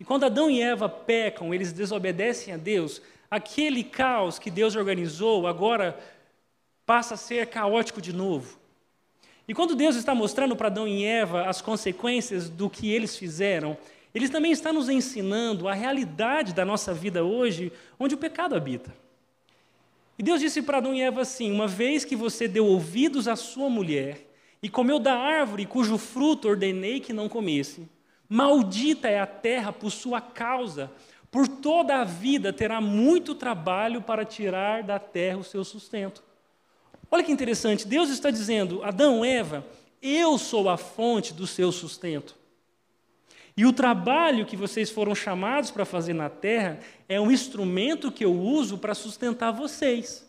E 0.02 0.04
quando 0.04 0.24
Adão 0.24 0.50
e 0.50 0.60
Eva 0.60 0.90
pecam, 0.90 1.54
eles 1.54 1.72
desobedecem 1.72 2.52
a 2.52 2.58
Deus, 2.58 3.00
aquele 3.30 3.84
caos 3.84 4.40
que 4.40 4.50
Deus 4.50 4.76
organizou 4.76 5.46
agora 5.46 5.96
passa 6.88 7.14
a 7.14 7.18
ser 7.18 7.46
caótico 7.46 8.02
de 8.02 8.12
novo. 8.12 8.58
E 9.48 9.54
quando 9.54 9.76
Deus 9.76 9.96
está 9.96 10.16
mostrando 10.16 10.56
para 10.56 10.70
Adão 10.70 10.88
e 10.88 11.06
Eva 11.06 11.48
as 11.48 11.62
consequências 11.62 12.50
do 12.50 12.68
que 12.68 12.92
eles 12.92 13.16
fizeram, 13.16 13.78
Ele 14.12 14.28
também 14.28 14.52
está 14.52 14.74
nos 14.74 14.90
ensinando 14.90 15.68
a 15.68 15.74
realidade 15.76 16.52
da 16.52 16.66
nossa 16.66 16.96
vida 16.96 17.24
hoje, 17.24 17.72
onde 18.00 18.16
o 18.16 18.18
pecado 18.18 18.56
habita. 18.56 18.92
E 20.18 20.24
Deus 20.24 20.40
disse 20.40 20.64
para 20.64 20.80
Adão 20.80 20.96
e 20.96 21.02
Eva 21.04 21.22
assim: 21.22 21.52
Uma 21.52 21.68
vez 21.68 22.04
que 22.04 22.16
você 22.16 22.48
deu 22.48 22.66
ouvidos 22.66 23.28
à 23.28 23.36
sua 23.36 23.70
mulher 23.70 24.18
e 24.64 24.68
comeu 24.68 24.98
da 24.98 25.14
árvore 25.14 25.68
cujo 25.68 25.96
fruto 26.00 26.48
ordenei 26.48 27.00
que 27.00 27.14
não 27.14 27.30
comesse, 27.30 27.88
maldita 28.32 29.10
é 29.10 29.20
a 29.20 29.28
terra 29.28 29.74
por 29.74 29.92
sua 29.92 30.22
causa, 30.22 30.90
por 31.30 31.50
toda 31.50 31.98
a 31.98 32.06
vida 32.06 32.54
terá 32.54 32.80
muito 32.80 33.36
trabalho 33.36 34.02
para 34.02 34.24
tirar 34.24 34.84
da 34.84 34.98
terra 34.98 35.40
o 35.40 35.44
seu 35.44 35.66
sustento. 35.66 36.24
Olha 37.12 37.26
que 37.26 37.32
interessante, 37.32 37.86
Deus 37.86 38.10
está 38.10 38.32
dizendo, 38.32 38.82
Adão, 38.86 39.26
Eva, 39.26 39.68
eu 40.02 40.38
sou 40.38 40.70
a 40.70 40.78
fonte 40.78 41.34
do 41.34 41.46
seu 41.46 41.74
sustento. 41.74 42.34
E 43.58 43.66
o 43.66 43.74
trabalho 43.74 44.46
que 44.46 44.56
vocês 44.56 44.90
foram 44.90 45.14
chamados 45.14 45.70
para 45.70 45.84
fazer 45.84 46.14
na 46.14 46.30
terra 46.30 46.80
é 47.10 47.20
um 47.20 47.30
instrumento 47.30 48.14
que 48.14 48.24
eu 48.24 48.34
uso 48.34 48.78
para 48.78 48.96
sustentar 48.96 49.52
vocês. 49.52 50.26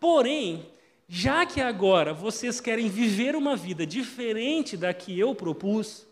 Porém, 0.00 0.66
já 1.08 1.46
que 1.46 1.60
agora 1.60 2.12
vocês 2.12 2.60
querem 2.60 2.88
viver 2.88 3.36
uma 3.36 3.54
vida 3.54 3.86
diferente 3.86 4.76
da 4.76 4.92
que 4.92 5.16
eu 5.16 5.36
propus, 5.36 6.04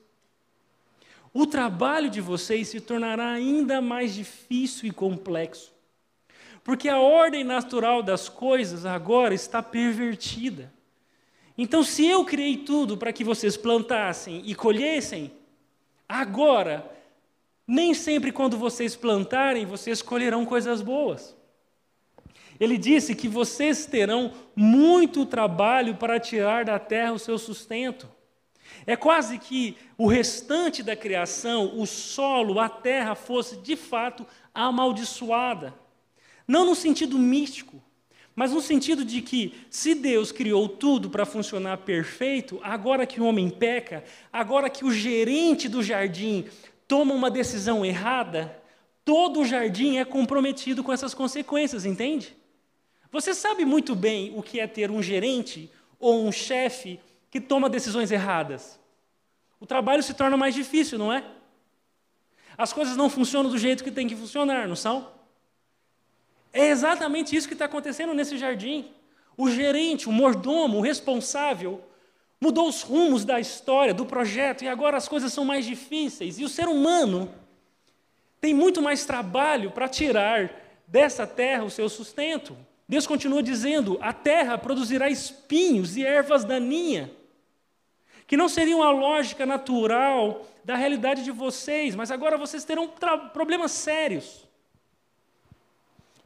o 1.34 1.46
trabalho 1.46 2.10
de 2.10 2.20
vocês 2.20 2.68
se 2.68 2.80
tornará 2.80 3.30
ainda 3.30 3.80
mais 3.80 4.14
difícil 4.14 4.88
e 4.88 4.92
complexo. 4.92 5.72
Porque 6.62 6.88
a 6.88 6.98
ordem 6.98 7.42
natural 7.42 8.02
das 8.02 8.28
coisas 8.28 8.84
agora 8.84 9.34
está 9.34 9.62
pervertida. 9.62 10.72
Então, 11.56 11.82
se 11.82 12.06
eu 12.06 12.24
criei 12.24 12.58
tudo 12.58 12.96
para 12.96 13.12
que 13.12 13.24
vocês 13.24 13.56
plantassem 13.56 14.42
e 14.44 14.54
colhessem, 14.54 15.32
agora, 16.08 16.88
nem 17.66 17.94
sempre 17.94 18.30
quando 18.30 18.56
vocês 18.56 18.94
plantarem, 18.94 19.66
vocês 19.66 20.02
colherão 20.02 20.44
coisas 20.44 20.80
boas. 20.80 21.36
Ele 22.60 22.78
disse 22.78 23.14
que 23.14 23.26
vocês 23.26 23.86
terão 23.86 24.32
muito 24.54 25.26
trabalho 25.26 25.96
para 25.96 26.20
tirar 26.20 26.64
da 26.64 26.78
terra 26.78 27.12
o 27.12 27.18
seu 27.18 27.38
sustento. 27.38 28.08
É 28.86 28.96
quase 28.96 29.38
que 29.38 29.76
o 29.96 30.06
restante 30.06 30.82
da 30.82 30.96
criação, 30.96 31.78
o 31.78 31.86
solo, 31.86 32.58
a 32.58 32.68
terra, 32.68 33.14
fosse 33.14 33.56
de 33.58 33.76
fato 33.76 34.26
amaldiçoada. 34.54 35.74
Não 36.46 36.66
no 36.66 36.74
sentido 36.74 37.18
místico, 37.18 37.82
mas 38.34 38.52
no 38.52 38.60
sentido 38.60 39.04
de 39.04 39.20
que, 39.20 39.54
se 39.70 39.94
Deus 39.94 40.32
criou 40.32 40.68
tudo 40.68 41.10
para 41.10 41.26
funcionar 41.26 41.78
perfeito, 41.78 42.58
agora 42.62 43.06
que 43.06 43.20
o 43.20 43.26
homem 43.26 43.50
peca, 43.50 44.02
agora 44.32 44.70
que 44.70 44.84
o 44.84 44.90
gerente 44.90 45.68
do 45.68 45.82
jardim 45.82 46.46
toma 46.88 47.14
uma 47.14 47.30
decisão 47.30 47.84
errada, 47.84 48.60
todo 49.04 49.40
o 49.40 49.44
jardim 49.44 49.98
é 49.98 50.04
comprometido 50.04 50.82
com 50.82 50.92
essas 50.92 51.14
consequências, 51.14 51.84
entende? 51.84 52.34
Você 53.10 53.34
sabe 53.34 53.64
muito 53.64 53.94
bem 53.94 54.32
o 54.34 54.42
que 54.42 54.58
é 54.58 54.66
ter 54.66 54.90
um 54.90 55.02
gerente 55.02 55.70
ou 56.00 56.24
um 56.24 56.32
chefe 56.32 56.98
que 57.32 57.40
toma 57.40 57.70
decisões 57.70 58.12
erradas. 58.12 58.78
O 59.58 59.64
trabalho 59.64 60.02
se 60.02 60.12
torna 60.12 60.36
mais 60.36 60.54
difícil, 60.54 60.98
não 60.98 61.10
é? 61.10 61.24
As 62.58 62.74
coisas 62.74 62.94
não 62.94 63.08
funcionam 63.08 63.50
do 63.50 63.56
jeito 63.56 63.82
que 63.82 63.90
tem 63.90 64.06
que 64.06 64.14
funcionar, 64.14 64.68
não 64.68 64.76
são? 64.76 65.08
É 66.52 66.68
exatamente 66.68 67.34
isso 67.34 67.48
que 67.48 67.54
está 67.54 67.64
acontecendo 67.64 68.12
nesse 68.12 68.36
jardim. 68.36 68.90
O 69.34 69.48
gerente, 69.50 70.10
o 70.10 70.12
mordomo, 70.12 70.76
o 70.76 70.82
responsável, 70.82 71.82
mudou 72.38 72.68
os 72.68 72.82
rumos 72.82 73.24
da 73.24 73.40
história, 73.40 73.94
do 73.94 74.04
projeto, 74.04 74.62
e 74.62 74.68
agora 74.68 74.98
as 74.98 75.08
coisas 75.08 75.32
são 75.32 75.46
mais 75.46 75.64
difíceis. 75.64 76.38
E 76.38 76.44
o 76.44 76.50
ser 76.50 76.68
humano 76.68 77.32
tem 78.42 78.52
muito 78.52 78.82
mais 78.82 79.06
trabalho 79.06 79.70
para 79.70 79.88
tirar 79.88 80.52
dessa 80.86 81.26
terra 81.26 81.64
o 81.64 81.70
seu 81.70 81.88
sustento. 81.88 82.54
Deus 82.86 83.06
continua 83.06 83.42
dizendo: 83.42 83.96
a 84.02 84.12
terra 84.12 84.58
produzirá 84.58 85.08
espinhos 85.08 85.96
e 85.96 86.04
ervas 86.04 86.44
daninhas, 86.44 87.08
que 88.32 88.36
não 88.38 88.48
seriam 88.48 88.82
a 88.82 88.90
lógica 88.90 89.44
natural 89.44 90.46
da 90.64 90.74
realidade 90.74 91.22
de 91.22 91.30
vocês, 91.30 91.94
mas 91.94 92.10
agora 92.10 92.38
vocês 92.38 92.64
terão 92.64 92.88
problemas 93.30 93.72
sérios. 93.72 94.48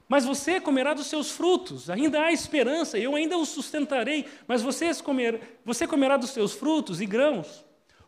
Mas 0.07 0.25
você 0.25 0.61
comerá 0.61 0.95
dos 0.95 1.09
seus 1.09 1.33
frutos, 1.33 1.91
ainda 1.91 2.23
há 2.23 2.31
esperança, 2.31 2.97
eu 2.97 3.17
ainda 3.17 3.37
os 3.37 3.49
sustentarei, 3.49 4.25
mas 4.47 4.63
vocês 4.63 5.01
comer, 5.01 5.59
você 5.65 5.85
comerá 5.85 6.17
dos 6.17 6.31
seus 6.31 6.53
frutos 6.53 7.01
e 7.01 7.07
grãos. 7.07 7.65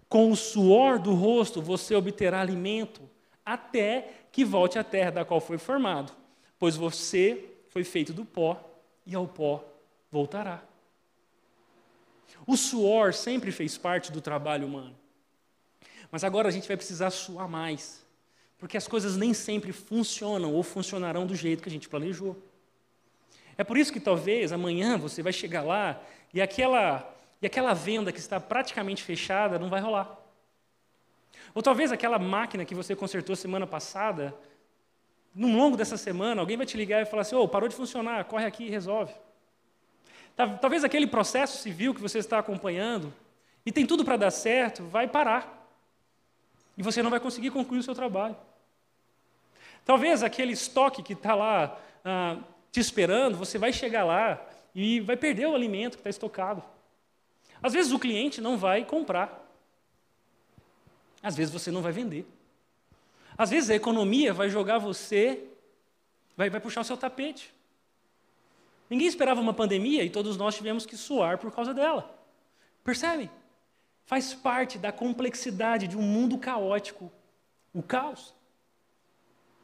Com 0.09 0.30
o 0.30 0.36
suor 0.36 1.01
do 1.01 1.12
rosto 1.12 1.61
você 1.61 1.96
obterá 1.96 2.40
alimento, 2.40 3.01
até 3.44 4.12
que 4.30 4.44
volte 4.44 4.78
à 4.78 4.84
terra 4.84 5.11
da 5.11 5.24
qual 5.24 5.40
foi 5.40 5.59
formado, 5.59 6.12
pois 6.57 6.76
você 6.76 7.46
foi 7.66 7.82
feito 7.82 8.12
do 8.12 8.24
pó 8.24 8.62
e 9.05 9.16
ao 9.16 9.26
pó 9.26 9.64
voltará. 10.09 10.67
O 12.47 12.57
suor 12.57 13.12
sempre 13.12 13.53
fez 13.53 13.76
parte 13.76 14.11
do 14.11 14.20
trabalho 14.20 14.66
humano. 14.66 14.97
Mas 16.11 16.24
agora 16.24 16.49
a 16.49 16.51
gente 16.51 16.66
vai 16.66 16.76
precisar 16.76 17.11
suar 17.11 17.49
mais. 17.49 18.05
Porque 18.59 18.76
as 18.76 18.89
coisas 18.89 19.16
nem 19.16 19.33
sempre 19.35 19.72
funcionam 19.72 20.53
ou 20.53 20.62
funcionarão 20.62 21.26
do 21.26 21.35
jeito 21.35 21.62
que 21.62 21.68
a 21.68 21.72
gente 21.72 21.89
planejou. 21.89 22.37
É 23.57 23.64
por 23.64 23.76
isso 23.76 23.93
que 23.93 24.01
talvez 24.01 24.53
amanhã 24.53 24.97
você 24.97 25.22
vai 25.22 25.33
chegar 25.33 25.62
lá 25.62 26.01
e 26.33 26.41
aquela, 26.41 27.14
e 27.43 27.47
aquela 27.47 27.74
venda 27.74 28.12
que 28.12 28.18
está 28.18 28.41
praticamente 28.41 29.03
fechada 29.03 29.59
não 29.59 29.68
vai 29.68 29.81
rolar. 29.81 30.16
Ou 31.55 31.62
talvez 31.62 31.91
aquela 31.93 32.18
máquina 32.18 32.64
que 32.64 32.74
você 32.74 32.95
consertou 32.95 33.35
semana 33.35 33.66
passada, 33.66 34.35
no 35.35 35.57
longo 35.57 35.76
dessa 35.76 35.97
semana, 35.97 36.41
alguém 36.41 36.57
vai 36.57 36.66
te 36.66 36.76
ligar 36.76 37.03
e 37.03 37.07
falar 37.07 37.22
assim: 37.22 37.37
oh, 37.37 37.49
parou 37.49 37.68
de 37.68 37.74
funcionar, 37.74 38.24
corre 38.24 38.45
aqui 38.45 38.64
e 38.64 38.70
resolve. 38.70 39.12
Talvez 40.61 40.84
aquele 40.84 41.07
processo 41.07 41.59
civil 41.59 41.93
que 41.93 42.01
você 42.01 42.18
está 42.18 42.39
acompanhando, 42.39 43.12
e 43.66 43.72
tem 43.72 43.84
tudo 43.84 44.05
para 44.05 44.16
dar 44.16 44.30
certo, 44.30 44.84
vai 44.84 45.09
parar. 45.09 45.68
E 46.76 46.82
você 46.82 47.03
não 47.03 47.11
vai 47.11 47.18
conseguir 47.18 47.51
concluir 47.51 47.80
o 47.80 47.82
seu 47.82 47.95
trabalho. 47.95 48.36
Talvez 49.84 50.22
aquele 50.22 50.53
estoque 50.53 51.03
que 51.03 51.14
está 51.14 51.34
lá 51.34 51.76
ah, 52.05 52.39
te 52.70 52.78
esperando, 52.78 53.36
você 53.36 53.59
vai 53.59 53.72
chegar 53.72 54.05
lá 54.05 54.41
e 54.74 55.01
vai 55.01 55.16
perder 55.16 55.49
o 55.49 55.55
alimento 55.55 55.97
que 55.97 56.01
está 56.01 56.11
estocado. 56.11 56.62
Às 57.61 57.72
vezes 57.72 57.91
o 57.91 57.99
cliente 57.99 58.41
não 58.41 58.57
vai 58.57 58.84
comprar. 58.84 59.45
Às 61.20 61.36
vezes 61.36 61.53
você 61.53 61.70
não 61.70 61.82
vai 61.82 61.91
vender. 61.91 62.24
Às 63.36 63.51
vezes 63.51 63.70
a 63.70 63.74
economia 63.74 64.32
vai 64.32 64.49
jogar 64.49 64.78
você, 64.78 65.45
vai, 66.36 66.49
vai 66.49 66.61
puxar 66.61 66.82
o 66.82 66.84
seu 66.84 66.97
tapete. 66.97 67.53
Ninguém 68.89 69.07
esperava 69.07 69.41
uma 69.41 69.53
pandemia 69.53 70.03
e 70.03 70.11
todos 70.11 70.36
nós 70.36 70.57
tivemos 70.57 70.86
que 70.86 70.97
suar 70.97 71.39
por 71.39 71.53
causa 71.53 71.74
dela. 71.74 72.14
Percebe? 72.82 73.30
Faz 74.07 74.32
parte 74.32 74.78
da 74.78 74.91
complexidade 74.91 75.86
de 75.86 75.97
um 75.97 76.03
mundo 76.03 76.39
caótico, 76.39 77.12
o 77.74 77.82
caos. 77.82 78.34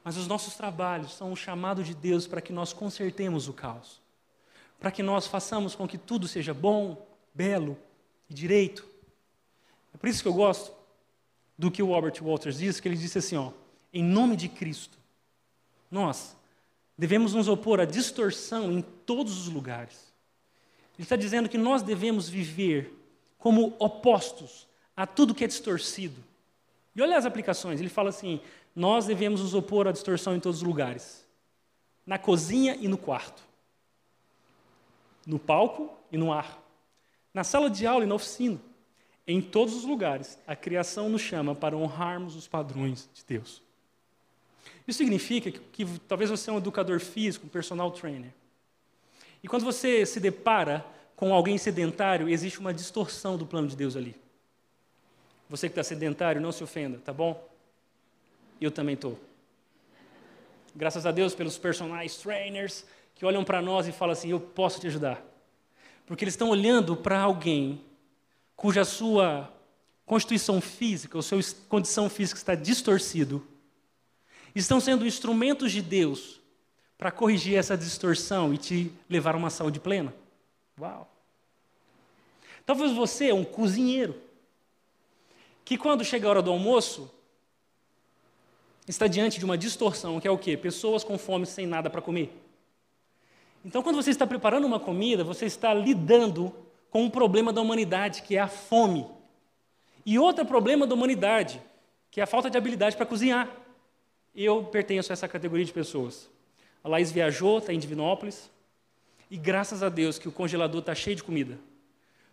Mas 0.02 0.18
os 0.18 0.26
nossos 0.26 0.54
trabalhos 0.54 1.14
são 1.14 1.32
um 1.32 1.36
chamado 1.36 1.82
de 1.82 1.94
Deus 1.94 2.26
para 2.26 2.42
que 2.42 2.52
nós 2.52 2.74
consertemos 2.74 3.48
o 3.48 3.54
caos, 3.54 4.02
para 4.78 4.90
que 4.90 5.02
nós 5.02 5.26
façamos 5.26 5.74
com 5.74 5.88
que 5.88 5.96
tudo 5.96 6.28
seja 6.28 6.52
bom, 6.52 7.06
belo 7.32 7.78
e 8.28 8.34
direito. 8.34 8.86
É 9.94 9.96
por 9.96 10.08
isso 10.08 10.22
que 10.22 10.28
eu 10.28 10.34
gosto 10.34 10.74
do 11.56 11.70
que 11.70 11.82
o 11.82 11.86
Robert 11.86 12.22
Walters 12.22 12.58
diz, 12.58 12.80
que 12.80 12.86
ele 12.86 12.96
disse 12.98 13.16
assim, 13.16 13.36
ó, 13.36 13.52
em 13.90 14.04
nome 14.04 14.36
de 14.36 14.50
Cristo, 14.50 14.98
nós 15.90 16.36
devemos 16.96 17.34
nos 17.34 17.48
opor 17.48 17.80
à 17.80 17.84
distorção 17.84 18.70
em 18.72 18.82
todos 18.82 19.38
os 19.38 19.48
lugares. 19.48 20.12
Ele 20.96 21.04
está 21.04 21.16
dizendo 21.16 21.48
que 21.48 21.58
nós 21.58 21.82
devemos 21.82 22.28
viver 22.28 22.92
como 23.38 23.74
opostos 23.78 24.66
a 24.96 25.06
tudo 25.06 25.34
que 25.34 25.44
é 25.44 25.46
distorcido. 25.46 26.22
E 26.94 27.02
olha 27.02 27.18
as 27.18 27.26
aplicações. 27.26 27.80
Ele 27.80 27.88
fala 27.88 28.10
assim: 28.10 28.40
nós 28.74 29.06
devemos 29.06 29.40
nos 29.40 29.54
opor 29.54 29.88
à 29.88 29.92
distorção 29.92 30.36
em 30.36 30.40
todos 30.40 30.62
os 30.62 30.66
lugares, 30.66 31.26
na 32.06 32.18
cozinha 32.18 32.76
e 32.76 32.86
no 32.86 32.96
quarto, 32.96 33.42
no 35.26 35.38
palco 35.38 35.92
e 36.12 36.16
no 36.16 36.32
ar, 36.32 36.62
na 37.32 37.42
sala 37.42 37.68
de 37.68 37.86
aula 37.86 38.04
e 38.04 38.06
na 38.06 38.14
oficina. 38.14 38.60
Em 39.26 39.40
todos 39.40 39.74
os 39.74 39.84
lugares, 39.84 40.38
a 40.46 40.54
criação 40.54 41.08
nos 41.08 41.22
chama 41.22 41.54
para 41.54 41.76
honrarmos 41.76 42.36
os 42.36 42.46
padrões 42.46 43.08
de 43.14 43.24
Deus. 43.26 43.63
Isso 44.86 44.98
significa 44.98 45.50
que, 45.50 45.58
que 45.58 45.98
talvez 46.00 46.30
você 46.30 46.50
é 46.50 46.52
um 46.52 46.58
educador 46.58 47.00
físico, 47.00 47.46
um 47.46 47.48
personal 47.48 47.90
trainer. 47.90 48.32
E 49.42 49.48
quando 49.48 49.64
você 49.64 50.04
se 50.06 50.20
depara 50.20 50.84
com 51.16 51.34
alguém 51.34 51.58
sedentário, 51.58 52.28
existe 52.28 52.58
uma 52.58 52.72
distorção 52.72 53.36
do 53.36 53.46
plano 53.46 53.68
de 53.68 53.76
Deus 53.76 53.96
ali. 53.96 54.14
Você 55.48 55.68
que 55.68 55.72
está 55.72 55.82
sedentário, 55.82 56.40
não 56.40 56.52
se 56.52 56.64
ofenda, 56.64 56.98
tá 56.98 57.12
bom? 57.12 57.48
Eu 58.60 58.70
também 58.70 58.94
estou. 58.94 59.18
Graças 60.74 61.06
a 61.06 61.12
Deus 61.12 61.34
pelos 61.34 61.56
personagens 61.58 62.16
trainers 62.16 62.84
que 63.14 63.24
olham 63.24 63.44
para 63.44 63.62
nós 63.62 63.86
e 63.86 63.92
falam 63.92 64.12
assim: 64.12 64.30
Eu 64.30 64.40
posso 64.40 64.80
te 64.80 64.86
ajudar. 64.86 65.22
Porque 66.06 66.24
eles 66.24 66.34
estão 66.34 66.48
olhando 66.48 66.96
para 66.96 67.20
alguém 67.20 67.80
cuja 68.56 68.84
sua 68.84 69.52
constituição 70.04 70.60
física, 70.60 71.16
ou 71.16 71.22
sua 71.22 71.38
condição 71.68 72.10
física 72.10 72.38
está 72.38 72.54
distorcido, 72.54 73.46
estão 74.54 74.80
sendo 74.80 75.06
instrumentos 75.06 75.72
de 75.72 75.82
Deus 75.82 76.40
para 76.96 77.10
corrigir 77.10 77.56
essa 77.56 77.76
distorção 77.76 78.54
e 78.54 78.58
te 78.58 78.92
levar 79.08 79.34
a 79.34 79.38
uma 79.38 79.50
saúde 79.50 79.80
plena. 79.80 80.14
Uau! 80.80 81.10
Talvez 82.64 82.92
você 82.92 83.28
é 83.28 83.34
um 83.34 83.44
cozinheiro 83.44 84.14
que 85.64 85.76
quando 85.76 86.04
chega 86.04 86.26
a 86.26 86.30
hora 86.30 86.42
do 86.42 86.50
almoço 86.50 87.10
está 88.86 89.06
diante 89.06 89.38
de 89.38 89.44
uma 89.44 89.56
distorção, 89.56 90.20
que 90.20 90.28
é 90.28 90.30
o 90.30 90.38
quê? 90.38 90.56
Pessoas 90.56 91.02
com 91.02 91.18
fome 91.18 91.46
sem 91.46 91.66
nada 91.66 91.88
para 91.88 92.02
comer. 92.02 92.32
Então, 93.64 93.82
quando 93.82 93.96
você 93.96 94.10
está 94.10 94.26
preparando 94.26 94.66
uma 94.66 94.78
comida, 94.78 95.24
você 95.24 95.46
está 95.46 95.72
lidando 95.72 96.54
com 96.90 97.02
um 97.02 97.10
problema 97.10 97.50
da 97.50 97.62
humanidade, 97.62 98.22
que 98.22 98.36
é 98.36 98.40
a 98.40 98.46
fome. 98.46 99.06
E 100.04 100.18
outro 100.18 100.44
problema 100.44 100.86
da 100.86 100.94
humanidade, 100.94 101.62
que 102.10 102.20
é 102.20 102.24
a 102.24 102.26
falta 102.26 102.50
de 102.50 102.58
habilidade 102.58 102.94
para 102.94 103.06
cozinhar. 103.06 103.48
Eu 104.34 104.64
pertenço 104.64 105.12
a 105.12 105.14
essa 105.14 105.28
categoria 105.28 105.64
de 105.64 105.72
pessoas. 105.72 106.28
A 106.82 106.88
Laís 106.88 107.12
viajou, 107.12 107.58
está 107.58 107.72
em 107.72 107.78
Divinópolis, 107.78 108.50
e 109.30 109.36
graças 109.36 109.82
a 109.82 109.88
Deus 109.88 110.18
que 110.18 110.28
o 110.28 110.32
congelador 110.32 110.80
está 110.80 110.94
cheio 110.94 111.16
de 111.16 111.22
comida. 111.22 111.58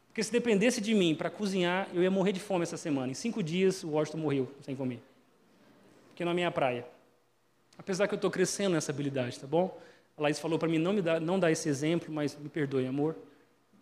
Porque 0.08 0.24
se 0.24 0.32
dependesse 0.32 0.82
de 0.82 0.94
mim 0.94 1.16
para 1.16 1.30
cozinhar, 1.30 1.88
eu 1.94 2.04
ia 2.04 2.12
morrer 2.12 2.34
de 2.34 2.40
fome 2.40 2.64
essa 2.64 2.76
semana. 2.76 3.12
Em 3.12 3.16
cinco 3.16 3.42
dias, 3.42 3.84
o 3.84 3.92
Washington 3.92 4.18
morreu 4.18 4.52
sem 4.62 4.76
comer. 4.76 5.02
Porque 6.10 6.26
não 6.26 6.32
é 6.32 6.36
minha 6.36 6.52
praia. 6.52 6.86
Apesar 7.78 8.08
que 8.08 8.14
eu 8.14 8.18
estou 8.18 8.30
crescendo 8.30 8.74
nessa 8.74 8.92
habilidade, 8.92 9.40
tá 9.40 9.48
bom? 9.48 9.80
A 10.18 10.22
Laís 10.24 10.38
falou 10.38 10.60
para 10.60 10.68
mim 10.68 10.78
não 10.78 10.92
me 10.92 11.02
dá, 11.02 11.20
não 11.20 11.40
dá 11.40 11.50
esse 11.50 11.70
exemplo, 11.70 12.14
mas 12.14 12.36
me 12.36 12.50
perdoe, 12.50 12.86
amor 12.86 13.16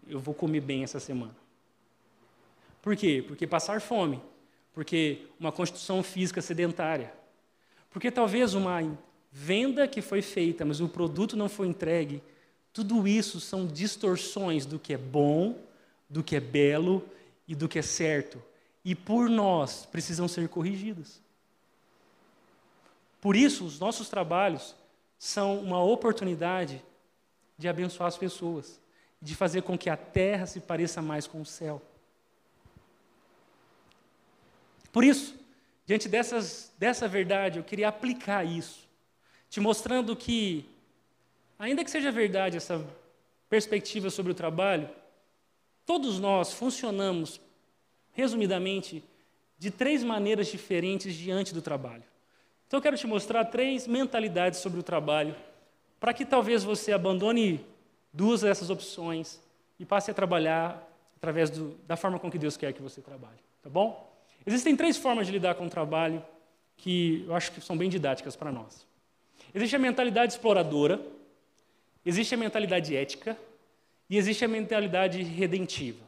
eu 0.09 0.19
vou 0.19 0.33
comer 0.33 0.59
bem 0.59 0.83
essa 0.83 0.99
semana. 0.99 1.35
Por 2.81 2.95
quê? 2.95 3.23
Porque 3.25 3.45
passar 3.45 3.79
fome, 3.79 4.21
porque 4.73 5.27
uma 5.39 5.51
constituição 5.51 6.01
física 6.01 6.41
sedentária, 6.41 7.13
porque 7.89 8.11
talvez 8.11 8.53
uma 8.53 8.81
venda 9.31 9.87
que 9.87 10.01
foi 10.01 10.21
feita, 10.21 10.65
mas 10.65 10.79
o 10.79 10.89
produto 10.89 11.35
não 11.35 11.49
foi 11.49 11.67
entregue, 11.67 12.21
tudo 12.71 13.07
isso 13.07 13.39
são 13.39 13.65
distorções 13.65 14.65
do 14.65 14.79
que 14.79 14.93
é 14.93 14.97
bom, 14.97 15.57
do 16.09 16.23
que 16.23 16.35
é 16.35 16.39
belo 16.39 17.03
e 17.47 17.55
do 17.55 17.67
que 17.67 17.79
é 17.79 17.81
certo. 17.81 18.41
E 18.85 18.95
por 18.95 19.29
nós 19.29 19.85
precisam 19.85 20.27
ser 20.27 20.47
corrigidas. 20.49 21.21
Por 23.19 23.35
isso, 23.35 23.65
os 23.65 23.79
nossos 23.79 24.07
trabalhos 24.07 24.75
são 25.17 25.59
uma 25.59 25.83
oportunidade 25.83 26.81
de 27.57 27.67
abençoar 27.67 28.07
as 28.07 28.17
pessoas 28.17 28.79
de 29.21 29.35
fazer 29.35 29.63
com 29.63 29.77
que 29.77 29.89
a 29.89 29.97
terra 29.97 30.45
se 30.45 30.61
pareça 30.61 31.01
mais 31.01 31.27
com 31.27 31.41
o 31.41 31.45
céu. 31.45 31.81
Por 34.91 35.03
isso, 35.03 35.35
diante 35.89 36.07
dessas, 36.07 36.71
dessa 36.77 37.07
verdade, 37.07 37.57
eu 37.57 37.63
queria 37.63 37.87
aplicar 37.87 38.45
isso, 38.45 38.87
te 39.49 39.59
mostrando 39.59 40.15
que, 40.15 40.63
ainda 41.57 41.83
que 41.83 41.89
seja 41.89 42.11
verdade 42.11 42.57
essa 42.57 42.85
perspectiva 43.49 44.11
sobre 44.11 44.31
o 44.31 44.35
trabalho, 44.35 44.87
todos 45.87 46.19
nós 46.19 46.53
funcionamos, 46.53 47.41
resumidamente, 48.11 49.03
de 49.57 49.71
três 49.71 50.03
maneiras 50.03 50.45
diferentes 50.45 51.15
diante 51.15 51.55
do 51.55 51.61
trabalho. 51.61 52.03
Então, 52.67 52.77
eu 52.77 52.83
quero 52.83 52.95
te 52.95 53.07
mostrar 53.07 53.45
três 53.45 53.87
mentalidades 53.87 54.59
sobre 54.59 54.79
o 54.79 54.83
trabalho, 54.83 55.35
para 55.99 56.13
que 56.13 56.23
talvez 56.23 56.63
você 56.63 56.91
abandone 56.91 57.65
duas 58.13 58.41
dessas 58.41 58.69
opções 58.69 59.41
e 59.79 59.85
passe 59.87 60.11
a 60.11 60.13
trabalhar 60.13 60.87
através 61.15 61.49
do, 61.49 61.71
da 61.87 61.97
forma 61.97 62.19
com 62.19 62.29
que 62.29 62.37
Deus 62.37 62.55
quer 62.55 62.73
que 62.73 62.81
você 62.81 63.01
trabalhe. 63.01 63.39
Tá 63.63 63.71
bom? 63.71 64.08
Existem 64.49 64.75
três 64.75 64.97
formas 64.97 65.27
de 65.27 65.31
lidar 65.31 65.53
com 65.53 65.67
o 65.67 65.69
trabalho 65.69 66.25
que 66.75 67.23
eu 67.27 67.35
acho 67.35 67.51
que 67.51 67.61
são 67.61 67.77
bem 67.77 67.87
didáticas 67.87 68.35
para 68.35 68.51
nós. 68.51 68.83
Existe 69.53 69.75
a 69.75 69.79
mentalidade 69.79 70.33
exploradora, 70.33 70.99
existe 72.03 72.33
a 72.33 72.37
mentalidade 72.37 72.95
ética 72.95 73.37
e 74.09 74.17
existe 74.17 74.43
a 74.43 74.47
mentalidade 74.47 75.21
redentiva. 75.21 76.03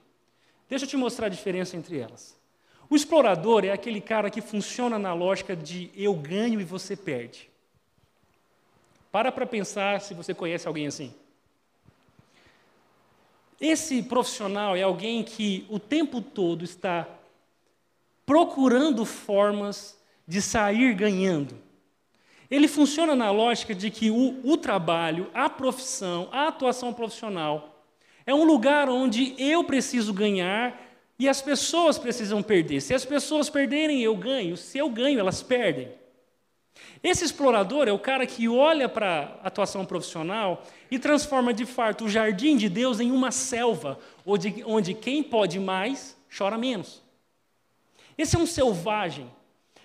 Deixa 0.68 0.86
eu 0.86 0.89
te 0.89 0.98
mostrar 0.98 1.28
a 1.28 1.30
diferença 1.30 1.78
entre 1.78 2.00
elas. 2.00 2.36
O 2.89 2.96
explorador 2.96 3.64
é 3.64 3.72
aquele 3.72 4.02
cara 4.02 4.32
que 4.32 4.42
funciona 4.42 4.98
na 4.98 5.14
lógica 5.14 5.56
de 5.56 5.92
eu 5.96 6.16
ganho 6.16 6.60
e 6.60 6.64
você 6.64 6.96
perde. 6.96 7.48
Para 9.12 9.32
para 9.32 9.46
pensar 9.46 10.02
se 10.02 10.16
você 10.16 10.34
conhece 10.34 10.68
alguém 10.68 10.88
assim. 10.88 11.14
Esse 13.60 14.02
profissional 14.02 14.76
é 14.76 14.82
alguém 14.82 15.24
que 15.24 15.64
o 15.70 15.78
tempo 15.78 16.24
todo 16.24 16.66
está 16.66 17.08
procurando 18.32 19.03
formas 19.03 19.99
de 20.25 20.41
sair 20.41 20.93
ganhando. 20.93 21.53
Ele 22.49 22.65
funciona 22.65 23.13
na 23.13 23.29
lógica 23.29 23.75
de 23.75 23.91
que 23.91 24.09
o, 24.09 24.39
o, 24.45 24.55
trabalho, 24.55 25.29
a 25.34 25.49
profissão, 25.49 26.29
a 26.32 26.47
atuação 26.47 26.93
profissional 26.93 27.84
é 28.25 28.34
um 28.34 28.45
lugar 28.45 28.88
onde 28.88 29.36
eu 29.38 29.65
preciso 29.65 30.13
ganhar 30.13 30.82
e 31.19 31.27
as 31.27 31.41
pessoas 31.41 31.97
precisam 31.97 32.41
perder. 32.41 32.79
Se 32.79 32.93
as 32.93 33.03
pessoas 33.03 33.49
perderem, 33.49 34.01
eu 34.01 34.15
ganho. 34.15 34.55
Se 34.55 34.77
eu 34.77 34.89
ganho, 34.89 35.19
elas 35.19 35.43
perdem. 35.43 35.89
Esse 37.03 37.25
explorador 37.25 37.89
é 37.89 37.91
o 37.91 37.99
cara 37.99 38.25
que 38.25 38.47
olha 38.47 38.88
para 38.88 39.39
a 39.43 39.47
atuação 39.47 39.86
profissional 39.86 40.63
e 40.89 40.97
transforma 40.97 41.53
de 41.53 41.65
fato 41.65 42.05
o 42.05 42.09
jardim 42.09 42.55
de 42.55 42.69
Deus 42.69 43.01
em 43.01 43.11
uma 43.11 43.29
selva, 43.29 43.99
onde, 44.25 44.63
onde 44.65 44.93
quem 44.93 45.21
pode 45.21 45.59
mais 45.59 46.15
chora 46.34 46.57
menos. 46.57 47.01
Esse 48.18 48.36
é 48.36 48.39
um 48.39 48.45
selvagem 48.45 49.30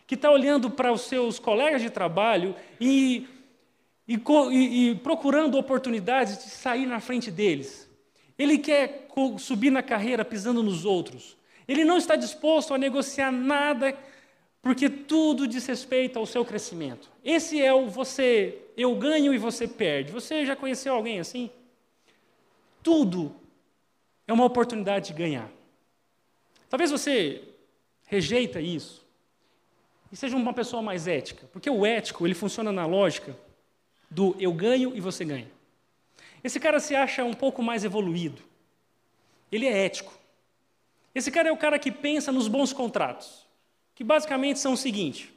que 0.07 0.15
está 0.15 0.31
olhando 0.31 0.71
para 0.71 0.93
os 0.93 1.03
seus 1.03 1.39
colegas 1.39 1.83
de 1.83 1.91
trabalho 1.91 2.55
e, 2.81 3.29
e, 4.07 4.15
e, 4.15 4.95
procurando 4.97 5.59
oportunidades 5.59 6.39
de 6.45 6.51
sair 6.51 6.87
na 6.87 7.01
frente 7.01 7.31
deles. 7.31 7.91
Ele 8.39 8.59
quer 8.59 9.09
subir 9.39 9.71
na 9.71 9.83
carreira 9.83 10.25
pisando 10.25 10.63
nos 10.63 10.85
outros. 10.85 11.37
Ele 11.67 11.85
não 11.85 11.97
está 11.97 12.15
disposto 12.15 12.73
a 12.73 12.79
negociar 12.79 13.33
nada 13.33 13.97
porque 14.63 14.89
tudo 14.89 15.47
diz 15.47 15.67
respeito 15.67 16.19
ao 16.19 16.27
seu 16.27 16.45
crescimento. 16.45 17.11
Esse 17.25 17.63
é 17.63 17.73
o 17.73 17.89
você, 17.89 18.59
eu 18.77 18.95
ganho 18.97 19.33
e 19.33 19.39
você 19.39 19.67
perde. 19.67 20.13
Você 20.13 20.45
já 20.45 20.55
conheceu 20.55 20.95
alguém 20.95 21.19
assim? 21.19 21.51
Tudo 22.83 23.35
é 24.27 24.33
uma 24.33 24.45
oportunidade 24.45 25.09
de 25.09 25.15
ganhar. 25.15 25.49
Talvez 26.69 26.91
você 26.91 27.43
rejeita 28.07 28.61
isso 28.61 29.05
e 30.11 30.17
seja 30.17 30.37
uma 30.37 30.55
pessoa 30.55 30.81
mais 30.81 31.07
ética, 31.07 31.47
porque 31.53 31.69
o 31.69 31.85
ético 31.85 32.27
ele 32.27 32.35
funciona 32.35 32.73
na 32.73 32.87
lógica 32.87 33.37
do 34.11 34.35
eu 34.39 34.53
ganho 34.53 34.97
e 34.97 35.01
você 35.01 35.25
ganha. 35.25 35.51
Esse 36.43 36.59
cara 36.61 36.81
se 36.81 36.95
acha 36.95 37.25
um 37.25 37.35
pouco 37.35 37.63
mais 37.63 37.85
evoluído. 37.85 38.41
Ele 39.51 39.67
é 39.67 39.85
ético. 39.85 40.17
Esse 41.15 41.31
cara 41.31 41.49
é 41.49 41.53
o 41.53 41.57
cara 41.57 41.79
que 41.79 41.91
pensa 41.91 42.31
nos 42.31 42.47
bons 42.47 42.73
contratos 42.73 43.47
que 43.97 44.05
basicamente 44.05 44.61
são 44.61 44.75
o 44.75 44.77
seguinte: 44.77 45.35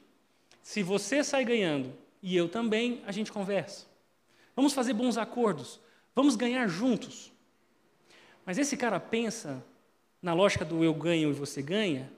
se 0.62 0.84
você 0.84 1.24
sai 1.24 1.44
ganhando 1.44 1.92
e 2.22 2.36
eu 2.38 2.48
também, 2.48 3.02
a 3.08 3.12
gente 3.12 3.32
conversa. 3.32 3.88
Vamos 4.56 4.74
fazer 4.74 4.94
bons 4.94 5.18
acordos, 5.18 5.80
vamos 6.14 6.36
ganhar 6.36 6.68
juntos. 6.68 7.32
Mas 8.46 8.58
esse 8.58 8.76
cara 8.78 9.00
pensa 9.00 9.64
na 10.22 10.34
lógica 10.34 10.66
do 10.66 10.84
eu 10.84 10.94
ganho 10.94 11.30
e 11.30 11.34
você 11.34 11.62
ganha, 11.62 12.12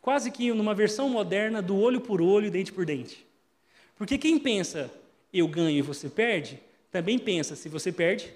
quase 0.00 0.30
que 0.30 0.52
numa 0.52 0.74
versão 0.74 1.08
moderna 1.08 1.60
do 1.60 1.76
olho 1.78 2.00
por 2.00 2.20
olho, 2.20 2.50
dente 2.50 2.72
por 2.72 2.84
dente. 2.86 3.26
Porque 3.96 4.16
quem 4.16 4.38
pensa 4.38 4.90
eu 5.32 5.46
ganho 5.46 5.78
e 5.78 5.82
você 5.82 6.08
perde, 6.08 6.60
também 6.90 7.18
pensa 7.18 7.54
se 7.54 7.68
você 7.68 7.92
perde, 7.92 8.32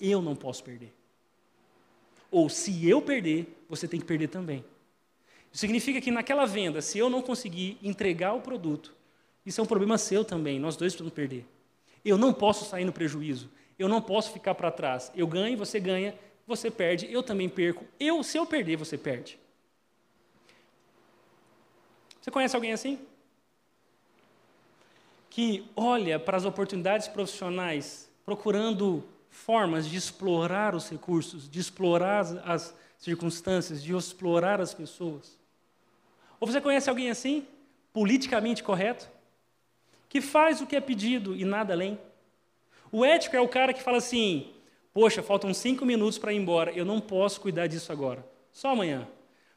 eu 0.00 0.20
não 0.20 0.34
posso 0.34 0.64
perder. 0.64 0.92
Ou 2.30 2.48
se 2.48 2.88
eu 2.88 3.00
perder, 3.00 3.46
você 3.68 3.86
tem 3.86 4.00
que 4.00 4.06
perder 4.06 4.28
também. 4.28 4.64
Isso 5.52 5.60
significa 5.60 6.00
que 6.00 6.10
naquela 6.10 6.46
venda, 6.46 6.80
se 6.80 6.98
eu 6.98 7.10
não 7.10 7.20
conseguir 7.20 7.78
entregar 7.82 8.32
o 8.32 8.40
produto, 8.40 8.94
isso 9.44 9.60
é 9.60 9.64
um 9.64 9.66
problema 9.66 9.98
seu 9.98 10.24
também, 10.24 10.58
nós 10.58 10.76
dois 10.76 10.92
precisamos 10.92 11.12
perder. 11.12 11.44
Eu 12.04 12.16
não 12.16 12.32
posso 12.32 12.64
sair 12.64 12.84
no 12.84 12.92
prejuízo, 12.92 13.50
eu 13.78 13.88
não 13.88 14.00
posso 14.00 14.32
ficar 14.32 14.54
para 14.54 14.70
trás. 14.70 15.12
Eu 15.14 15.26
ganho, 15.26 15.56
você 15.58 15.78
ganha, 15.78 16.14
você 16.46 16.70
perde, 16.70 17.12
eu 17.12 17.22
também 17.22 17.48
perco. 17.48 17.84
Eu, 18.00 18.22
se 18.22 18.38
eu 18.38 18.46
perder, 18.46 18.76
você 18.76 18.96
perde. 18.96 19.38
Você 22.22 22.30
conhece 22.30 22.54
alguém 22.54 22.72
assim? 22.72 23.00
Que 25.28 25.68
olha 25.74 26.20
para 26.20 26.36
as 26.36 26.44
oportunidades 26.44 27.08
profissionais 27.08 28.08
procurando 28.24 29.04
formas 29.28 29.88
de 29.88 29.96
explorar 29.96 30.72
os 30.72 30.88
recursos, 30.88 31.50
de 31.50 31.58
explorar 31.58 32.20
as 32.44 32.72
circunstâncias, 32.96 33.82
de 33.82 33.92
explorar 33.92 34.60
as 34.60 34.72
pessoas. 34.72 35.36
Ou 36.38 36.46
você 36.46 36.60
conhece 36.60 36.88
alguém 36.88 37.10
assim, 37.10 37.44
politicamente 37.92 38.62
correto, 38.62 39.08
que 40.08 40.20
faz 40.20 40.60
o 40.60 40.66
que 40.66 40.76
é 40.76 40.80
pedido 40.80 41.34
e 41.34 41.44
nada 41.44 41.72
além? 41.72 41.98
O 42.92 43.04
ético 43.04 43.34
é 43.34 43.40
o 43.40 43.48
cara 43.48 43.72
que 43.72 43.82
fala 43.82 43.98
assim: 43.98 44.52
Poxa, 44.92 45.24
faltam 45.24 45.52
cinco 45.52 45.84
minutos 45.84 46.18
para 46.18 46.32
ir 46.32 46.36
embora, 46.36 46.70
eu 46.70 46.84
não 46.84 47.00
posso 47.00 47.40
cuidar 47.40 47.66
disso 47.66 47.90
agora, 47.90 48.24
só 48.52 48.68
amanhã. 48.68 49.08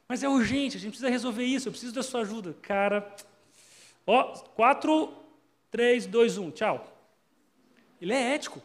Mas 0.08 0.22
é 0.22 0.28
urgente, 0.28 0.76
a 0.76 0.80
gente 0.80 0.90
precisa 0.90 1.10
resolver 1.10 1.44
isso, 1.44 1.68
eu 1.68 1.72
preciso 1.72 1.94
da 1.94 2.02
sua 2.02 2.20
ajuda. 2.20 2.54
Cara, 2.62 3.14
ó, 4.06 4.38
quatro, 4.54 5.12
três, 5.70 6.06
dois, 6.06 6.38
um, 6.38 6.50
tchau. 6.50 6.86
Ele 8.00 8.12
é 8.12 8.34
ético. 8.34 8.62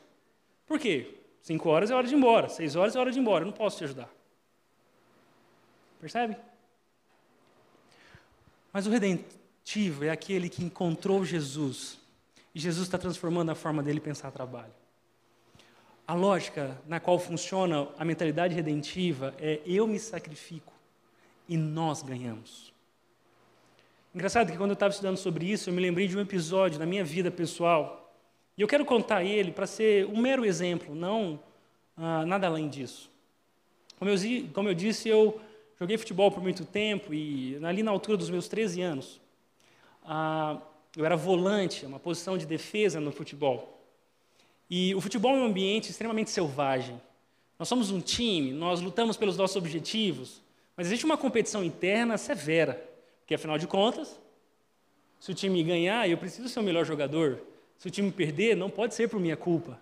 Por 0.67 0.79
quê? 0.79 1.15
Cinco 1.41 1.69
horas 1.69 1.89
é 1.89 1.95
hora 1.95 2.07
de 2.07 2.13
ir 2.13 2.17
embora, 2.17 2.47
seis 2.47 2.75
horas 2.75 2.95
é 2.95 2.99
hora 2.99 3.11
de 3.11 3.17
ir 3.17 3.21
embora, 3.21 3.43
eu 3.43 3.47
não 3.47 3.53
posso 3.53 3.77
te 3.77 3.83
ajudar. 3.85 4.09
Percebe? 5.99 6.37
Mas 8.71 8.85
o 8.85 8.89
redentivo 8.89 10.05
é 10.05 10.09
aquele 10.09 10.47
que 10.49 10.63
encontrou 10.63 11.25
Jesus. 11.25 11.97
E 12.53 12.59
Jesus 12.59 12.87
está 12.87 12.97
transformando 12.97 13.49
a 13.49 13.55
forma 13.55 13.81
dele 13.81 13.99
pensar 13.99 14.31
trabalho. 14.31 14.73
A 16.07 16.13
lógica 16.13 16.79
na 16.87 16.99
qual 16.99 17.17
funciona 17.17 17.87
a 17.97 18.05
mentalidade 18.05 18.53
redentiva 18.53 19.33
é 19.39 19.61
eu 19.65 19.87
me 19.87 19.99
sacrifico 19.99 20.70
e 21.51 21.57
nós 21.57 22.01
ganhamos. 22.01 22.71
Engraçado 24.15 24.53
que 24.53 24.57
quando 24.57 24.69
eu 24.69 24.75
estava 24.75 24.91
estudando 24.91 25.17
sobre 25.17 25.51
isso, 25.51 25.69
eu 25.69 25.73
me 25.73 25.81
lembrei 25.81 26.07
de 26.07 26.17
um 26.17 26.21
episódio 26.21 26.79
na 26.79 26.85
minha 26.85 27.03
vida 27.03 27.29
pessoal 27.29 28.15
e 28.57 28.61
eu 28.61 28.69
quero 28.69 28.85
contar 28.85 29.25
ele 29.25 29.51
para 29.51 29.67
ser 29.67 30.05
um 30.05 30.21
mero 30.21 30.45
exemplo, 30.45 30.95
não 30.95 31.37
ah, 31.97 32.25
nada 32.25 32.47
além 32.47 32.69
disso. 32.69 33.11
Como 33.99 34.09
eu, 34.09 34.17
como 34.53 34.69
eu 34.69 34.73
disse, 34.73 35.09
eu 35.09 35.41
joguei 35.77 35.97
futebol 35.97 36.31
por 36.31 36.41
muito 36.41 36.63
tempo 36.63 37.13
e 37.13 37.59
ali 37.65 37.83
na 37.83 37.91
altura 37.91 38.15
dos 38.15 38.29
meus 38.29 38.47
13 38.47 38.81
anos, 38.81 39.19
ah, 40.05 40.57
eu 40.95 41.03
era 41.03 41.17
volante, 41.17 41.85
uma 41.85 41.99
posição 41.99 42.37
de 42.37 42.45
defesa 42.45 43.01
no 43.01 43.11
futebol. 43.11 43.77
E 44.69 44.95
o 44.95 45.01
futebol 45.01 45.35
é 45.35 45.39
um 45.39 45.45
ambiente 45.47 45.91
extremamente 45.91 46.29
selvagem. 46.29 46.99
Nós 47.59 47.67
somos 47.67 47.91
um 47.91 47.99
time, 47.99 48.53
nós 48.53 48.79
lutamos 48.79 49.17
pelos 49.17 49.35
nossos 49.35 49.57
objetivos, 49.57 50.41
mas 50.81 50.87
existe 50.87 51.05
uma 51.05 51.15
competição 51.15 51.63
interna 51.63 52.17
severa, 52.17 52.83
porque 53.19 53.35
afinal 53.35 53.55
de 53.59 53.67
contas, 53.67 54.19
se 55.19 55.29
o 55.29 55.33
time 55.35 55.61
ganhar, 55.61 56.09
eu 56.09 56.17
preciso 56.17 56.49
ser 56.49 56.59
o 56.59 56.63
melhor 56.63 56.83
jogador, 56.85 57.39
se 57.77 57.87
o 57.87 57.91
time 57.91 58.11
perder, 58.11 58.57
não 58.57 58.67
pode 58.67 58.95
ser 58.95 59.07
por 59.07 59.19
minha 59.19 59.37
culpa. 59.37 59.79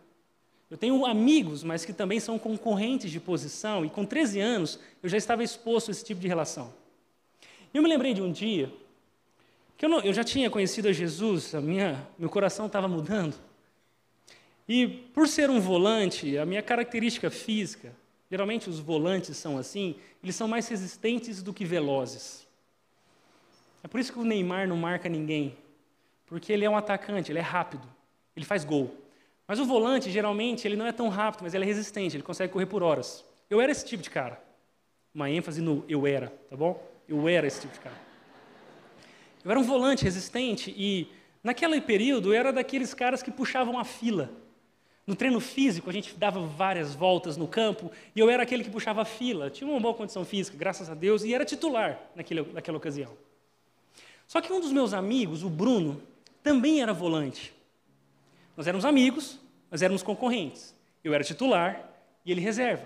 Eu 0.70 0.76
tenho 0.76 1.06
amigos, 1.06 1.64
mas 1.64 1.86
que 1.86 1.94
também 1.94 2.20
são 2.20 2.38
concorrentes 2.38 3.10
de 3.12 3.18
posição, 3.18 3.86
e 3.86 3.90
com 3.90 4.06
13 4.06 4.42
anos 4.42 4.78
eu 5.02 5.08
já 5.08 5.16
estava 5.16 5.42
exposto 5.42 5.88
a 5.88 5.92
esse 5.92 6.04
tipo 6.04 6.20
de 6.20 6.28
relação. 6.28 6.74
E 7.74 7.78
eu 7.78 7.82
me 7.82 7.88
lembrei 7.88 8.14
de 8.14 8.22
um 8.22 8.30
dia 8.30 8.70
que 9.78 9.86
eu, 9.86 9.90
não, 9.90 10.02
eu 10.02 10.12
já 10.12 10.26
tinha 10.26 10.50
conhecido 10.50 10.90
a 10.90 10.92
Jesus, 10.92 11.56
a 11.56 11.62
minha, 11.62 12.06
meu 12.18 12.30
coração 12.30 12.66
estava 12.66 12.90
mudando. 12.90 13.40
E 14.68 14.86
por 14.86 15.30
ser 15.30 15.50
um 15.50 15.62
volante, 15.62 16.38
a 16.38 16.46
minha 16.46 16.62
característica 16.62 17.30
física, 17.30 17.96
geralmente 18.30 18.70
os 18.70 18.80
volantes 18.80 19.36
são 19.38 19.58
assim, 19.58 19.96
eles 20.24 20.36
são 20.36 20.48
mais 20.48 20.68
resistentes 20.68 21.42
do 21.42 21.54
que 21.54 21.66
velozes. 21.66 22.48
É 23.84 23.88
por 23.88 24.00
isso 24.00 24.12
que 24.12 24.20
o 24.20 24.24
Neymar 24.24 24.68
não 24.68 24.78
marca 24.78 25.08
ninguém, 25.10 25.58
porque 26.26 26.52
ele 26.52 26.66
é 26.66 26.70
um 26.70 26.78
atacante, 26.78 27.32
ele 27.32 27.40
é 27.40 27.44
rápido, 27.44 27.88
ele 28.36 28.46
faz 28.46 28.64
gol. 28.64 28.94
Mas 29.48 29.60
o 29.60 29.66
volante, 29.66 30.12
geralmente, 30.12 30.68
ele 30.68 30.76
não 30.76 30.86
é 30.86 30.92
tão 30.92 31.10
rápido, 31.10 31.42
mas 31.42 31.56
ele 31.56 31.64
é 31.64 31.68
resistente, 31.68 32.16
ele 32.16 32.24
consegue 32.24 32.54
correr 32.54 32.68
por 32.68 32.84
horas. 32.84 33.26
Eu 33.50 33.60
era 33.60 33.72
esse 33.72 33.84
tipo 33.84 34.04
de 34.04 34.10
cara. 34.10 34.40
Uma 35.14 35.30
ênfase 35.30 35.60
no 35.60 35.84
eu 35.90 36.06
era, 36.06 36.28
tá 36.50 36.56
bom? 36.56 36.88
Eu 37.08 37.28
era 37.28 37.48
esse 37.48 37.62
tipo 37.62 37.74
de 37.74 37.80
cara. 37.80 37.96
Eu 39.44 39.50
era 39.50 39.60
um 39.60 39.64
volante 39.64 40.04
resistente 40.04 40.72
e, 40.78 41.08
naquele 41.44 41.82
período, 41.82 42.32
eu 42.32 42.40
era 42.40 42.54
daqueles 42.54 42.94
caras 42.94 43.24
que 43.24 43.32
puxavam 43.32 43.80
a 43.80 43.84
fila. 43.84 44.30
No 45.10 45.16
treino 45.16 45.40
físico, 45.40 45.90
a 45.90 45.94
gente 45.94 46.16
dava 46.16 46.40
várias 46.40 46.94
voltas 46.94 47.36
no 47.36 47.48
campo 47.48 47.92
e 48.16 48.20
eu 48.20 48.30
era 48.30 48.44
aquele 48.44 48.64
que 48.64 48.70
puxava 48.70 49.02
a 49.02 49.06
fila. 49.06 49.50
Tinha 49.50 49.68
uma 49.68 49.80
boa 49.80 49.96
condição 49.96 50.24
física, 50.24 50.56
graças 50.56 50.88
a 50.88 50.94
Deus, 50.94 51.24
e 51.24 51.34
era 51.34 51.44
titular 51.44 52.00
naquele, 52.16 52.44
naquela 52.54 52.78
ocasião. 52.78 53.12
Só 54.28 54.40
que 54.40 54.54
um 54.54 54.60
dos 54.60 54.72
meus 54.72 54.94
amigos, 54.94 55.42
o 55.42 55.50
Bruno, 55.50 56.00
também 56.44 56.84
era 56.84 56.94
volante. 56.94 57.52
Nós 58.56 58.68
éramos 58.68 58.86
amigos, 58.86 59.40
mas 59.72 59.82
éramos 59.82 60.04
concorrentes. 60.04 60.76
Eu 61.04 61.12
era 61.12 61.24
titular 61.24 61.90
e 62.24 62.32
ele 62.32 62.40
reserva. 62.40 62.86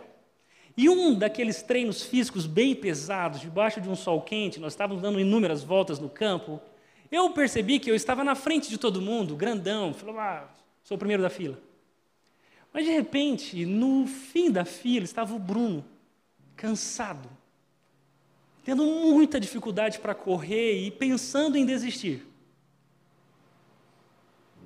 E 0.77 0.87
um 0.87 1.13
daqueles 1.13 1.61
treinos 1.61 2.03
físicos 2.03 2.45
bem 2.45 2.73
pesados, 2.73 3.41
debaixo 3.41 3.81
de 3.81 3.89
um 3.89 3.97
sol 3.97 4.21
quente, 4.21 4.61
nós 4.61 4.71
estávamos 4.71 5.03
dando 5.03 5.19
inúmeras 5.19 5.61
voltas 5.61 5.99
no 5.99 6.07
campo. 6.07 6.61
Eu 7.11 7.31
percebi 7.31 7.79
que 7.79 7.91
eu 7.91 7.95
estava 7.95 8.23
na 8.23 8.33
frente 8.33 8.69
de 8.69 8.77
todo 8.77 9.01
mundo, 9.01 9.35
grandão, 9.35 9.93
falou, 9.93 10.17
ah, 10.17 10.49
sou 10.85 10.95
o 10.95 10.97
primeiro 10.97 11.21
da 11.21 11.29
fila. 11.29 11.59
Mas 12.73 12.85
de 12.85 12.91
repente, 12.91 13.65
no 13.65 14.07
fim 14.07 14.49
da 14.49 14.65
fila, 14.65 15.05
estava 15.05 15.35
o 15.35 15.39
Bruno, 15.39 15.85
cansado, 16.55 17.29
tendo 18.63 18.83
muita 18.83 19.39
dificuldade 19.39 19.99
para 19.99 20.15
correr 20.15 20.83
e 20.83 20.89
pensando 20.89 21.55
em 21.55 21.65
desistir. 21.65 22.25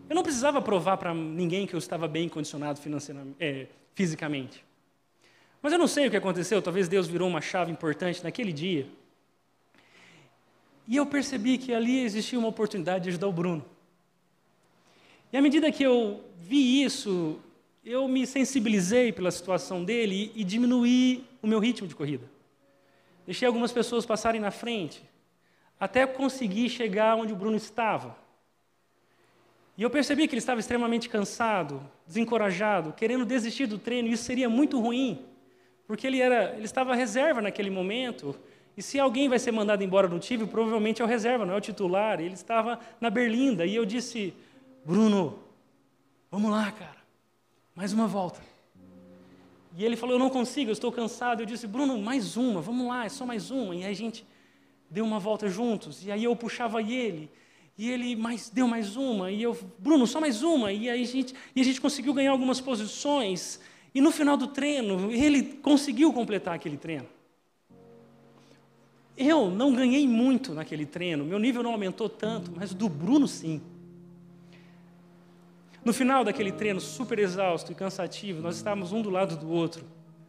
Eu 0.10 0.16
não 0.16 0.24
precisava 0.24 0.62
provar 0.62 0.96
para 0.96 1.14
ninguém 1.14 1.68
que 1.68 1.74
eu 1.74 1.80
estava 1.80 2.08
bem 2.08 2.30
condicionado 2.30 2.80
é, 3.40 3.68
fisicamente. 3.94 4.64
Mas 5.62 5.74
eu 5.74 5.80
não 5.80 5.88
sei 5.88 6.08
o 6.08 6.10
que 6.10 6.16
aconteceu, 6.16 6.62
talvez 6.62 6.88
Deus 6.88 7.08
virou 7.08 7.28
uma 7.28 7.42
chave 7.42 7.74
importante 7.74 8.24
naquele 8.24 8.54
dia. 8.54 8.88
E 10.88 10.96
eu 10.96 11.06
percebi 11.06 11.58
que 11.58 11.74
ali 11.74 12.00
existia 12.06 12.40
uma 12.40 12.48
oportunidade 12.48 13.04
de 13.04 13.10
ajudar 13.10 13.28
o 13.28 13.34
Bruno. 13.34 13.66
E 15.34 15.38
à 15.38 15.42
medida 15.42 15.70
que 15.70 15.84
eu 15.84 16.24
vi 16.38 16.84
isso, 16.84 17.42
eu 17.88 18.06
me 18.06 18.28
sensibilizei 18.28 19.14
pela 19.14 19.32
situação 19.32 19.82
dele 19.82 20.30
e, 20.36 20.42
e 20.42 20.44
diminuí 20.44 21.24
o 21.42 21.48
meu 21.48 21.58
ritmo 21.58 21.88
de 21.88 21.96
corrida. 21.96 22.30
Deixei 23.26 23.48
algumas 23.48 23.72
pessoas 23.72 24.06
passarem 24.06 24.42
na 24.42 24.52
frente, 24.52 25.02
até 25.80 26.06
conseguir 26.06 26.70
chegar 26.70 27.16
onde 27.16 27.32
o 27.32 27.36
Bruno 27.36 27.56
estava. 27.56 28.18
E 29.78 29.84
eu 29.84 29.90
percebi 29.90 30.28
que 30.28 30.34
ele 30.34 30.40
estava 30.40 30.60
extremamente 30.60 31.08
cansado, 31.08 31.82
desencorajado, 32.06 32.92
querendo 32.92 33.24
desistir 33.24 33.68
do 33.68 33.78
treino, 33.78 34.10
e 34.10 34.14
isso 34.14 34.24
seria 34.24 34.50
muito 34.50 34.82
ruim, 34.82 35.26
porque 35.86 36.06
ele, 36.06 36.20
era, 36.20 36.56
ele 36.56 36.66
estava 36.66 36.94
reserva 36.94 37.42
naquele 37.42 37.70
momento, 37.70 38.36
e 38.76 38.82
se 38.82 39.00
alguém 39.00 39.30
vai 39.30 39.40
ser 39.40 39.52
mandado 39.54 39.82
embora 39.82 40.10
no 40.10 40.20
time, 40.20 40.46
provavelmente 40.46 41.02
é 41.02 41.06
o 41.06 41.08
reserva, 41.08 41.46
não 41.46 41.54
é 41.54 41.58
o 41.58 41.62
titular. 41.62 42.20
Ele 42.20 42.36
estava 42.36 42.80
na 43.02 43.10
Berlinda, 43.10 43.66
e 43.66 43.74
eu 43.76 43.86
disse, 43.86 44.34
Bruno, 44.86 45.40
vamos 46.30 46.52
lá, 46.52 46.72
cara, 46.72 46.97
mais 47.78 47.94
uma 47.94 48.08
volta. 48.08 48.42
E 49.78 49.86
ele 49.86 49.96
falou, 49.96 50.16
eu 50.16 50.20
não 50.20 50.32
consigo, 50.32 50.72
eu 50.72 50.74
estou 50.74 50.92
cansado. 50.92 51.44
Eu 51.44 51.46
disse, 51.46 51.68
Bruno, 51.68 51.96
mais 52.00 52.36
uma, 52.36 52.60
vamos 52.60 52.88
lá, 52.88 53.06
é 53.06 53.10
só 53.10 53.24
mais 53.24 53.52
uma. 53.52 53.76
E 53.76 53.86
a 53.86 53.94
gente 53.94 54.26
deu 54.90 55.06
uma 55.06 55.20
volta 55.20 55.48
juntos, 55.48 56.04
e 56.04 56.12
aí 56.12 56.24
eu 56.24 56.36
puxava 56.36 56.82
ele, 56.82 57.30
e 57.78 57.92
ele 57.92 58.16
mais, 58.16 58.50
deu 58.50 58.68
mais 58.68 58.96
uma, 58.96 59.30
e 59.30 59.44
eu, 59.44 59.56
Bruno, 59.78 60.08
só 60.08 60.20
mais 60.20 60.42
uma. 60.42 60.72
E 60.72 60.90
aí 60.90 61.04
a 61.04 61.06
gente, 61.06 61.36
e 61.56 61.62
a 61.62 61.64
gente 61.64 61.80
conseguiu 61.80 62.16
ganhar 62.16 62.32
algumas 62.32 62.60
posições. 62.60 63.60
E 63.94 64.02
no 64.02 64.12
final 64.12 64.36
do 64.36 64.48
treino, 64.48 65.12
ele 65.12 65.44
conseguiu 65.44 66.12
completar 66.12 66.56
aquele 66.56 66.78
treino. 66.78 67.06
Eu 69.16 69.52
não 69.52 69.72
ganhei 69.72 70.08
muito 70.08 70.52
naquele 70.56 70.88
treino, 70.88 71.24
meu 71.24 71.38
nível 71.38 71.62
não 71.62 71.74
aumentou 71.74 72.10
tanto, 72.10 72.52
mas 72.56 72.74
do 72.74 72.90
Bruno 72.90 73.28
sim. 73.28 73.62
No 75.84 75.94
final 75.94 76.24
daquele 76.24 76.52
treino 76.52 76.80
super 76.82 77.20
exausto 77.20 77.72
e 77.72 77.76
cansativo, 77.76 78.42
nós 78.42 78.58
estávamos 78.58 78.92
um 78.92 79.02
do 79.02 79.10
lado 79.10 79.38
do 79.38 79.50
outro, 79.50 79.86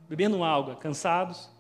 bebendo 0.09 0.45
água, 0.45 0.77
cansados, 0.77 1.51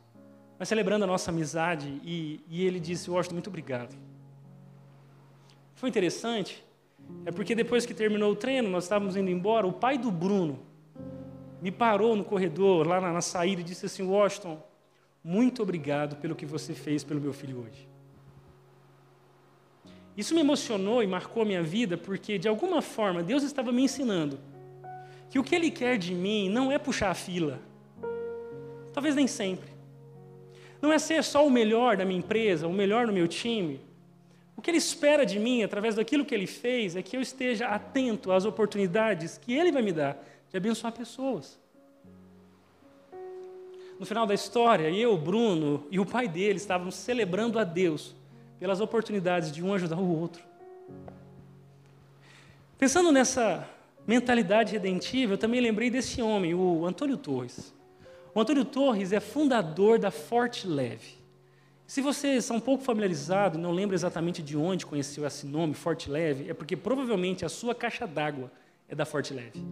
mas 0.58 0.68
celebrando 0.68 1.04
a 1.04 1.06
nossa 1.06 1.30
amizade. 1.30 2.00
E, 2.04 2.40
e 2.48 2.64
ele 2.64 2.78
disse: 2.78 3.10
Washington, 3.10 3.34
muito 3.34 3.48
obrigado. 3.48 3.96
Foi 5.74 5.88
interessante, 5.88 6.64
é 7.24 7.30
porque 7.30 7.54
depois 7.54 7.86
que 7.86 7.94
terminou 7.94 8.32
o 8.32 8.36
treino, 8.36 8.68
nós 8.68 8.84
estávamos 8.84 9.16
indo 9.16 9.30
embora, 9.30 9.66
o 9.66 9.72
pai 9.72 9.96
do 9.96 10.10
Bruno 10.10 10.58
me 11.60 11.70
parou 11.70 12.14
no 12.14 12.24
corredor, 12.24 12.86
lá 12.86 13.00
na, 13.00 13.12
na 13.12 13.20
saída, 13.20 13.60
e 13.60 13.64
disse 13.64 13.86
assim: 13.86 14.02
Washington, 14.02 14.62
muito 15.22 15.62
obrigado 15.62 16.16
pelo 16.16 16.34
que 16.34 16.46
você 16.46 16.74
fez 16.74 17.02
pelo 17.04 17.20
meu 17.20 17.32
filho 17.32 17.64
hoje. 17.64 17.87
Isso 20.18 20.34
me 20.34 20.40
emocionou 20.40 21.00
e 21.00 21.06
marcou 21.06 21.44
a 21.44 21.46
minha 21.46 21.62
vida, 21.62 21.96
porque 21.96 22.38
de 22.38 22.48
alguma 22.48 22.82
forma 22.82 23.22
Deus 23.22 23.44
estava 23.44 23.70
me 23.70 23.84
ensinando 23.84 24.36
que 25.30 25.38
o 25.38 25.44
que 25.44 25.54
Ele 25.54 25.70
quer 25.70 25.96
de 25.96 26.12
mim 26.12 26.48
não 26.48 26.72
é 26.72 26.76
puxar 26.76 27.12
a 27.12 27.14
fila, 27.14 27.60
talvez 28.92 29.14
nem 29.14 29.28
sempre. 29.28 29.68
Não 30.82 30.92
é 30.92 30.98
ser 30.98 31.22
só 31.22 31.46
o 31.46 31.50
melhor 31.50 31.96
da 31.96 32.04
minha 32.04 32.18
empresa, 32.18 32.66
o 32.66 32.72
melhor 32.72 33.06
no 33.06 33.12
meu 33.12 33.28
time. 33.28 33.80
O 34.56 34.60
que 34.60 34.72
Ele 34.72 34.78
espera 34.78 35.24
de 35.24 35.38
mim, 35.38 35.62
através 35.62 35.94
daquilo 35.94 36.24
que 36.24 36.34
Ele 36.34 36.48
fez, 36.48 36.96
é 36.96 37.02
que 37.02 37.16
eu 37.16 37.20
esteja 37.20 37.68
atento 37.68 38.32
às 38.32 38.44
oportunidades 38.44 39.38
que 39.38 39.54
Ele 39.54 39.70
vai 39.70 39.82
me 39.82 39.92
dar 39.92 40.20
de 40.50 40.56
abençoar 40.56 40.92
pessoas. 40.92 41.60
No 44.00 44.04
final 44.04 44.26
da 44.26 44.34
história, 44.34 44.90
eu, 44.90 45.16
Bruno 45.16 45.86
e 45.92 46.00
o 46.00 46.06
pai 46.06 46.26
dele 46.26 46.56
estávamos 46.56 46.96
celebrando 46.96 47.56
a 47.56 47.62
Deus 47.62 48.16
pelas 48.58 48.80
oportunidades 48.80 49.52
de 49.52 49.62
um 49.62 49.72
ajudar 49.74 49.98
o 49.98 50.18
outro. 50.20 50.42
Pensando 52.78 53.10
nessa 53.10 53.68
mentalidade 54.06 54.72
redentiva, 54.72 55.34
eu 55.34 55.38
também 55.38 55.60
lembrei 55.60 55.90
desse 55.90 56.22
homem, 56.22 56.54
o 56.54 56.86
Antônio 56.86 57.16
Torres. 57.16 57.74
O 58.34 58.40
Antônio 58.40 58.64
Torres 58.64 59.12
é 59.12 59.20
fundador 59.20 59.98
da 59.98 60.10
Forte 60.10 60.66
Leve. 60.66 61.18
Se 61.88 62.02
você 62.02 62.34
está 62.34 62.54
um 62.54 62.60
pouco 62.60 62.84
familiarizado, 62.84 63.58
não 63.58 63.72
lembra 63.72 63.96
exatamente 63.96 64.42
de 64.42 64.56
onde 64.56 64.84
conheceu 64.84 65.26
esse 65.26 65.46
nome, 65.46 65.72
Forte 65.72 66.10
Leve, 66.10 66.50
é 66.50 66.54
porque 66.54 66.76
provavelmente 66.76 67.44
a 67.44 67.48
sua 67.48 67.74
caixa 67.74 68.06
d'água 68.06 68.52
é 68.86 68.94
da 68.94 69.06
Forte 69.06 69.32
Leve. 69.32 69.64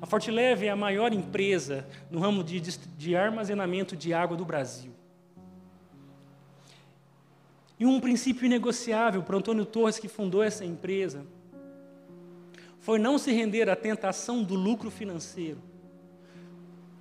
A 0.00 0.06
Forte 0.06 0.30
Leve 0.30 0.66
é 0.66 0.70
a 0.70 0.76
maior 0.76 1.12
empresa 1.12 1.86
no 2.10 2.20
ramo 2.20 2.42
de, 2.42 2.58
de 2.60 3.14
armazenamento 3.14 3.94
de 3.94 4.14
água 4.14 4.36
do 4.36 4.44
Brasil. 4.44 4.95
E 7.78 7.84
um 7.84 8.00
princípio 8.00 8.46
inegociável 8.46 9.22
para 9.22 9.36
Antônio 9.36 9.66
Torres, 9.66 9.98
que 9.98 10.08
fundou 10.08 10.42
essa 10.42 10.64
empresa, 10.64 11.26
foi 12.80 12.98
não 12.98 13.18
se 13.18 13.32
render 13.32 13.68
à 13.68 13.76
tentação 13.76 14.42
do 14.42 14.54
lucro 14.54 14.90
financeiro, 14.90 15.58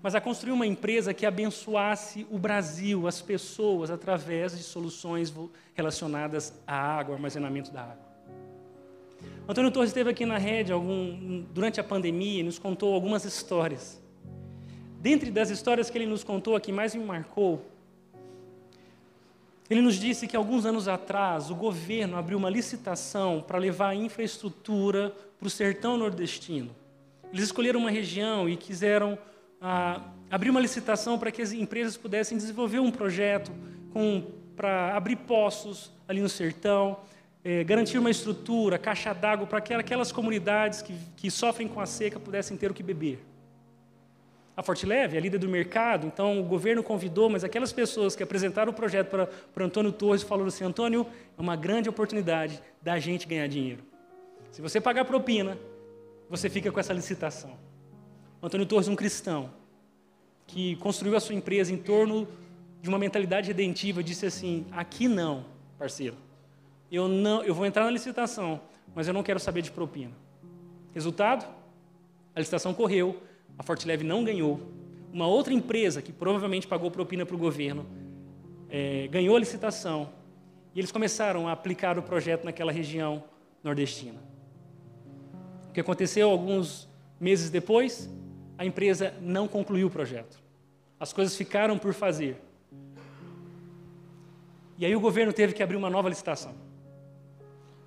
mas 0.02 0.16
a 0.16 0.22
construir 0.22 0.52
uma 0.52 0.68
empresa 0.68 1.14
que 1.14 1.26
abençoasse 1.26 2.28
o 2.30 2.38
Brasil, 2.38 3.08
as 3.08 3.22
pessoas, 3.22 3.90
através 3.90 4.58
de 4.58 4.64
soluções 4.64 5.34
relacionadas 5.74 6.54
à 6.68 6.76
água, 6.76 7.16
armazenamento 7.16 7.72
da 7.72 7.84
água. 7.84 8.06
Antônio 9.48 9.72
Torres 9.72 9.92
esteve 9.92 10.10
aqui 10.10 10.26
na 10.26 10.38
rede 10.38 10.72
algum, 10.72 11.44
durante 11.54 11.80
a 11.80 11.84
pandemia 11.84 12.40
e 12.40 12.44
nos 12.44 12.60
contou 12.60 12.94
algumas 12.94 13.24
histórias. 13.24 14.02
Dentre 15.00 15.30
das 15.30 15.52
histórias 15.52 15.90
que 15.90 15.98
ele 15.98 16.08
nos 16.08 16.24
contou, 16.24 16.56
a 16.56 16.60
que 16.60 16.72
mais 16.72 16.96
me 16.96 17.04
marcou, 17.04 17.64
ele 19.70 19.82
nos 19.82 19.96
disse 19.96 20.28
que 20.28 20.36
alguns 20.36 20.66
anos 20.66 20.88
atrás 20.88 21.50
o 21.50 21.56
governo 21.56 22.18
abriu 22.18 22.38
uma 22.38 22.50
licitação 22.50 23.44
para 23.46 23.58
levar 23.58 23.90
a 23.90 23.96
infraestrutura 23.96 25.14
para 25.38 25.48
o 25.48 25.50
sertão 25.50 25.98
nordestino. 25.98 26.76
Eles 27.32 27.46
escolheram 27.46 27.80
uma 27.80 27.90
região 27.90 28.48
e 28.48 28.56
quiseram 28.56 29.18
ah, 29.60 30.02
abrir 30.30 30.50
uma 30.50 30.60
licitação 30.60 31.18
para 31.18 31.32
que 31.32 31.42
as 31.42 31.52
empresas 31.52 31.98
pudessem 31.98 32.38
desenvolver 32.38 32.80
um 32.80 32.92
projeto 32.92 33.52
para 34.56 34.96
abrir 34.96 35.16
poços 35.16 35.92
ali 36.08 36.22
no 36.22 36.30
sertão 36.30 36.98
é, 37.46 37.64
garantir 37.64 38.00
uma 38.00 38.10
estrutura, 38.10 38.80
caixa 38.80 39.14
d'água 39.14 39.46
para 39.46 39.60
aquelas 39.60 40.12
comunidades 40.12 40.82
que, 40.82 40.96
que 41.16 41.30
sofrem 41.30 41.68
com 41.68 41.80
a 41.80 41.86
seca 41.86 42.20
pudessem 42.20 42.58
ter 42.58 42.72
o 42.72 42.74
que 42.74 42.82
beber. 42.82 43.20
A 44.56 44.64
Forte 44.64 44.86
Leve 44.86 45.18
a 45.18 45.22
líder 45.22 45.38
do 45.38 45.50
mercado, 45.50 46.08
então 46.08 46.40
o 46.40 46.44
governo 46.44 46.82
convidou, 46.82 47.30
mas 47.30 47.44
aquelas 47.44 47.74
pessoas 47.74 48.16
que 48.16 48.24
apresentaram 48.24 48.72
o 48.72 48.76
projeto 48.76 49.10
para, 49.10 49.28
para 49.28 49.66
Antônio 49.66 49.92
Torres 49.92 50.24
falaram 50.24 50.48
assim: 50.48 50.64
Antônio, 50.64 51.06
é 51.38 51.42
uma 51.42 51.56
grande 51.56 51.90
oportunidade 51.90 52.62
da 52.82 52.98
gente 52.98 53.28
ganhar 53.28 53.48
dinheiro. 53.48 53.84
Se 54.52 54.62
você 54.62 54.80
pagar 54.80 55.04
propina, 55.06 55.58
você 56.30 56.50
fica 56.50 56.72
com 56.72 56.80
essa 56.80 56.94
licitação. 56.94 57.58
Antônio 58.42 58.66
Torres, 58.66 58.88
um 58.88 58.96
cristão, 58.96 59.52
que 60.48 60.78
construiu 60.78 61.18
a 61.18 61.20
sua 61.20 61.36
empresa 61.36 61.74
em 61.74 61.78
torno 61.78 62.28
de 62.82 62.88
uma 62.88 62.98
mentalidade 62.98 63.48
redentiva, 63.48 64.02
disse 64.02 64.26
assim: 64.26 64.66
aqui 64.72 65.08
não, 65.08 65.46
parceiro 65.78 66.16
eu, 66.92 67.08
não, 67.08 67.44
eu 67.44 67.54
vou 67.54 67.66
entrar 67.66 67.84
na 67.84 67.92
licitação, 67.92 68.62
mas 68.94 69.08
eu 69.08 69.14
não 69.14 69.24
quero 69.24 69.40
saber 69.40 69.62
de 69.62 69.72
propina. 69.72 70.12
Resultado? 70.94 71.46
A 72.34 72.40
licitação 72.40 72.74
correu, 72.74 73.22
a 73.58 73.64
Fortileve 73.64 74.04
não 74.04 74.24
ganhou. 74.24 74.60
Uma 75.12 75.28
outra 75.28 75.54
empresa, 75.54 76.02
que 76.02 76.12
provavelmente 76.12 76.68
pagou 76.68 76.92
propina 76.92 77.26
para 77.26 77.36
o 77.36 77.40
governo, 77.40 77.86
é, 78.70 79.08
ganhou 79.08 79.36
a 79.36 79.40
licitação 79.40 80.10
e 80.74 80.80
eles 80.80 80.92
começaram 80.92 81.48
a 81.48 81.54
aplicar 81.54 81.98
o 81.98 82.04
projeto 82.04 82.44
naquela 82.44 82.72
região 82.72 83.24
nordestina. 83.64 84.20
O 85.70 85.72
que 85.72 85.80
aconteceu 85.80 86.30
alguns 86.30 86.88
meses 87.20 87.50
depois? 87.50 88.10
A 88.58 88.66
empresa 88.66 89.14
não 89.22 89.48
concluiu 89.48 89.88
o 89.88 89.90
projeto. 89.90 90.38
As 91.00 91.14
coisas 91.14 91.36
ficaram 91.36 91.78
por 91.78 91.94
fazer. 91.94 92.38
E 94.78 94.86
aí 94.86 94.96
o 94.96 95.00
governo 95.00 95.32
teve 95.32 95.54
que 95.54 95.64
abrir 95.64 95.78
uma 95.78 95.90
nova 95.90 96.10
licitação. 96.10 96.54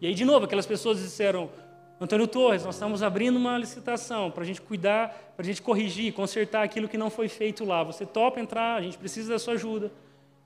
E 0.01 0.07
aí, 0.07 0.15
de 0.15 0.25
novo, 0.25 0.47
aquelas 0.47 0.67
pessoas 0.67 0.99
disseram: 0.99 1.51
Antônio 2.01 2.29
Torres, 2.29 2.65
nós 2.65 2.77
estamos 2.77 3.03
abrindo 3.03 3.37
uma 3.37 3.59
licitação 3.59 4.31
para 4.31 4.45
a 4.45 4.47
gente 4.47 4.63
cuidar, 4.63 5.33
para 5.35 5.43
a 5.43 5.47
gente 5.47 5.61
corrigir, 5.61 6.13
consertar 6.13 6.63
aquilo 6.63 6.89
que 6.89 6.97
não 6.97 7.11
foi 7.11 7.29
feito 7.29 7.65
lá. 7.65 7.83
Você 7.83 8.07
topa 8.07 8.39
entrar, 8.39 8.77
a 8.77 8.83
gente 8.83 8.97
precisa 8.97 9.33
da 9.33 9.39
sua 9.39 9.55
ajuda. 9.55 9.91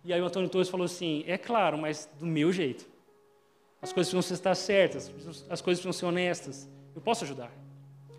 E 0.02 0.12
aí 0.14 0.20
o 0.20 0.24
Antônio 0.24 0.48
Torres 0.48 0.70
falou 0.70 0.86
assim: 0.86 1.24
é 1.26 1.36
claro, 1.36 1.76
mas 1.76 2.08
do 2.18 2.24
meu 2.24 2.50
jeito. 2.52 2.86
As 3.82 3.92
coisas 3.92 4.10
precisam 4.12 4.34
estar 4.34 4.54
certas, 4.54 5.12
as 5.50 5.60
coisas 5.60 5.82
precisam 5.82 5.92
ser 5.92 6.06
honestas. 6.06 6.68
Eu 6.94 7.02
posso 7.02 7.24
ajudar. 7.24 7.52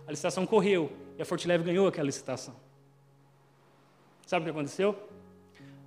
A 0.06 0.12
licitação 0.12 0.46
correu 0.46 0.92
e 1.18 1.22
a 1.22 1.26
Fortileve 1.26 1.64
ganhou 1.64 1.88
aquela 1.88 2.06
licitação. 2.06 2.56
Sabe 4.28 4.44
o 4.44 4.46
que 4.46 4.52
aconteceu? 4.52 4.96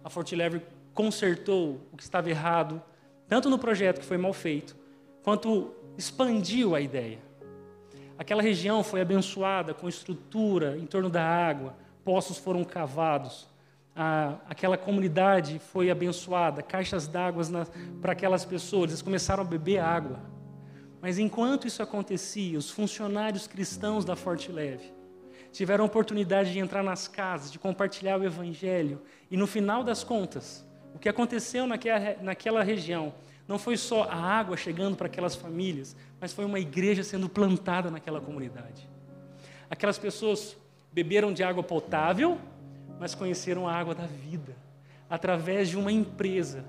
A 0.02 0.10
Fortileve 0.10 0.62
consertou 0.94 1.80
o 1.92 1.96
que 1.96 2.02
estava 2.02 2.28
errado, 2.28 2.82
tanto 3.28 3.48
no 3.50 3.58
projeto 3.58 4.00
que 4.00 4.06
foi 4.06 4.16
mal 4.16 4.32
feito, 4.32 4.74
quanto 5.22 5.74
expandiu 5.96 6.74
a 6.74 6.80
ideia. 6.80 7.25
Aquela 8.18 8.42
região 8.42 8.82
foi 8.82 9.00
abençoada 9.00 9.74
com 9.74 9.88
estrutura 9.88 10.76
em 10.78 10.86
torno 10.86 11.10
da 11.10 11.22
água, 11.22 11.74
poços 12.04 12.38
foram 12.38 12.64
cavados, 12.64 13.46
aquela 14.48 14.76
comunidade 14.76 15.58
foi 15.58 15.90
abençoada, 15.90 16.62
caixas 16.62 17.06
d'água 17.06 17.42
para 18.00 18.12
aquelas 18.12 18.44
pessoas, 18.44 18.90
eles 18.90 19.02
começaram 19.02 19.42
a 19.42 19.46
beber 19.46 19.78
água. 19.78 20.18
Mas 21.00 21.18
enquanto 21.18 21.66
isso 21.66 21.82
acontecia, 21.82 22.58
os 22.58 22.70
funcionários 22.70 23.46
cristãos 23.46 24.04
da 24.04 24.16
Forte 24.16 24.50
Leve 24.50 24.94
tiveram 25.52 25.84
a 25.84 25.86
oportunidade 25.86 26.52
de 26.52 26.58
entrar 26.58 26.82
nas 26.82 27.06
casas, 27.08 27.50
de 27.50 27.58
compartilhar 27.58 28.18
o 28.18 28.24
Evangelho, 28.24 29.00
e 29.30 29.36
no 29.36 29.46
final 29.46 29.84
das 29.84 30.02
contas, 30.02 30.66
o 30.94 30.98
que 30.98 31.08
aconteceu 31.08 31.66
naquela, 31.66 32.16
naquela 32.22 32.62
região 32.62 33.12
não 33.48 33.58
foi 33.58 33.76
só 33.76 34.04
a 34.04 34.16
água 34.16 34.56
chegando 34.56 34.96
para 34.96 35.06
aquelas 35.06 35.36
famílias, 35.36 35.96
mas 36.20 36.32
foi 36.32 36.44
uma 36.44 36.58
igreja 36.58 37.04
sendo 37.04 37.28
plantada 37.28 37.90
naquela 37.90 38.20
comunidade. 38.20 38.88
Aquelas 39.70 39.98
pessoas 39.98 40.56
beberam 40.92 41.32
de 41.32 41.42
água 41.42 41.62
potável, 41.62 42.38
mas 42.98 43.14
conheceram 43.14 43.68
a 43.68 43.72
água 43.72 43.94
da 43.94 44.06
vida, 44.06 44.56
através 45.08 45.68
de 45.68 45.76
uma 45.76 45.92
empresa 45.92 46.64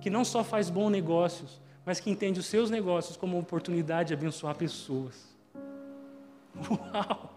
que 0.00 0.10
não 0.10 0.24
só 0.24 0.44
faz 0.44 0.70
bons 0.70 0.90
negócios, 0.90 1.60
mas 1.84 1.98
que 1.98 2.10
entende 2.10 2.38
os 2.38 2.46
seus 2.46 2.70
negócios 2.70 3.16
como 3.16 3.36
uma 3.36 3.42
oportunidade 3.42 4.08
de 4.08 4.14
abençoar 4.14 4.54
pessoas. 4.54 5.28
Uau! 6.70 7.34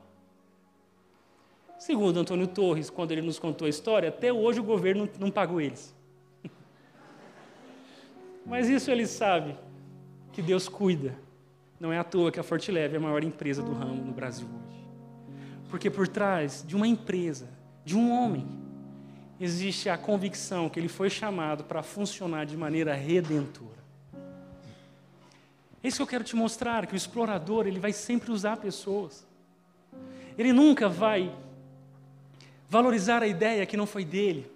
Segundo 1.78 2.20
Antônio 2.20 2.48
Torres, 2.48 2.90
quando 2.90 3.12
ele 3.12 3.22
nos 3.22 3.40
contou 3.40 3.66
a 3.66 3.70
história, 3.70 4.10
até 4.10 4.32
hoje 4.32 4.60
o 4.60 4.64
governo 4.64 5.10
não 5.20 5.30
pagou 5.30 5.60
eles. 5.60 5.94
Mas 8.46 8.68
isso 8.68 8.92
ele 8.92 9.08
sabe, 9.08 9.56
que 10.32 10.42
Deus 10.42 10.68
cuida. 10.68 11.16
Não 11.80 11.92
é 11.92 11.98
à 11.98 12.04
toa 12.04 12.32
que 12.32 12.40
a 12.40 12.44
Fortileve 12.44 12.96
é 12.96 12.98
a 12.98 13.02
maior 13.02 13.24
empresa 13.24 13.62
do 13.62 13.74
ramo 13.74 14.04
no 14.04 14.12
Brasil 14.12 14.48
hoje. 14.48 14.84
Porque 15.70 15.90
por 15.90 16.08
trás 16.08 16.64
de 16.66 16.76
uma 16.76 16.88
empresa, 16.88 17.50
de 17.84 17.96
um 17.96 18.12
homem, 18.12 18.48
existe 19.40 19.90
a 19.90 19.98
convicção 19.98 20.70
que 20.70 20.80
ele 20.80 20.88
foi 20.88 21.10
chamado 21.10 21.64
para 21.64 21.84
funcionar 21.84 22.46
de 22.46 22.56
maneira 22.56 22.94
redentora. 22.94 23.84
É 25.84 25.88
isso 25.88 25.98
que 25.98 26.04
eu 26.04 26.08
quero 26.08 26.24
te 26.24 26.36
mostrar, 26.36 26.88
que 26.88 26.94
o 26.94 26.96
explorador, 26.96 27.68
ele 27.68 27.80
vai 27.80 27.92
sempre 27.92 28.32
usar 28.32 28.58
pessoas. 28.58 29.28
Ele 30.38 30.54
nunca 30.54 30.88
vai 30.88 31.36
valorizar 32.70 33.22
a 33.22 33.28
ideia 33.28 33.66
que 33.66 33.76
não 33.76 33.86
foi 33.86 34.06
dele. 34.06 34.50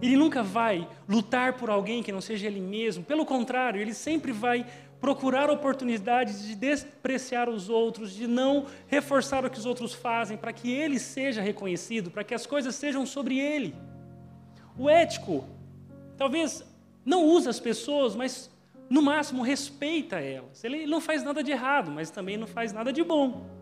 Ele 0.00 0.16
nunca 0.16 0.42
vai 0.42 0.88
lutar 1.08 1.54
por 1.54 1.70
alguém 1.70 2.02
que 2.02 2.12
não 2.12 2.20
seja 2.20 2.46
ele 2.46 2.60
mesmo. 2.60 3.04
Pelo 3.04 3.24
contrário, 3.24 3.80
ele 3.80 3.94
sempre 3.94 4.32
vai 4.32 4.66
procurar 5.00 5.50
oportunidades 5.50 6.46
de 6.46 6.54
despreciar 6.54 7.48
os 7.48 7.68
outros, 7.68 8.12
de 8.12 8.26
não 8.26 8.66
reforçar 8.86 9.44
o 9.44 9.50
que 9.50 9.58
os 9.58 9.66
outros 9.66 9.92
fazem, 9.92 10.36
para 10.36 10.52
que 10.52 10.70
ele 10.70 10.98
seja 10.98 11.40
reconhecido, 11.40 12.10
para 12.10 12.24
que 12.24 12.34
as 12.34 12.46
coisas 12.46 12.74
sejam 12.74 13.04
sobre 13.06 13.38
ele. 13.38 13.74
O 14.78 14.88
ético, 14.88 15.44
talvez 16.16 16.64
não 17.04 17.24
usa 17.24 17.50
as 17.50 17.60
pessoas, 17.60 18.16
mas 18.16 18.50
no 18.88 19.02
máximo 19.02 19.42
respeita 19.42 20.16
elas. 20.16 20.62
Ele 20.64 20.86
não 20.86 21.00
faz 21.00 21.22
nada 21.22 21.42
de 21.42 21.50
errado, 21.50 21.90
mas 21.90 22.10
também 22.10 22.36
não 22.36 22.46
faz 22.46 22.72
nada 22.72 22.92
de 22.92 23.02
bom. 23.02 23.55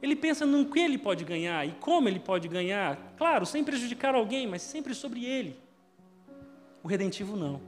Ele 0.00 0.14
pensa 0.14 0.46
no 0.46 0.66
que 0.66 0.78
ele 0.78 0.96
pode 0.96 1.24
ganhar 1.24 1.66
e 1.66 1.72
como 1.72 2.08
ele 2.08 2.20
pode 2.20 2.46
ganhar, 2.46 3.14
claro, 3.16 3.44
sem 3.44 3.64
prejudicar 3.64 4.14
alguém, 4.14 4.46
mas 4.46 4.62
sempre 4.62 4.94
sobre 4.94 5.24
ele. 5.24 5.56
O 6.82 6.88
redentivo 6.88 7.36
não. 7.36 7.60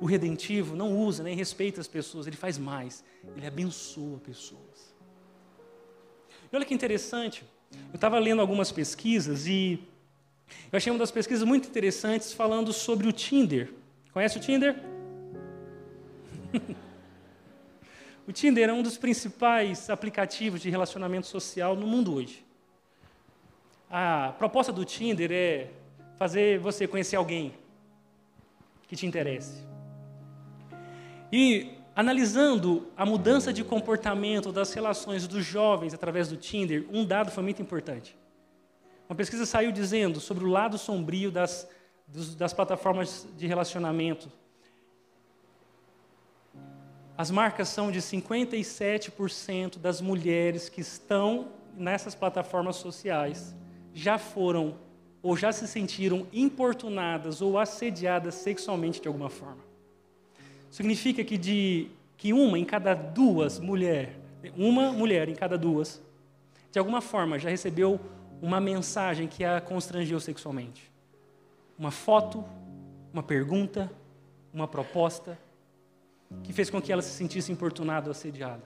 O 0.00 0.06
redentivo 0.06 0.76
não 0.76 0.96
usa 0.96 1.22
nem 1.22 1.34
respeita 1.34 1.80
as 1.80 1.88
pessoas, 1.88 2.26
ele 2.26 2.36
faz 2.36 2.58
mais, 2.58 3.04
ele 3.36 3.46
abençoa 3.46 4.18
pessoas. 4.18 4.94
E 6.52 6.56
olha 6.56 6.64
que 6.64 6.74
interessante, 6.74 7.44
eu 7.72 7.94
estava 7.94 8.18
lendo 8.18 8.40
algumas 8.40 8.70
pesquisas 8.70 9.46
e 9.46 9.80
eu 10.70 10.76
achei 10.76 10.92
uma 10.92 10.98
das 10.98 11.10
pesquisas 11.10 11.46
muito 11.46 11.68
interessantes 11.68 12.32
falando 12.32 12.72
sobre 12.72 13.08
o 13.08 13.12
Tinder. 13.12 13.72
Conhece 14.12 14.36
o 14.36 14.40
Tinder? 14.40 14.76
o 18.26 18.32
Tinder 18.32 18.68
é 18.68 18.72
um 18.72 18.82
dos 18.82 18.96
principais 18.96 19.90
aplicativos 19.90 20.60
de 20.60 20.70
relacionamento 20.70 21.26
social 21.26 21.74
no 21.74 21.86
mundo 21.86 22.14
hoje. 22.14 22.44
A 23.90 24.32
proposta 24.38 24.72
do 24.72 24.84
Tinder 24.84 25.30
é 25.32 25.70
fazer 26.16 26.58
você 26.58 26.86
conhecer 26.86 27.16
alguém 27.16 27.52
que 28.86 28.94
te 28.94 29.06
interesse. 29.06 29.66
E 31.32 31.72
analisando 31.96 32.88
a 32.96 33.04
mudança 33.04 33.52
de 33.52 33.64
comportamento 33.64 34.52
das 34.52 34.72
relações 34.72 35.26
dos 35.26 35.44
jovens 35.44 35.92
através 35.92 36.28
do 36.28 36.36
Tinder, 36.36 36.86
um 36.90 37.04
dado 37.04 37.30
foi 37.30 37.42
muito 37.42 37.60
importante. 37.60 38.16
Uma 39.08 39.16
pesquisa 39.16 39.44
saiu 39.44 39.72
dizendo 39.72 40.20
sobre 40.20 40.44
o 40.44 40.48
lado 40.48 40.78
sombrio 40.78 41.30
das, 41.30 41.68
das 42.36 42.52
plataformas 42.52 43.26
de 43.36 43.46
relacionamento 43.46 44.30
as 47.16 47.30
marcas 47.30 47.68
são 47.68 47.90
de 47.90 48.00
57% 48.00 49.78
das 49.78 50.00
mulheres 50.00 50.68
que 50.68 50.80
estão 50.80 51.48
nessas 51.76 52.14
plataformas 52.14 52.76
sociais 52.76 53.54
já 53.94 54.18
foram 54.18 54.76
ou 55.22 55.36
já 55.36 55.52
se 55.52 55.68
sentiram 55.68 56.26
importunadas 56.32 57.40
ou 57.40 57.58
assediadas 57.58 58.34
sexualmente 58.34 59.00
de 59.00 59.08
alguma 59.08 59.28
forma. 59.28 59.62
Significa 60.70 61.22
que 61.22 61.36
de 61.36 61.90
que 62.16 62.32
uma 62.32 62.58
em 62.58 62.64
cada 62.64 62.94
duas 62.94 63.58
mulher, 63.58 64.18
uma 64.56 64.90
mulher 64.90 65.28
em 65.28 65.34
cada 65.34 65.58
duas, 65.58 66.02
de 66.70 66.78
alguma 66.78 67.00
forma 67.00 67.38
já 67.38 67.50
recebeu 67.50 68.00
uma 68.40 68.60
mensagem 68.60 69.28
que 69.28 69.44
a 69.44 69.60
constrangeu 69.60 70.18
sexualmente. 70.18 70.90
Uma 71.78 71.90
foto, 71.90 72.44
uma 73.12 73.22
pergunta, 73.22 73.92
uma 74.52 74.66
proposta, 74.66 75.38
que 76.42 76.52
fez 76.52 76.70
com 76.70 76.80
que 76.80 76.92
ela 76.92 77.02
se 77.02 77.10
sentisse 77.10 77.52
importunada 77.52 78.06
ou 78.06 78.12
assediada. 78.12 78.62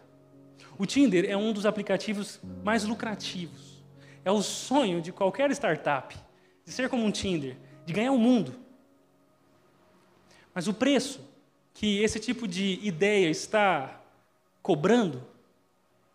O 0.79 0.87
Tinder 0.87 1.25
é 1.29 1.37
um 1.37 1.53
dos 1.53 1.67
aplicativos 1.67 2.41
mais 2.63 2.85
lucrativos. 2.85 3.83
É 4.25 4.31
o 4.31 4.43
sonho 4.43 5.01
de 5.01 5.13
qualquer 5.13 5.51
startup, 5.53 6.17
de 6.65 6.73
ser 6.73 6.89
como 6.89 7.05
um 7.05 7.11
Tinder, 7.11 7.57
de 7.85 7.93
ganhar 7.93 8.13
o 8.13 8.19
mundo. 8.19 8.55
Mas 10.55 10.67
o 10.67 10.75
preço 10.75 11.21
que 11.75 12.03
esse 12.03 12.19
tipo 12.19 12.49
de 12.49 12.81
ideia 12.83 13.29
está 13.29 14.01
cobrando 14.63 15.23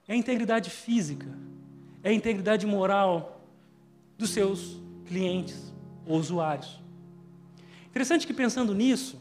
é 0.07 0.13
a 0.13 0.15
integridade 0.15 0.69
física, 0.69 1.27
é 2.03 2.09
a 2.09 2.13
integridade 2.13 2.65
moral 2.65 3.45
dos 4.17 4.31
seus 4.31 4.77
clientes 5.05 5.71
ou 6.05 6.17
usuários. 6.17 6.79
Interessante 7.87 8.25
que 8.25 8.33
pensando 8.33 8.73
nisso, 8.73 9.20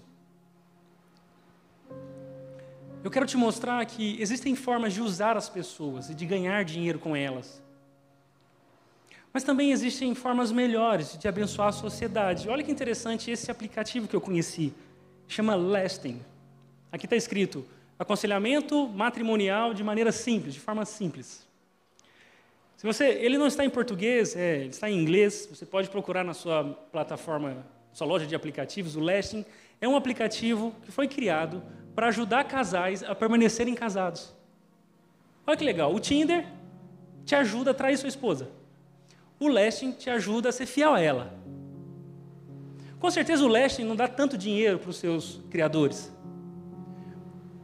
eu 3.03 3.11
quero 3.11 3.27
te 3.27 3.37
mostrar 3.37 3.85
que 3.87 4.21
existem 4.21 4.55
formas 4.55 4.93
de 4.93 5.01
usar 5.01 5.37
as 5.37 5.49
pessoas 5.49 6.11
e 6.11 6.15
de 6.15 6.27
ganhar 6.27 6.65
dinheiro 6.65 6.99
com 6.99 7.17
elas. 7.17 7.63
Mas 9.33 9.45
também 9.45 9.71
existem 9.71 10.15
formas 10.15 10.51
melhores 10.51 11.17
de 11.17 11.29
abençoar 11.29 11.69
a 11.69 11.73
sociedade. 11.73 12.49
Olha 12.49 12.63
que 12.63 12.71
interessante 12.71 13.31
esse 13.31 13.51
aplicativo 13.51 14.09
que 14.09 14.17
eu 14.17 14.21
conheci. 14.21 14.75
Chama 15.29 15.55
Lasting. 15.55 16.21
Aqui 16.91 17.07
está 17.07 17.17
escrito: 17.17 17.65
aconselhamento 17.99 18.89
matrimonial 18.89 19.73
de 19.73 19.85
maneira 19.85 20.11
simples, 20.11 20.55
de 20.55 20.61
forma 20.61 20.85
simples. 20.85 21.49
Se 22.77 22.87
você, 22.87 23.09
ele 23.09 23.39
não 23.39 23.47
está 23.47 23.65
em 23.65 23.71
português, 23.71 24.35
é, 24.35 24.61
ele 24.61 24.71
está 24.71 24.91
em 24.91 24.99
inglês. 24.99 25.47
Você 25.51 25.65
pode 25.65 25.89
procurar 25.89 26.25
na 26.25 26.35
sua 26.35 26.65
plataforma, 26.91 27.65
sua 27.93 28.07
loja 28.07 28.27
de 28.27 28.35
aplicativos. 28.35 28.97
O 28.97 29.01
Lasting 29.01 29.45
é 29.81 29.89
um 29.89 29.97
aplicativo 29.97 30.75
que 30.85 30.93
foi 30.93 31.09
criado 31.09 31.63
para 31.95 32.09
ajudar 32.09 32.45
casais 32.45 33.03
a 33.03 33.15
permanecerem 33.15 33.75
casados. 33.75 34.35
Olha 35.47 35.57
que 35.57 35.65
legal, 35.65 35.95
o 35.95 35.99
Tinder 35.99 36.47
te 37.25 37.35
ajuda 37.35 37.71
a 37.71 37.75
trair 37.75 37.97
sua 37.97 38.09
esposa. 38.09 38.49
O 39.39 39.49
Lasting 39.49 39.93
te 39.93 40.11
ajuda 40.11 40.51
a 40.51 40.53
ser 40.53 40.67
fiel 40.67 40.95
a 40.95 41.01
ela. 41.01 41.33
Com 42.99 43.11
certeza 43.11 43.43
o 43.45 43.49
Lasting 43.49 43.85
não 43.85 43.97
dá 43.97 44.07
tanto 44.07 44.37
dinheiro 44.37 44.79
para 44.79 44.91
os 44.91 44.99
seus 44.99 45.41
criadores. 45.51 46.13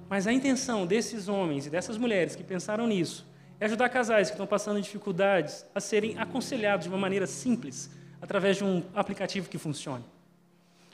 Mas 0.09 0.27
a 0.27 0.33
intenção 0.33 0.87
desses 0.87 1.29
homens 1.29 1.67
e 1.67 1.71
dessas 1.71 1.99
mulheres 1.99 2.35
que 2.35 2.43
pensaram 2.43 2.87
nisso 2.87 3.27
é 3.61 3.67
ajudar 3.67 3.89
casais 3.89 4.29
que 4.29 4.35
estão 4.35 4.47
passando 4.47 4.81
dificuldades 4.81 5.67
a 5.75 5.81
serem 5.81 6.19
aconselhados 6.19 6.85
de 6.85 6.89
uma 6.89 6.99
maneira 6.99 7.27
simples, 7.27 7.91
através 8.21 8.57
de 8.57 8.65
um 8.65 8.83
aplicativo 8.95 9.49
que 9.49 9.59
funcione. 9.59 10.05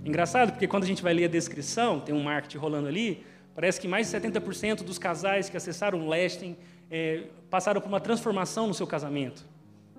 Engraçado, 0.05 0.53
porque 0.53 0.67
quando 0.67 0.83
a 0.83 0.87
gente 0.87 1.03
vai 1.03 1.15
ler 1.15 1.27
a 1.27 1.29
descrição, 1.29 2.01
tem 2.01 2.15
um 2.15 2.23
marketing 2.23 2.59
rolando 2.59 2.89
ali, 2.89 3.25
parece 3.55 3.81
que 3.81 3.87
mais 3.87 4.11
de 4.11 4.17
70% 4.17 4.83
dos 4.83 4.99
casais 4.99 5.49
que 5.49 5.57
acessaram 5.57 6.01
o 6.01 6.09
Lasting 6.09 6.57
é, 6.91 7.25
passaram 7.49 7.81
por 7.81 7.89
uma 7.89 8.01
transformação 8.01 8.67
no 8.67 8.75
seu 8.75 8.87
casamento. 8.87 9.47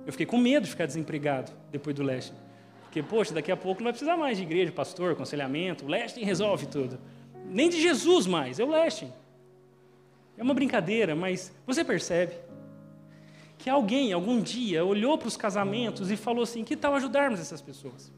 Eu 0.06 0.12
fiquei 0.12 0.26
com 0.26 0.38
medo 0.38 0.64
de 0.66 0.70
ficar 0.70 0.86
desempregado 0.86 1.52
depois 1.72 1.96
do 1.96 2.04
Lasting. 2.04 2.36
Porque, 2.84 3.02
poxa, 3.02 3.34
daqui 3.34 3.52
a 3.52 3.58
pouco 3.58 3.80
não 3.80 3.86
vai 3.86 3.94
precisar 3.94 4.18
mais 4.18 4.38
de 4.38 4.44
igreja, 4.44 4.72
pastor, 4.72 5.14
aconselhamento. 5.14 5.86
O 5.86 5.88
Lasting 5.88 6.24
resolve 6.24 6.66
tudo. 6.68 7.00
Nem 7.50 7.70
de 7.70 7.82
Jesus 7.82 8.28
mais, 8.28 8.60
é 8.60 8.64
o 8.64 8.70
Lasting. 8.70 9.12
É 10.38 10.44
uma 10.44 10.54
brincadeira, 10.54 11.16
mas 11.16 11.54
você 11.66 11.84
percebe 11.84 12.34
que 13.58 13.70
alguém, 13.70 14.12
algum 14.12 14.42
dia, 14.42 14.84
olhou 14.84 15.18
para 15.18 15.28
os 15.28 15.38
casamentos 15.38 16.12
e 16.12 16.18
falou 16.18 16.44
assim: 16.44 16.64
que 16.64 16.76
tal 16.76 16.94
ajudarmos 16.96 17.40
essas 17.40 17.62
pessoas? 17.62 18.12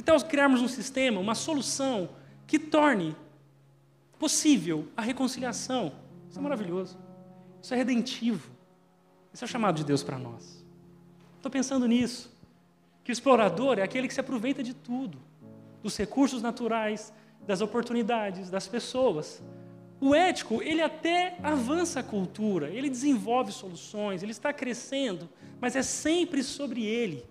Que 0.00 0.04
tal 0.04 0.18
criarmos 0.22 0.62
um 0.62 0.66
sistema, 0.66 1.20
uma 1.20 1.34
solução 1.34 2.08
que 2.46 2.58
torne 2.58 3.14
possível 4.18 4.88
a 4.96 5.02
reconciliação? 5.02 5.92
Isso 6.26 6.38
é 6.38 6.42
maravilhoso. 6.42 6.98
Isso 7.62 7.74
é 7.74 7.76
redentivo. 7.76 8.50
Isso 9.30 9.44
é 9.44 9.46
o 9.46 9.48
chamado 9.48 9.76
de 9.76 9.84
Deus 9.84 10.02
para 10.02 10.18
nós. 10.18 10.64
Estou 11.36 11.50
pensando 11.50 11.86
nisso. 11.86 12.34
Que 13.04 13.10
o 13.10 13.12
explorador 13.12 13.78
é 13.78 13.82
aquele 13.82 14.08
que 14.08 14.14
se 14.14 14.20
aproveita 14.20 14.62
de 14.62 14.72
tudo, 14.72 15.18
dos 15.82 15.98
recursos 15.98 16.40
naturais, 16.40 17.12
das 17.46 17.60
oportunidades, 17.60 18.48
das 18.48 18.66
pessoas. 18.66 19.42
O 20.00 20.14
ético, 20.14 20.62
ele 20.62 20.80
até 20.80 21.36
avança 21.42 22.00
a 22.00 22.02
cultura, 22.02 22.70
ele 22.70 22.88
desenvolve 22.88 23.52
soluções, 23.52 24.22
ele 24.22 24.32
está 24.32 24.50
crescendo, 24.50 25.28
mas 25.60 25.76
é 25.76 25.82
sempre 25.82 26.42
sobre 26.42 26.86
ele. 26.86 27.22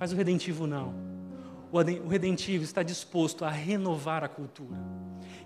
Mas 0.00 0.12
o 0.12 0.16
redentivo 0.16 0.66
não 0.66 1.07
o 1.70 2.08
redentivo 2.08 2.64
está 2.64 2.82
disposto 2.82 3.44
a 3.44 3.50
renovar 3.50 4.24
a 4.24 4.28
cultura. 4.28 4.76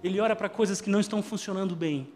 Ele 0.02 0.20
olha 0.20 0.36
para 0.36 0.48
coisas 0.48 0.80
que 0.80 0.90
não 0.90 1.00
estão 1.00 1.22
funcionando 1.22 1.74
bem. 1.74 2.08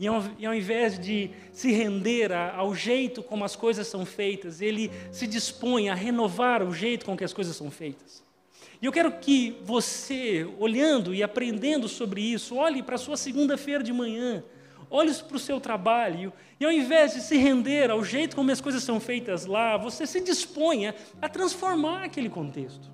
E 0.00 0.06
ao, 0.08 0.54
invés 0.54 0.98
de 0.98 1.30
se 1.52 1.70
render 1.70 2.32
ao 2.32 2.74
jeito 2.74 3.22
como 3.22 3.44
as 3.44 3.54
coisas 3.54 3.86
são 3.86 4.04
feitas, 4.04 4.60
ele 4.60 4.90
se 5.12 5.26
dispõe 5.26 5.90
a 5.90 5.94
renovar 5.94 6.62
o 6.62 6.74
jeito 6.74 7.06
com 7.06 7.16
que 7.16 7.22
as 7.22 7.32
coisas 7.32 7.54
são 7.54 7.70
feitas. 7.70 8.22
E 8.80 8.86
eu 8.86 8.90
quero 8.90 9.12
que 9.12 9.56
você, 9.62 10.44
olhando 10.58 11.14
e 11.14 11.22
aprendendo 11.22 11.88
sobre 11.88 12.20
isso, 12.20 12.56
olhe 12.56 12.82
para 12.82 12.96
a 12.96 12.98
sua 12.98 13.16
segunda-feira 13.16 13.80
de 13.80 13.92
manhã, 13.92 14.42
olhe 14.90 15.14
para 15.14 15.36
o 15.36 15.40
seu 15.40 15.60
trabalho, 15.60 16.32
e 16.58 16.64
ao 16.64 16.72
invés 16.72 17.14
de 17.14 17.20
se 17.20 17.36
render 17.36 17.88
ao 17.90 18.04
jeito 18.04 18.34
como 18.34 18.50
as 18.50 18.60
coisas 18.60 18.82
são 18.82 18.98
feitas 18.98 19.46
lá, 19.46 19.76
você 19.76 20.04
se 20.04 20.20
disponha 20.20 20.96
a 21.20 21.28
transformar 21.28 22.02
aquele 22.02 22.28
contexto. 22.28 22.90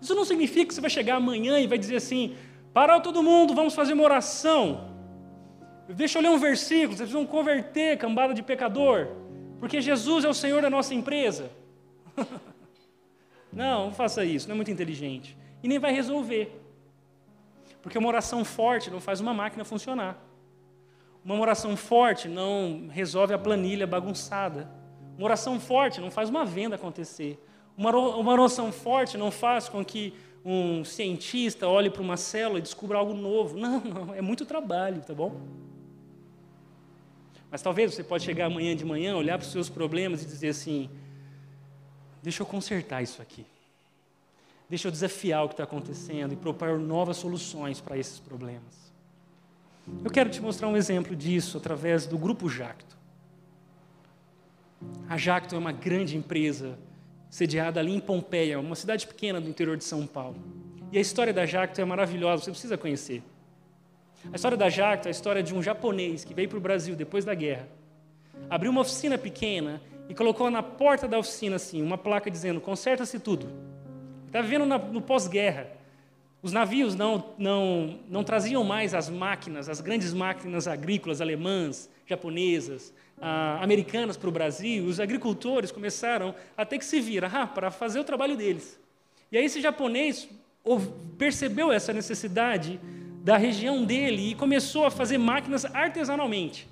Isso 0.00 0.14
não 0.14 0.24
significa 0.24 0.66
que 0.66 0.74
você 0.74 0.80
vai 0.80 0.90
chegar 0.90 1.16
amanhã 1.16 1.58
e 1.58 1.66
vai 1.66 1.78
dizer 1.78 1.96
assim: 1.96 2.36
para 2.72 3.00
todo 3.00 3.22
mundo, 3.22 3.54
vamos 3.54 3.74
fazer 3.74 3.92
uma 3.92 4.04
oração. 4.04 4.88
Deixa 5.88 6.18
eu 6.18 6.22
ler 6.22 6.30
um 6.30 6.38
versículo, 6.38 6.96
vocês 6.96 7.08
precisam 7.10 7.26
converter, 7.26 7.96
cambada 7.96 8.34
de 8.34 8.42
pecador, 8.42 9.08
porque 9.58 9.80
Jesus 9.80 10.24
é 10.24 10.28
o 10.28 10.34
Senhor 10.34 10.60
da 10.60 10.68
nossa 10.68 10.94
empresa. 10.94 11.50
Não, 13.50 13.86
não 13.86 13.92
faça 13.92 14.26
isso, 14.26 14.46
não 14.46 14.52
é 14.52 14.56
muito 14.56 14.70
inteligente. 14.70 15.34
E 15.62 15.68
nem 15.68 15.78
vai 15.78 15.90
resolver. 15.90 16.54
Porque 17.82 17.96
uma 17.96 18.08
oração 18.08 18.44
forte 18.44 18.90
não 18.90 19.00
faz 19.00 19.20
uma 19.20 19.32
máquina 19.32 19.64
funcionar. 19.64 20.22
Uma 21.24 21.34
oração 21.40 21.74
forte 21.74 22.28
não 22.28 22.88
resolve 22.90 23.32
a 23.32 23.38
planilha 23.38 23.86
bagunçada. 23.86 24.70
Uma 25.16 25.24
oração 25.24 25.58
forte 25.58 25.98
não 26.00 26.10
faz 26.10 26.28
uma 26.28 26.44
venda 26.44 26.76
acontecer. 26.76 27.42
Uma, 27.78 27.96
uma 27.96 28.32
oração 28.32 28.72
forte 28.72 29.16
não 29.16 29.30
faz 29.30 29.68
com 29.68 29.84
que 29.84 30.12
um 30.44 30.84
cientista 30.84 31.68
olhe 31.68 31.88
para 31.88 32.02
uma 32.02 32.16
célula 32.16 32.58
e 32.58 32.62
descubra 32.62 32.98
algo 32.98 33.14
novo. 33.14 33.56
Não, 33.56 33.78
não, 33.86 34.14
é 34.14 34.20
muito 34.20 34.44
trabalho, 34.44 35.00
tá 35.00 35.14
bom? 35.14 35.40
Mas 37.48 37.62
talvez 37.62 37.94
você 37.94 38.02
pode 38.02 38.24
chegar 38.24 38.46
amanhã 38.46 38.74
de 38.74 38.84
manhã, 38.84 39.16
olhar 39.16 39.38
para 39.38 39.46
os 39.46 39.52
seus 39.52 39.68
problemas 39.68 40.24
e 40.24 40.26
dizer 40.26 40.48
assim: 40.48 40.90
deixa 42.20 42.42
eu 42.42 42.46
consertar 42.46 43.00
isso 43.00 43.22
aqui. 43.22 43.46
Deixa 44.68 44.88
eu 44.88 44.92
desafiar 44.92 45.44
o 45.44 45.48
que 45.48 45.54
está 45.54 45.62
acontecendo 45.62 46.32
e 46.32 46.36
propor 46.36 46.80
novas 46.80 47.16
soluções 47.16 47.80
para 47.80 47.96
esses 47.96 48.18
problemas. 48.18 48.92
Eu 50.04 50.10
quero 50.10 50.28
te 50.28 50.42
mostrar 50.42 50.66
um 50.66 50.76
exemplo 50.76 51.14
disso 51.14 51.56
através 51.56 52.06
do 52.06 52.18
Grupo 52.18 52.48
Jacto. 52.48 52.98
A 55.08 55.16
Jacto 55.16 55.54
é 55.54 55.58
uma 55.58 55.72
grande 55.72 56.16
empresa 56.16 56.76
sediada 57.30 57.80
ali 57.80 57.94
em 57.94 58.00
Pompeia, 58.00 58.58
uma 58.58 58.74
cidade 58.74 59.06
pequena 59.06 59.40
do 59.40 59.48
interior 59.48 59.76
de 59.76 59.84
São 59.84 60.06
Paulo. 60.06 60.36
E 60.90 60.98
a 60.98 61.00
história 61.00 61.32
da 61.32 61.44
Jacto 61.44 61.80
é 61.80 61.84
maravilhosa, 61.84 62.44
você 62.44 62.50
precisa 62.50 62.78
conhecer. 62.78 63.22
A 64.32 64.36
história 64.36 64.56
da 64.56 64.68
Jacto 64.68 65.06
é 65.06 65.10
a 65.10 65.12
história 65.12 65.42
de 65.42 65.54
um 65.54 65.62
japonês 65.62 66.24
que 66.24 66.34
veio 66.34 66.48
para 66.48 66.58
o 66.58 66.60
Brasil 66.60 66.96
depois 66.96 67.24
da 67.24 67.34
guerra, 67.34 67.68
abriu 68.48 68.70
uma 68.70 68.80
oficina 68.80 69.18
pequena 69.18 69.80
e 70.08 70.14
colocou 70.14 70.50
na 70.50 70.62
porta 70.62 71.06
da 71.06 71.18
oficina 71.18 71.56
assim 71.56 71.82
uma 71.82 71.98
placa 71.98 72.30
dizendo: 72.30 72.60
conserta-se 72.60 73.18
tudo. 73.18 73.48
Está 74.26 74.40
vivendo 74.40 74.66
no 74.66 75.00
pós-guerra. 75.00 75.68
Os 76.40 76.52
navios 76.52 76.94
não, 76.94 77.34
não, 77.36 77.98
não 78.08 78.22
traziam 78.22 78.62
mais 78.62 78.94
as 78.94 79.10
máquinas, 79.10 79.68
as 79.68 79.80
grandes 79.80 80.14
máquinas 80.14 80.68
agrícolas 80.68 81.20
alemãs, 81.20 81.90
japonesas, 82.06 82.94
ah, 83.20 83.58
americanas 83.62 84.16
para 84.16 84.28
o 84.28 84.32
Brasil. 84.32 84.84
Os 84.84 85.00
agricultores 85.00 85.70
começaram 85.70 86.34
a 86.56 86.64
ter 86.64 86.78
que 86.78 86.84
se 86.84 87.00
virar 87.00 87.34
ah, 87.34 87.46
para 87.46 87.70
fazer 87.70 88.00
o 88.00 88.04
trabalho 88.04 88.36
deles. 88.36 88.78
E 89.30 89.38
aí 89.38 89.44
esse 89.44 89.60
japonês 89.60 90.28
percebeu 91.16 91.72
essa 91.72 91.92
necessidade 91.92 92.80
da 93.22 93.36
região 93.36 93.84
dele 93.84 94.30
e 94.30 94.34
começou 94.34 94.84
a 94.84 94.90
fazer 94.90 95.18
máquinas 95.18 95.64
artesanalmente. 95.64 96.68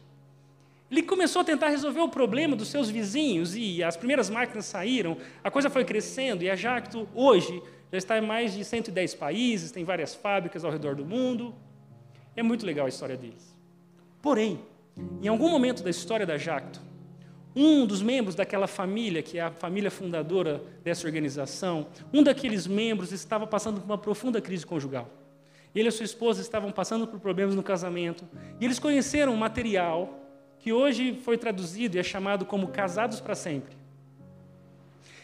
Ele 0.90 1.02
começou 1.02 1.42
a 1.42 1.44
tentar 1.44 1.68
resolver 1.68 2.00
o 2.00 2.08
problema 2.08 2.54
dos 2.54 2.68
seus 2.68 2.88
vizinhos 2.88 3.56
e 3.56 3.82
as 3.82 3.96
primeiras 3.96 4.30
máquinas 4.30 4.66
saíram, 4.66 5.16
a 5.42 5.50
coisa 5.50 5.68
foi 5.68 5.84
crescendo 5.84 6.44
e 6.44 6.50
a 6.50 6.54
Jacto 6.54 7.08
hoje 7.12 7.60
já 7.90 7.98
está 7.98 8.18
em 8.18 8.20
mais 8.20 8.52
de 8.52 8.64
110 8.64 9.14
países, 9.14 9.72
tem 9.72 9.84
várias 9.84 10.14
fábricas 10.14 10.64
ao 10.64 10.70
redor 10.70 10.94
do 10.94 11.04
mundo. 11.04 11.54
É 12.36 12.42
muito 12.42 12.64
legal 12.64 12.86
a 12.86 12.88
história 12.88 13.16
deles. 13.16 13.56
Porém, 14.22 14.60
em 15.22 15.28
algum 15.28 15.50
momento 15.50 15.82
da 15.82 15.90
história 15.90 16.24
da 16.24 16.38
Jacto, 16.38 16.80
um 17.54 17.86
dos 17.86 18.02
membros 18.02 18.34
daquela 18.34 18.66
família, 18.66 19.22
que 19.22 19.38
é 19.38 19.42
a 19.42 19.50
família 19.50 19.90
fundadora 19.90 20.62
dessa 20.84 21.06
organização, 21.06 21.86
um 22.12 22.22
daqueles 22.22 22.66
membros 22.66 23.12
estava 23.12 23.46
passando 23.46 23.80
por 23.80 23.86
uma 23.86 23.98
profunda 23.98 24.40
crise 24.40 24.66
conjugal. 24.66 25.08
Ele 25.74 25.88
e 25.88 25.92
sua 25.92 26.04
esposa 26.04 26.40
estavam 26.40 26.70
passando 26.70 27.06
por 27.06 27.20
problemas 27.20 27.54
no 27.54 27.62
casamento, 27.62 28.24
e 28.60 28.64
eles 28.64 28.78
conheceram 28.78 29.32
um 29.32 29.36
material 29.36 30.20
que 30.58 30.72
hoje 30.72 31.18
foi 31.22 31.38
traduzido 31.38 31.96
e 31.96 32.00
é 32.00 32.02
chamado 32.02 32.44
como 32.44 32.68
Casados 32.68 33.20
para 33.20 33.34
Sempre. 33.34 33.76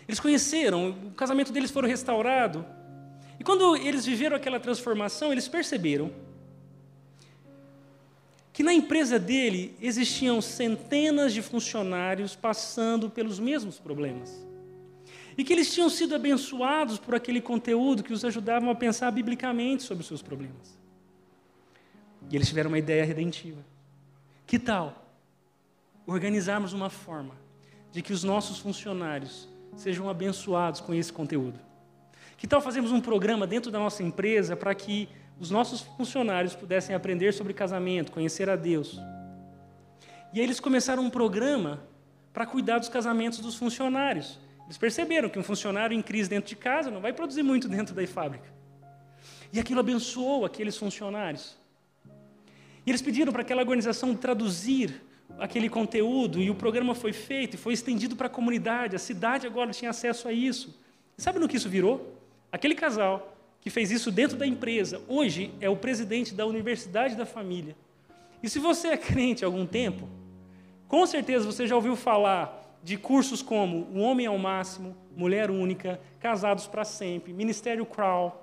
Eles 0.07 0.21
conheceram, 0.21 0.91
o 0.91 1.11
casamento 1.13 1.53
deles 1.53 1.71
foi 1.71 1.87
restaurado. 1.87 2.65
E 3.39 3.45
quando 3.45 3.77
eles 3.77 4.05
viveram 4.05 4.37
aquela 4.37 4.61
transformação, 4.61 5.33
eles 5.33 5.49
perceberam 5.49 6.11
que 8.53 8.63
na 8.63 8.73
empresa 8.73 9.19
dele 9.19 9.75
existiam 9.81 10.41
centenas 10.43 11.33
de 11.33 11.41
funcionários 11.41 12.37
passando 12.37 13.09
pelos 13.09 13.41
mesmos 13.41 13.79
problemas. 13.79 14.47
E 15.37 15.43
que 15.43 15.53
eles 15.53 15.73
tinham 15.73 15.89
sido 15.89 16.15
abençoados 16.15 16.99
por 16.99 17.15
aquele 17.15 17.41
conteúdo 17.41 18.03
que 18.03 18.13
os 18.13 18.23
ajudavam 18.25 18.69
a 18.69 18.75
pensar 18.75 19.11
biblicamente 19.11 19.83
sobre 19.83 20.03
os 20.03 20.07
seus 20.07 20.21
problemas. 20.21 20.79
E 22.31 22.37
eles 22.37 22.47
tiveram 22.47 22.69
uma 22.69 22.79
ideia 22.79 23.05
redentiva. 23.05 23.65
Que 24.47 24.59
tal 24.59 25.03
organizarmos 26.07 26.75
uma 26.75 26.91
forma 26.91 27.35
de 27.91 28.03
que 28.03 28.13
os 28.13 28.23
nossos 28.23 28.59
funcionários 28.59 29.49
sejam 29.75 30.11
abençoados 30.11 30.83
com 30.83 30.93
esse 30.93 31.11
conteúdo? 31.11 31.59
Que 32.37 32.47
tal 32.47 32.61
fazermos 32.61 32.93
um 32.93 33.01
programa 33.01 33.47
dentro 33.47 33.71
da 33.71 33.79
nossa 33.79 34.03
empresa 34.03 34.55
para 34.55 34.75
que 34.75 35.09
os 35.39 35.51
nossos 35.51 35.81
funcionários 35.81 36.55
pudessem 36.55 36.95
aprender 36.95 37.33
sobre 37.33 37.53
casamento, 37.53 38.13
conhecer 38.13 38.49
a 38.49 38.57
Deus? 38.57 38.99
E 40.33 40.39
aí 40.39 40.45
eles 40.45 40.61
começaram 40.61 41.03
um 41.03 41.11
programa 41.11 41.83
para 42.33 42.47
cuidar 42.47 42.79
dos 42.79 42.89
casamentos 42.89 43.41
dos 43.41 43.55
funcionários. 43.55 44.39
Eles 44.65 44.79
perceberam 44.79 45.29
que 45.29 45.39
um 45.39 45.43
funcionário 45.43 45.95
em 45.95 46.01
crise 46.01 46.31
dentro 46.31 46.49
de 46.49 46.57
casa 46.57 46.91
não 46.91 47.01
vai 47.01 47.13
produzir 47.13 47.43
muito 47.43 47.69
dentro 47.69 47.95
da 47.95 48.07
fábrica. 48.07 48.49
E 49.53 49.61
aquilo 49.61 49.81
abençoou 49.81 50.45
aqueles 50.45 50.77
funcionários. 50.77 51.57
E 52.87 52.91
eles 52.91 53.03
pediram 53.03 53.33
para 53.33 53.43
aquela 53.43 53.61
organização 53.61 54.15
traduzir 54.15 55.03
aquele 55.39 55.69
conteúdo 55.69 56.41
e 56.41 56.51
o 56.51 56.55
programa 56.55 56.95
foi 56.95 57.13
feito 57.13 57.55
e 57.55 57.59
foi 57.59 57.75
estendido 57.75 58.17
para 58.17 58.27
a 58.27 58.31
comunidade. 58.31 58.97
A 58.97 58.99
cidade 58.99 59.47
agora 59.47 59.71
tinha 59.73 59.91
acesso 59.91 60.27
a 60.29 60.33
isso. 60.33 60.81
E 61.17 61.23
sabe 61.23 61.39
no 61.39 61.49
que 61.49 61.57
isso 61.57 61.69
virou? 61.69 62.19
Aquele 62.51 62.75
casal 62.75 63.32
que 63.63 63.71
fez 63.71 63.91
isso 63.91 64.11
dentro 64.11 64.37
da 64.37 64.47
empresa, 64.47 65.01
hoje 65.09 65.55
é 65.61 65.71
o 65.71 65.77
presidente 65.77 66.35
da 66.35 66.45
Universidade 66.45 67.17
da 67.17 67.25
Família. 67.25 67.75
E 68.43 68.51
se 68.51 68.59
você 68.59 68.89
é 68.89 68.97
crente 68.99 69.45
há 69.45 69.49
algum 69.49 69.65
tempo, 69.65 70.07
com 70.87 71.07
certeza 71.07 71.47
você 71.47 71.67
já 71.67 71.75
ouviu 71.75 71.97
falar 71.97 72.77
de 72.83 72.99
cursos 72.99 73.41
como 73.41 73.87
O 73.95 74.01
Homem 74.01 74.27
ao 74.27 74.37
Máximo, 74.37 74.95
Mulher 75.17 75.51
Única, 75.51 75.99
Casados 76.21 76.67
para 76.67 76.85
Sempre, 76.85 77.33
Ministério 77.33 77.87
Crawl 77.87 78.37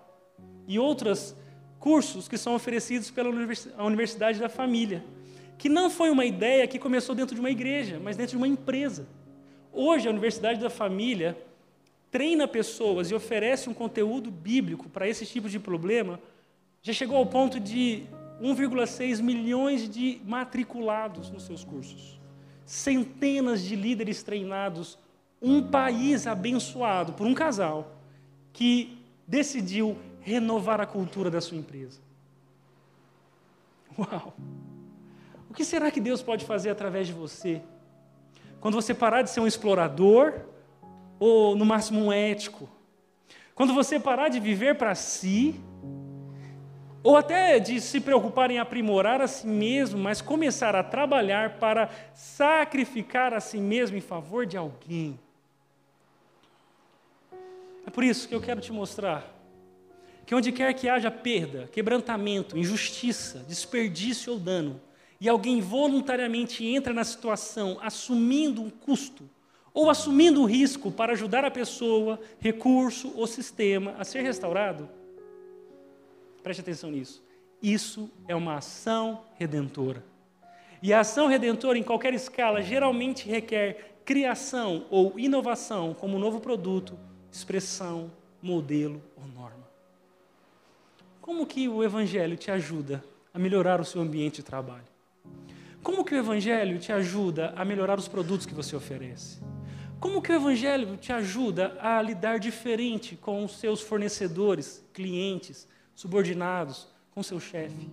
e 0.67 0.79
outros 0.79 1.35
cursos 1.79 2.27
que 2.27 2.37
são 2.37 2.55
oferecidos 2.55 3.11
pela 3.11 3.29
Universidade 3.77 4.39
da 4.39 4.49
Família 4.49 5.03
que 5.59 5.67
não 5.67 5.89
foi 5.89 6.09
uma 6.09 6.23
ideia 6.23 6.65
que 6.65 6.79
começou 6.79 7.13
dentro 7.13 7.35
de 7.35 7.41
uma 7.41 7.51
igreja, 7.51 7.99
mas 8.01 8.15
dentro 8.15 8.31
de 8.31 8.37
uma 8.37 8.47
empresa. 8.47 9.05
Hoje, 9.73 10.07
a 10.07 10.11
Universidade 10.11 10.57
da 10.57 10.69
Família 10.69 11.37
treina 12.11 12.47
pessoas 12.47 13.11
e 13.11 13.15
oferece 13.15 13.69
um 13.69 13.73
conteúdo 13.73 14.31
bíblico 14.31 14.89
para 14.89 15.07
esse 15.07 15.25
tipo 15.25 15.49
de 15.49 15.59
problema, 15.59 16.19
já 16.81 16.93
chegou 16.93 17.17
ao 17.17 17.25
ponto 17.25 17.59
de 17.59 18.03
1,6 18.41 19.21
milhões 19.21 19.89
de 19.89 20.21
matriculados 20.25 21.29
nos 21.29 21.43
seus 21.43 21.63
cursos, 21.63 22.19
centenas 22.65 23.61
de 23.61 23.75
líderes 23.75 24.23
treinados, 24.23 24.97
um 25.41 25.61
país 25.61 26.25
abençoado 26.25 27.13
por 27.13 27.27
um 27.27 27.33
casal 27.33 27.95
que 28.51 28.97
decidiu 29.27 29.97
renovar 30.21 30.81
a 30.81 30.85
cultura 30.85 31.29
da 31.29 31.41
sua 31.41 31.57
empresa. 31.57 31.99
Uau! 33.97 34.33
O 35.49 35.53
que 35.53 35.65
será 35.65 35.91
que 35.91 35.99
Deus 35.99 36.21
pode 36.21 36.45
fazer 36.45 36.69
através 36.69 37.07
de 37.07 37.13
você? 37.13 37.61
Quando 38.59 38.75
você 38.75 38.93
parar 38.93 39.21
de 39.21 39.29
ser 39.29 39.39
um 39.39 39.47
explorador, 39.47 40.41
ou 41.19 41.55
no 41.55 41.65
máximo 41.65 42.05
um 42.05 42.11
ético. 42.11 42.69
Quando 43.53 43.73
você 43.73 43.99
parar 43.99 44.29
de 44.29 44.39
viver 44.39 44.75
para 44.75 44.95
si, 44.95 45.59
ou 47.03 47.17
até 47.17 47.59
de 47.59 47.79
se 47.81 47.99
preocupar 47.99 48.51
em 48.51 48.59
aprimorar 48.59 49.21
a 49.21 49.27
si 49.27 49.47
mesmo, 49.47 49.99
mas 49.99 50.21
começar 50.21 50.75
a 50.75 50.83
trabalhar 50.83 51.57
para 51.59 51.89
sacrificar 52.13 53.33
a 53.33 53.39
si 53.39 53.57
mesmo 53.57 53.97
em 53.97 54.01
favor 54.01 54.45
de 54.45 54.57
alguém. 54.57 55.19
É 57.85 57.89
por 57.89 58.03
isso 58.03 58.27
que 58.27 58.35
eu 58.35 58.41
quero 58.41 58.61
te 58.61 58.71
mostrar 58.71 59.35
que 60.25 60.35
onde 60.35 60.51
quer 60.51 60.73
que 60.75 60.87
haja 60.87 61.09
perda, 61.09 61.67
quebrantamento, 61.71 62.55
injustiça, 62.55 63.43
desperdício 63.47 64.33
ou 64.33 64.39
dano, 64.39 64.79
e 65.19 65.27
alguém 65.27 65.59
voluntariamente 65.59 66.63
entra 66.63 66.93
na 66.93 67.03
situação 67.03 67.79
assumindo 67.81 68.61
um 68.61 68.69
custo 68.69 69.27
ou 69.73 69.89
assumindo 69.89 70.41
um 70.41 70.45
risco 70.45 70.91
para 70.91 71.13
ajudar 71.13 71.45
a 71.45 71.51
pessoa, 71.51 72.19
recurso 72.39 73.13
ou 73.15 73.27
sistema 73.27 73.95
a 73.97 74.03
ser 74.03 74.21
restaurado, 74.21 74.89
preste 76.43 76.61
atenção 76.61 76.91
nisso. 76.91 77.23
Isso 77.61 78.09
é 78.27 78.35
uma 78.35 78.55
ação 78.55 79.23
redentora. 79.37 80.03
E 80.81 80.93
a 80.93 81.01
ação 81.01 81.27
redentora, 81.27 81.77
em 81.77 81.83
qualquer 81.83 82.13
escala, 82.13 82.61
geralmente 82.61 83.27
requer 83.27 83.99
criação 84.05 84.85
ou 84.89 85.19
inovação 85.19 85.93
como 85.93 86.17
novo 86.17 86.39
produto, 86.39 86.97
expressão, 87.31 88.11
modelo 88.41 89.01
ou 89.15 89.27
norma. 89.27 89.67
Como 91.21 91.45
que 91.45 91.67
o 91.67 91.83
Evangelho 91.83 92.37
te 92.37 92.49
ajuda 92.49 93.03
a 93.33 93.37
melhorar 93.37 93.79
o 93.79 93.85
seu 93.85 94.01
ambiente 94.01 94.37
de 94.37 94.43
trabalho? 94.43 94.87
Como 95.83 96.03
que 96.03 96.15
o 96.15 96.17
Evangelho 96.17 96.79
te 96.79 96.91
ajuda 96.91 97.53
a 97.55 97.63
melhorar 97.63 97.99
os 97.99 98.07
produtos 98.07 98.45
que 98.45 98.53
você 98.53 98.75
oferece? 98.75 99.39
Como 99.99 100.21
que 100.21 100.31
o 100.31 100.35
Evangelho 100.35 100.95
te 100.95 101.11
ajuda 101.11 101.77
a 101.81 102.01
lidar 102.01 102.39
diferente 102.39 103.17
com 103.17 103.43
os 103.43 103.57
seus 103.57 103.81
fornecedores, 103.81 104.85
clientes, 104.93 105.67
subordinados, 105.93 106.87
com 107.11 107.21
seu 107.21 107.37
chefe? 107.37 107.89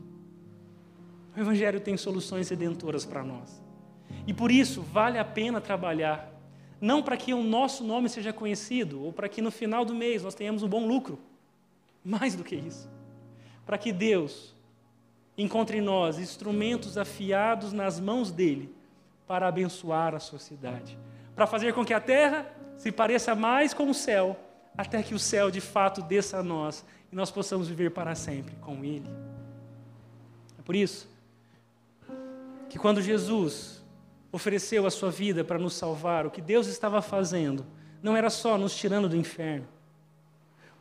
O 1.36 1.40
Evangelho 1.40 1.80
tem 1.80 1.96
soluções 1.96 2.48
redentoras 2.48 3.04
para 3.04 3.24
nós. 3.24 3.60
E 4.24 4.32
por 4.32 4.52
isso 4.52 4.82
vale 4.82 5.18
a 5.18 5.24
pena 5.24 5.60
trabalhar, 5.60 6.32
não 6.80 7.02
para 7.02 7.16
que 7.16 7.34
o 7.34 7.42
nosso 7.42 7.82
nome 7.82 8.08
seja 8.08 8.32
conhecido, 8.32 9.02
ou 9.02 9.12
para 9.12 9.28
que 9.28 9.42
no 9.42 9.50
final 9.50 9.84
do 9.84 9.94
mês 9.94 10.22
nós 10.22 10.34
tenhamos 10.34 10.62
um 10.62 10.68
bom 10.68 10.86
lucro. 10.86 11.18
Mais 12.04 12.36
do 12.36 12.44
que 12.44 12.54
isso. 12.54 12.88
Para 13.64 13.76
que 13.76 13.92
Deus 13.92 14.54
encontre 15.36 15.78
em 15.78 15.82
nós 15.82 16.20
instrumentos 16.20 16.96
afiados 16.96 17.72
nas 17.72 17.98
mãos 17.98 18.30
dele 18.30 18.72
para 19.26 19.48
abençoar 19.48 20.14
a 20.14 20.20
sociedade 20.20 20.96
para 21.36 21.46
fazer 21.46 21.74
com 21.74 21.84
que 21.84 21.92
a 21.92 22.00
terra 22.00 22.46
se 22.78 22.90
pareça 22.90 23.34
mais 23.34 23.74
com 23.74 23.90
o 23.90 23.94
céu, 23.94 24.36
até 24.76 25.02
que 25.02 25.14
o 25.14 25.18
céu 25.18 25.50
de 25.50 25.60
fato 25.60 26.00
desça 26.00 26.38
a 26.38 26.42
nós 26.42 26.82
e 27.12 27.14
nós 27.14 27.30
possamos 27.30 27.68
viver 27.68 27.90
para 27.90 28.14
sempre 28.14 28.56
com 28.56 28.82
Ele. 28.82 29.08
É 30.58 30.62
por 30.62 30.74
isso 30.74 31.08
que 32.70 32.78
quando 32.78 33.02
Jesus 33.02 33.84
ofereceu 34.32 34.86
a 34.86 34.90
sua 34.90 35.10
vida 35.10 35.44
para 35.44 35.58
nos 35.58 35.74
salvar, 35.74 36.26
o 36.26 36.30
que 36.30 36.40
Deus 36.40 36.66
estava 36.66 37.00
fazendo 37.02 37.64
não 38.02 38.16
era 38.16 38.30
só 38.30 38.56
nos 38.56 38.74
tirando 38.74 39.08
do 39.08 39.16
inferno, 39.16 39.68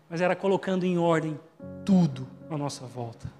mas 0.10 0.22
era 0.22 0.36
colocando 0.36 0.86
em 0.86 0.97
ordem 0.97 1.39
tudo 1.84 2.28
à 2.49 2.58
nossa 2.58 2.86
volta. 2.86 3.32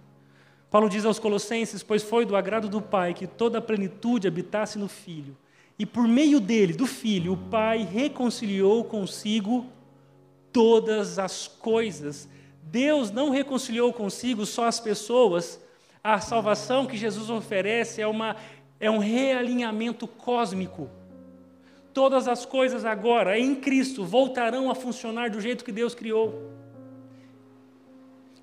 Paulo 0.70 0.89
diz 0.89 1.05
aos 1.05 1.20
Colossenses: 1.20 1.84
Pois 1.84 2.03
foi 2.03 2.26
do 2.26 2.36
agrado 2.36 2.68
do 2.68 2.82
Pai 2.82 3.13
que 3.13 3.28
toda 3.28 3.59
a 3.59 3.61
plenitude 3.61 4.28
habitasse 4.28 4.78
no 4.78 4.88
Filho 4.88 5.38
e 5.78 5.86
por 5.86 6.07
meio 6.07 6.39
dele, 6.39 6.73
do 6.73 6.88
Filho, 6.88 7.34
o 7.34 7.38
Pai 7.38 7.84
reconciliou 7.84 8.84
consigo 8.86 9.65
todas 10.51 11.19
as 11.19 11.47
coisas. 11.47 12.30
Deus 12.63 13.11
não 13.11 13.30
reconciliou 13.30 13.91
consigo 13.91 14.45
só 14.45 14.65
as 14.65 14.80
pessoas. 14.80 15.59
A 16.01 16.19
salvação 16.19 16.86
que 16.86 16.95
Jesus 16.95 17.30
oferece 17.30 18.01
é, 18.01 18.07
uma, 18.07 18.38
é 18.80 18.89
um 18.89 18.99
realinhamento 18.99 20.07
cósmico. 20.07 20.89
Todas 21.93 22.28
as 22.28 22.45
coisas 22.45 22.86
agora, 22.86 23.38
em 23.38 23.55
Cristo, 23.55 24.05
voltarão 24.05 24.71
a 24.71 24.76
funcionar 24.76 25.30
do 25.30 25.41
jeito 25.41 25.65
que 25.65 25.71
Deus 25.71 25.93
criou. 25.93 26.51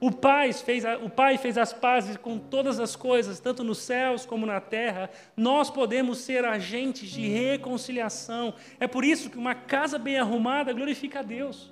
O 0.02 0.10
pai, 0.10 0.52
fez, 0.52 0.82
o 1.00 1.08
pai 1.08 1.38
fez 1.38 1.56
as 1.56 1.72
pazes 1.72 2.16
com 2.16 2.36
todas 2.36 2.80
as 2.80 2.96
coisas, 2.96 3.38
tanto 3.38 3.62
nos 3.62 3.78
céus 3.78 4.26
como 4.26 4.44
na 4.44 4.60
terra. 4.60 5.08
Nós 5.36 5.70
podemos 5.70 6.18
ser 6.18 6.44
agentes 6.44 7.08
de 7.08 7.28
reconciliação. 7.28 8.52
É 8.80 8.88
por 8.88 9.04
isso 9.04 9.30
que 9.30 9.38
uma 9.38 9.54
casa 9.54 10.00
bem 10.00 10.18
arrumada 10.18 10.72
glorifica 10.72 11.20
a 11.20 11.22
Deus. 11.22 11.70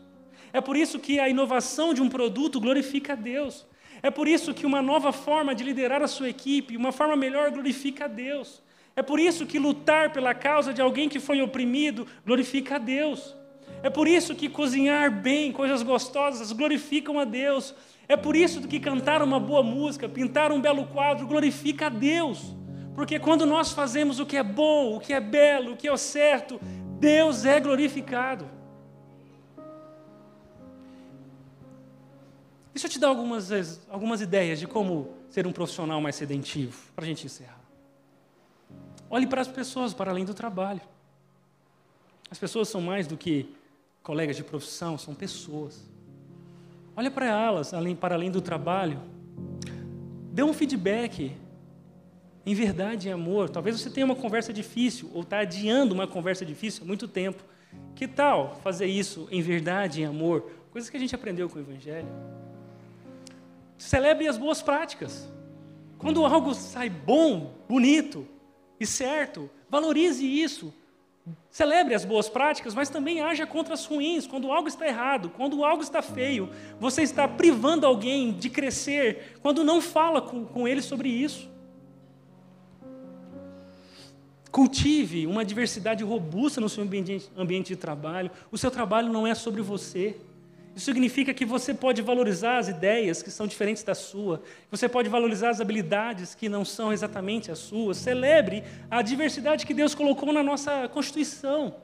É 0.52 0.60
por 0.60 0.76
isso 0.76 1.00
que 1.00 1.18
a 1.18 1.28
inovação 1.28 1.92
de 1.92 2.00
um 2.00 2.08
produto 2.08 2.60
glorifica 2.60 3.14
a 3.14 3.16
Deus. 3.16 3.66
É 4.00 4.12
por 4.12 4.28
isso 4.28 4.54
que 4.54 4.64
uma 4.64 4.80
nova 4.80 5.10
forma 5.12 5.52
de 5.52 5.64
liderar 5.64 6.00
a 6.00 6.06
sua 6.06 6.28
equipe, 6.28 6.76
uma 6.76 6.92
forma 6.92 7.16
melhor, 7.16 7.50
glorifica 7.50 8.04
a 8.04 8.08
Deus. 8.08 8.62
É 8.94 9.02
por 9.02 9.18
isso 9.18 9.44
que 9.44 9.58
lutar 9.58 10.12
pela 10.12 10.34
causa 10.34 10.72
de 10.72 10.80
alguém 10.80 11.08
que 11.08 11.18
foi 11.18 11.42
oprimido 11.42 12.06
glorifica 12.24 12.76
a 12.76 12.78
Deus. 12.78 13.34
É 13.82 13.90
por 13.90 14.06
isso 14.06 14.36
que 14.36 14.48
cozinhar 14.48 15.10
bem, 15.10 15.50
coisas 15.50 15.82
gostosas, 15.82 16.52
glorificam 16.52 17.18
a 17.18 17.24
Deus. 17.24 17.74
É 18.10 18.16
por 18.16 18.34
isso 18.34 18.66
que 18.66 18.80
cantar 18.80 19.22
uma 19.22 19.38
boa 19.38 19.62
música, 19.62 20.08
pintar 20.08 20.50
um 20.50 20.60
belo 20.60 20.84
quadro, 20.88 21.28
glorifica 21.28 21.86
a 21.86 21.88
Deus. 21.88 22.56
Porque 22.92 23.20
quando 23.20 23.46
nós 23.46 23.70
fazemos 23.70 24.18
o 24.18 24.26
que 24.26 24.36
é 24.36 24.42
bom, 24.42 24.96
o 24.96 25.00
que 25.00 25.12
é 25.12 25.20
belo, 25.20 25.74
o 25.74 25.76
que 25.76 25.86
é 25.86 25.92
o 25.92 25.96
certo, 25.96 26.58
Deus 26.98 27.44
é 27.44 27.60
glorificado. 27.60 28.50
Deixa 32.74 32.88
eu 32.88 32.90
te 32.90 32.98
dar 32.98 33.06
algumas, 33.06 33.80
algumas 33.88 34.20
ideias 34.20 34.58
de 34.58 34.66
como 34.66 35.14
ser 35.28 35.46
um 35.46 35.52
profissional 35.52 36.00
mais 36.00 36.16
sedentivo, 36.16 36.90
para 36.96 37.04
a 37.04 37.06
gente 37.06 37.26
encerrar. 37.26 37.60
Olhe 39.08 39.28
para 39.28 39.40
as 39.40 39.46
pessoas 39.46 39.94
para 39.94 40.10
além 40.10 40.24
do 40.24 40.34
trabalho. 40.34 40.80
As 42.28 42.40
pessoas 42.40 42.68
são 42.68 42.80
mais 42.80 43.06
do 43.06 43.16
que 43.16 43.54
colegas 44.02 44.34
de 44.34 44.42
profissão, 44.42 44.98
são 44.98 45.14
pessoas. 45.14 45.88
Olha 46.96 47.10
para 47.10 47.26
elas, 47.26 47.72
além, 47.72 47.94
para 47.94 48.14
além 48.14 48.30
do 48.30 48.40
trabalho. 48.40 49.00
Dê 50.32 50.42
um 50.42 50.52
feedback 50.52 51.32
em 52.44 52.54
verdade 52.54 53.08
e 53.08 53.10
amor. 53.10 53.50
Talvez 53.50 53.80
você 53.80 53.90
tenha 53.90 54.04
uma 54.04 54.16
conversa 54.16 54.52
difícil 54.52 55.10
ou 55.14 55.22
está 55.22 55.40
adiando 55.40 55.94
uma 55.94 56.06
conversa 56.06 56.44
difícil 56.44 56.82
há 56.84 56.86
muito 56.86 57.06
tempo. 57.06 57.42
Que 57.94 58.08
tal 58.08 58.58
fazer 58.62 58.86
isso 58.86 59.28
em 59.30 59.42
verdade 59.42 60.00
e 60.00 60.04
amor? 60.04 60.50
Coisas 60.70 60.88
que 60.88 60.96
a 60.96 61.00
gente 61.00 61.14
aprendeu 61.14 61.48
com 61.48 61.58
o 61.58 61.62
Evangelho. 61.62 62.08
Celebre 63.76 64.28
as 64.28 64.38
boas 64.38 64.62
práticas. 64.62 65.28
Quando 65.98 66.24
algo 66.24 66.54
sai 66.54 66.88
bom, 66.88 67.54
bonito 67.68 68.26
e 68.78 68.86
certo, 68.86 69.50
valorize 69.68 70.24
isso. 70.24 70.72
Celebre 71.50 71.94
as 71.94 72.04
boas 72.04 72.28
práticas, 72.28 72.74
mas 72.74 72.88
também 72.88 73.20
haja 73.20 73.46
contra 73.46 73.74
as 73.74 73.84
ruins. 73.84 74.26
Quando 74.26 74.50
algo 74.50 74.68
está 74.68 74.86
errado, 74.86 75.30
quando 75.30 75.64
algo 75.64 75.82
está 75.82 76.00
feio, 76.00 76.48
você 76.78 77.02
está 77.02 77.26
privando 77.28 77.86
alguém 77.86 78.32
de 78.32 78.48
crescer 78.48 79.38
quando 79.42 79.64
não 79.64 79.80
fala 79.80 80.22
com, 80.22 80.44
com 80.44 80.66
ele 80.66 80.80
sobre 80.80 81.08
isso. 81.08 81.50
Cultive 84.50 85.26
uma 85.26 85.44
diversidade 85.44 86.02
robusta 86.02 86.60
no 86.60 86.68
seu 86.68 86.82
ambiente, 86.82 87.30
ambiente 87.36 87.68
de 87.68 87.76
trabalho. 87.76 88.30
O 88.50 88.58
seu 88.58 88.70
trabalho 88.70 89.12
não 89.12 89.26
é 89.26 89.34
sobre 89.34 89.62
você. 89.62 90.16
Isso 90.80 90.86
significa 90.86 91.34
que 91.34 91.44
você 91.44 91.74
pode 91.74 92.00
valorizar 92.00 92.56
as 92.56 92.66
ideias 92.66 93.22
que 93.22 93.30
são 93.30 93.46
diferentes 93.46 93.82
da 93.82 93.94
sua, 93.94 94.42
você 94.70 94.88
pode 94.88 95.10
valorizar 95.10 95.50
as 95.50 95.60
habilidades 95.60 96.34
que 96.34 96.48
não 96.48 96.64
são 96.64 96.90
exatamente 96.90 97.52
as 97.52 97.58
suas. 97.58 97.98
Celebre 97.98 98.64
a 98.90 99.02
diversidade 99.02 99.66
que 99.66 99.74
Deus 99.74 99.94
colocou 99.94 100.32
na 100.32 100.42
nossa 100.42 100.88
Constituição. 100.88 101.74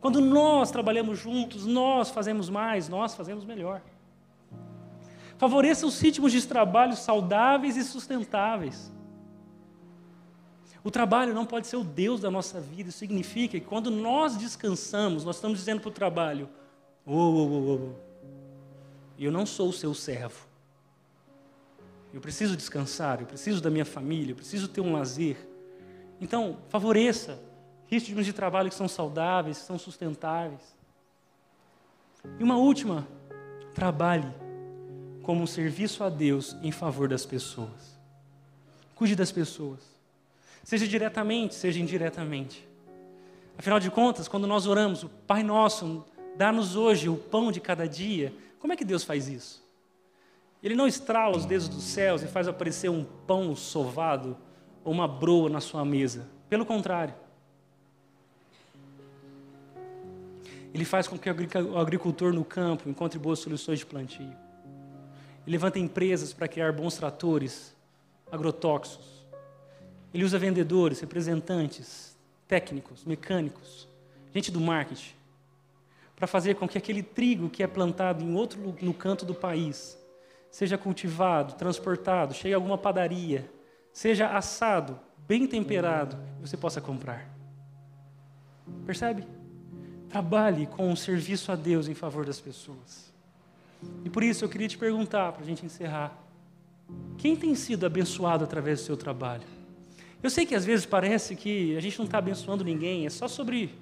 Quando 0.00 0.20
nós 0.20 0.70
trabalhamos 0.70 1.18
juntos, 1.18 1.66
nós 1.66 2.10
fazemos 2.10 2.48
mais, 2.48 2.88
nós 2.88 3.16
fazemos 3.16 3.44
melhor. 3.44 3.82
Favoreça 5.38 5.84
os 5.84 6.00
ritmos 6.00 6.30
de 6.30 6.46
trabalho 6.46 6.94
saudáveis 6.94 7.76
e 7.76 7.82
sustentáveis. 7.82 8.92
O 10.84 10.90
trabalho 10.92 11.34
não 11.34 11.44
pode 11.44 11.66
ser 11.66 11.78
o 11.78 11.82
Deus 11.82 12.20
da 12.20 12.30
nossa 12.30 12.60
vida. 12.60 12.90
Isso 12.90 12.98
significa 12.98 13.58
que 13.58 13.66
quando 13.66 13.90
nós 13.90 14.36
descansamos, 14.36 15.24
nós 15.24 15.34
estamos 15.34 15.58
dizendo 15.58 15.80
para 15.80 15.88
o 15.88 15.92
trabalho: 15.92 16.48
oh, 17.04 17.12
oh, 17.12 17.48
oh, 17.48 17.74
oh, 17.74 18.05
eu 19.24 19.32
não 19.32 19.46
sou 19.46 19.70
o 19.70 19.72
seu 19.72 19.94
servo. 19.94 20.46
Eu 22.12 22.20
preciso 22.20 22.56
descansar, 22.56 23.20
eu 23.20 23.26
preciso 23.26 23.60
da 23.60 23.70
minha 23.70 23.84
família, 23.84 24.32
eu 24.32 24.36
preciso 24.36 24.68
ter 24.68 24.80
um 24.80 24.92
lazer. 24.92 25.36
Então, 26.20 26.58
favoreça 26.68 27.38
ritmos 27.88 28.26
de 28.26 28.32
trabalho 28.32 28.68
que 28.68 28.74
são 28.74 28.88
saudáveis, 28.88 29.58
que 29.58 29.64
são 29.64 29.78
sustentáveis. 29.78 30.76
E 32.38 32.42
uma 32.42 32.56
última, 32.56 33.06
trabalhe 33.74 34.32
como 35.22 35.42
um 35.42 35.46
serviço 35.46 36.02
a 36.02 36.08
Deus 36.08 36.56
em 36.62 36.72
favor 36.72 37.08
das 37.08 37.24
pessoas. 37.26 37.96
Cuide 38.94 39.14
das 39.14 39.30
pessoas. 39.30 39.80
Seja 40.64 40.86
diretamente, 40.86 41.54
seja 41.54 41.78
indiretamente. 41.78 42.66
Afinal 43.58 43.78
de 43.78 43.90
contas, 43.90 44.28
quando 44.28 44.46
nós 44.46 44.66
oramos, 44.66 45.02
o 45.02 45.08
Pai 45.08 45.42
Nosso, 45.42 46.04
dá-nos 46.36 46.76
hoje 46.76 47.08
o 47.08 47.16
pão 47.16 47.52
de 47.52 47.60
cada 47.60 47.88
dia, 47.88 48.32
como 48.58 48.72
é 48.72 48.76
que 48.76 48.84
Deus 48.84 49.04
faz 49.04 49.28
isso? 49.28 49.64
Ele 50.62 50.74
não 50.74 50.86
estrala 50.86 51.36
os 51.36 51.44
dedos 51.44 51.68
dos 51.68 51.82
céus 51.82 52.22
e 52.22 52.26
faz 52.26 52.48
aparecer 52.48 52.88
um 52.88 53.04
pão 53.04 53.54
sovado 53.54 54.36
ou 54.84 54.92
uma 54.92 55.06
broa 55.06 55.48
na 55.48 55.60
sua 55.60 55.84
mesa. 55.84 56.28
Pelo 56.48 56.64
contrário. 56.64 57.14
Ele 60.72 60.84
faz 60.84 61.08
com 61.08 61.18
que 61.18 61.28
o 61.30 61.78
agricultor 61.78 62.32
no 62.32 62.44
campo 62.44 62.88
encontre 62.88 63.18
boas 63.18 63.38
soluções 63.38 63.78
de 63.78 63.86
plantio. 63.86 64.26
Ele 65.46 65.52
levanta 65.52 65.78
empresas 65.78 66.32
para 66.32 66.48
criar 66.48 66.72
bons 66.72 66.96
tratores 66.96 67.74
agrotóxicos. 68.30 69.06
Ele 70.12 70.24
usa 70.24 70.38
vendedores, 70.38 71.00
representantes, 71.00 72.16
técnicos, 72.48 73.04
mecânicos, 73.04 73.88
gente 74.34 74.50
do 74.50 74.60
marketing 74.60 75.15
para 76.16 76.26
fazer 76.26 76.54
com 76.54 76.66
que 76.66 76.78
aquele 76.78 77.02
trigo 77.02 77.50
que 77.50 77.62
é 77.62 77.66
plantado 77.66 78.24
em 78.24 78.34
outro 78.34 78.58
no 78.80 78.94
canto 78.94 79.26
do 79.26 79.34
país 79.34 79.98
seja 80.50 80.78
cultivado, 80.78 81.54
transportado, 81.54 82.32
chegue 82.32 82.54
a 82.54 82.56
alguma 82.56 82.78
padaria, 82.78 83.50
seja 83.92 84.28
assado, 84.28 84.98
bem 85.28 85.46
temperado, 85.46 86.16
e 86.38 86.48
você 86.48 86.56
possa 86.56 86.80
comprar. 86.80 87.28
Percebe? 88.86 89.24
Trabalhe 90.08 90.66
com 90.66 90.88
um 90.88 90.96
serviço 90.96 91.52
a 91.52 91.56
Deus 91.56 91.88
em 91.88 91.94
favor 91.94 92.24
das 92.24 92.40
pessoas. 92.40 93.12
E 94.02 94.08
por 94.08 94.22
isso 94.22 94.44
eu 94.44 94.48
queria 94.48 94.66
te 94.66 94.78
perguntar, 94.78 95.32
para 95.32 95.42
a 95.42 95.46
gente 95.46 95.66
encerrar: 95.66 96.18
quem 97.18 97.36
tem 97.36 97.54
sido 97.54 97.84
abençoado 97.84 98.42
através 98.42 98.80
do 98.80 98.86
seu 98.86 98.96
trabalho? 98.96 99.46
Eu 100.22 100.30
sei 100.30 100.46
que 100.46 100.54
às 100.54 100.64
vezes 100.64 100.86
parece 100.86 101.36
que 101.36 101.76
a 101.76 101.80
gente 101.80 101.98
não 101.98 102.06
está 102.06 102.16
abençoando 102.16 102.64
ninguém, 102.64 103.04
é 103.04 103.10
só 103.10 103.28
sobre 103.28 103.74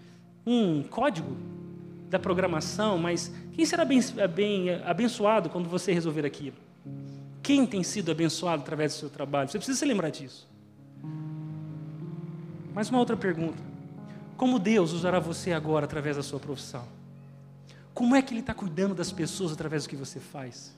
um 0.45 0.83
código 0.83 1.37
da 2.15 2.19
programação, 2.19 2.97
mas 2.97 3.33
quem 3.53 3.67
será 3.67 3.85
bem, 3.85 4.01
bem 4.33 4.71
abençoado 4.85 5.51
quando 5.51 5.69
você 5.69 5.93
resolver 5.93 6.25
aquilo? 6.25 6.57
Quem 7.43 7.67
tem 7.67 7.83
sido 7.83 8.13
abençoado 8.13 8.63
através 8.63 8.95
do 8.95 9.01
seu 9.01 9.11
trabalho? 9.11 9.49
Você 9.49 9.59
precisa 9.59 9.77
se 9.77 9.85
lembrar 9.85 10.11
disso. 10.11 10.49
Mais 12.73 12.89
uma 12.89 13.01
outra 13.01 13.17
pergunta. 13.17 13.61
Como 14.37 14.61
Deus 14.61 14.93
usará 14.93 15.19
você 15.19 15.53
agora 15.53 15.87
através 15.87 16.17
da 16.17 16.23
sua 16.23 16.39
profissão? 16.39 16.85
Como 17.93 18.15
é 18.15 18.23
que 18.23 18.33
Ele 18.33 18.41
está 18.41 18.55
cuidando 18.55 18.95
das 18.95 19.11
pessoas 19.11 19.53
através 19.53 19.83
do 19.83 19.89
que 19.89 19.97
você 19.97 20.21
faz? 20.21 20.73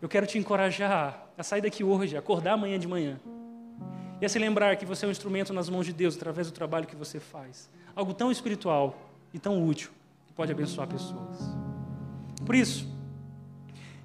Eu 0.00 0.08
quero 0.08 0.26
te 0.26 0.38
encorajar 0.38 1.24
a 1.38 1.42
sair 1.44 1.60
daqui 1.60 1.84
hoje, 1.84 2.16
acordar 2.16 2.54
amanhã 2.54 2.80
de 2.80 2.88
manhã. 2.88 3.20
E 4.20 4.26
a 4.26 4.28
se 4.28 4.40
lembrar 4.40 4.74
que 4.76 4.84
você 4.84 5.04
é 5.04 5.08
um 5.08 5.12
instrumento 5.12 5.52
nas 5.52 5.68
mãos 5.68 5.86
de 5.86 5.92
Deus 5.92 6.16
através 6.16 6.48
do 6.48 6.52
trabalho 6.52 6.86
que 6.86 6.96
você 6.96 7.20
faz. 7.20 7.70
Algo 7.94 8.12
tão 8.12 8.30
espiritual 8.32 9.08
e 9.32 9.38
tão 9.38 9.64
útil 9.64 9.90
que 10.32 10.36
pode 10.36 10.50
abençoar 10.50 10.88
pessoas. 10.88 11.38
Por 12.44 12.54
isso, 12.54 12.88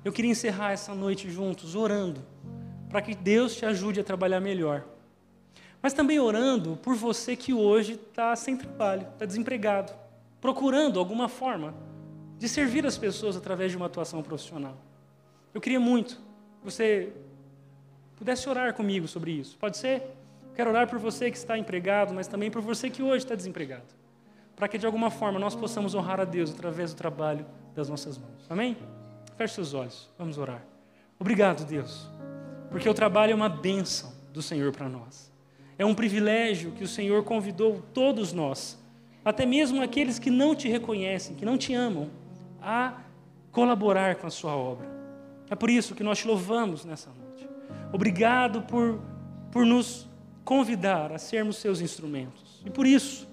eu 0.04 0.12
queria 0.12 0.30
encerrar 0.30 0.74
essa 0.74 0.94
noite 0.94 1.32
juntos, 1.32 1.74
orando, 1.74 2.22
para 2.90 3.02
que 3.02 3.16
Deus 3.16 3.56
te 3.56 3.66
ajude 3.66 4.02
a 4.02 4.04
trabalhar 4.04 4.42
melhor. 4.42 4.86
Mas 5.82 5.94
também 5.94 6.20
orando 6.20 6.78
por 6.84 6.96
você 6.96 7.36
que 7.36 7.54
hoje 7.54 7.94
está 7.94 8.36
sem 8.36 8.58
trabalho, 8.58 9.08
está 9.14 9.26
desempregado, 9.26 9.94
procurando 10.42 11.00
alguma 11.00 11.30
forma 11.30 11.74
de 12.38 12.50
servir 12.50 12.86
as 12.86 12.98
pessoas 12.98 13.38
através 13.38 13.72
de 13.72 13.78
uma 13.78 13.86
atuação 13.86 14.22
profissional. 14.22 14.78
Eu 15.54 15.62
queria 15.62 15.80
muito 15.80 16.16
que 16.60 16.66
você 16.66 17.14
pudesse 18.18 18.50
orar 18.50 18.74
comigo 18.74 19.08
sobre 19.08 19.32
isso. 19.32 19.58
Pode 19.58 19.78
ser? 19.78 20.04
Quero 20.56 20.72
orar 20.72 20.90
por 20.90 21.00
você 21.00 21.32
que 21.32 21.38
está 21.38 21.58
empregado, 21.58 22.14
mas 22.14 22.28
também 22.28 22.52
por 22.52 22.62
você 22.62 22.90
que 22.90 23.02
hoje 23.02 23.24
está 23.24 23.36
desempregado. 23.36 23.96
Para 24.58 24.68
que 24.68 24.78
de 24.78 24.86
alguma 24.86 25.10
forma 25.12 25.40
nós 25.40 25.56
possamos 25.56 25.96
honrar 25.96 26.20
a 26.20 26.26
Deus 26.26 26.52
através 26.52 26.94
do 26.94 26.98
trabalho 26.98 27.46
das 27.76 27.88
nossas 27.88 28.18
mãos. 28.18 28.46
Amém? 28.50 28.76
Feche 29.38 29.54
seus 29.54 29.74
olhos, 29.76 30.10
vamos 30.18 30.40
orar. 30.40 30.64
Obrigado, 31.20 31.64
Deus, 31.64 32.10
porque 32.70 32.90
o 32.90 32.94
trabalho 32.94 33.32
é 33.32 33.36
uma 33.36 33.48
bênção 33.48 34.12
do 34.34 34.42
Senhor 34.42 34.72
para 34.72 34.90
nós. 34.90 35.32
É 35.78 35.86
um 35.86 35.94
privilégio 35.94 36.72
que 36.72 36.84
o 36.84 36.88
Senhor 36.88 37.24
convidou 37.24 37.84
todos 37.94 38.34
nós, 38.34 38.84
até 39.24 39.46
mesmo 39.46 39.82
aqueles 39.82 40.18
que 40.18 40.32
não 40.32 40.56
te 40.56 40.68
reconhecem, 40.68 41.36
que 41.36 41.46
não 41.46 41.56
te 41.58 41.74
amam, 41.74 42.10
a 42.60 42.96
colaborar 43.52 44.16
com 44.16 44.26
a 44.26 44.32
sua 44.32 44.56
obra. 44.56 44.88
É 45.50 45.56
por 45.56 45.70
isso 45.70 45.94
que 45.94 46.04
nós 46.04 46.18
te 46.18 46.28
louvamos 46.28 46.84
nessa 46.84 47.12
noite. 47.12 47.48
Obrigado 47.94 48.64
por, 48.64 49.00
por 49.52 49.66
nos 49.66 50.08
convidar 50.44 51.12
a 51.12 51.20
sermos 51.20 51.58
seus 51.58 51.80
instrumentos. 51.80 52.62
E 52.66 52.70
por 52.70 52.88
isso, 52.88 53.28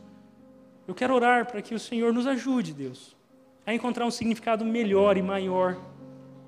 eu 0.87 0.95
quero 0.95 1.15
orar 1.15 1.47
para 1.47 1.63
que 1.63 1.75
o 1.75 1.79
Senhor 1.79 2.13
nos 2.13 2.27
ajude, 2.27 2.73
Deus, 2.73 3.17
a 3.67 3.73
encontrar 3.73 4.05
um 4.05 4.11
significado 4.11 4.65
melhor 4.65 5.17
e 5.17 5.23
maior 5.23 5.77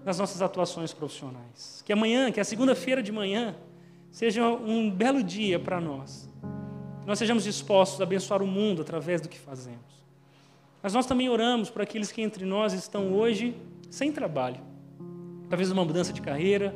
nas 0.05 0.19
nossas 0.19 0.43
atuações 0.43 0.93
profissionais. 0.93 1.83
Que 1.85 1.93
amanhã, 1.93 2.31
que 2.31 2.39
a 2.39 2.45
segunda-feira 2.45 3.03
de 3.03 3.11
manhã, 3.11 3.57
seja 4.11 4.47
um 4.47 4.91
belo 4.91 5.23
dia 5.23 5.59
para 5.59 5.81
nós. 5.81 6.29
Nós 7.07 7.19
sejamos 7.19 7.45
dispostos 7.45 8.01
a 8.01 8.05
abençoar 8.05 8.43
o 8.43 8.47
mundo 8.47 8.83
através 8.83 9.21
do 9.21 9.29
que 9.29 9.39
fazemos. 9.39 10.05
Mas 10.83 10.93
nós 10.93 11.07
também 11.07 11.29
oramos 11.29 11.71
por 11.71 11.83
aqueles 11.83 12.13
que 12.13 12.23
entre 12.23 12.45
nós 12.45 12.73
estão 12.73 13.13
hoje 13.13 13.57
sem 13.91 14.13
trabalho. 14.13 14.61
Talvez 15.49 15.71
uma 15.71 15.85
mudança 15.85 16.13
de 16.13 16.21
carreira, 16.21 16.75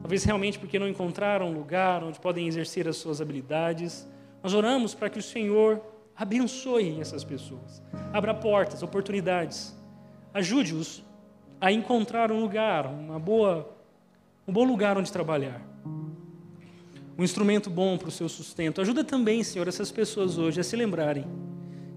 talvez 0.00 0.24
realmente 0.24 0.58
porque 0.58 0.78
não 0.78 0.88
encontraram 0.88 1.48
um 1.48 1.54
lugar 1.54 2.04
onde 2.04 2.20
podem 2.20 2.46
exercer 2.46 2.86
as 2.86 2.96
suas 2.96 3.20
habilidades. 3.20 4.08
Nós 4.42 4.54
oramos 4.54 4.94
para 4.94 5.08
que 5.08 5.18
o 5.18 5.22
Senhor 5.22 5.80
abençoe 6.18 7.00
essas 7.00 7.22
pessoas, 7.22 7.80
abra 8.12 8.34
portas, 8.34 8.82
oportunidades, 8.82 9.76
ajude-os 10.34 11.04
a 11.60 11.70
encontrar 11.70 12.32
um 12.32 12.40
lugar, 12.40 12.86
uma 12.86 13.20
boa, 13.20 13.70
um 14.46 14.52
bom 14.52 14.64
lugar 14.64 14.98
onde 14.98 15.12
trabalhar. 15.12 15.62
Um 17.16 17.24
instrumento 17.24 17.68
bom 17.68 17.98
para 17.98 18.08
o 18.08 18.12
seu 18.12 18.28
sustento. 18.28 18.80
Ajuda 18.80 19.02
também, 19.02 19.42
Senhor, 19.42 19.66
essas 19.66 19.90
pessoas 19.90 20.38
hoje 20.38 20.60
a 20.60 20.64
se 20.64 20.76
lembrarem 20.76 21.26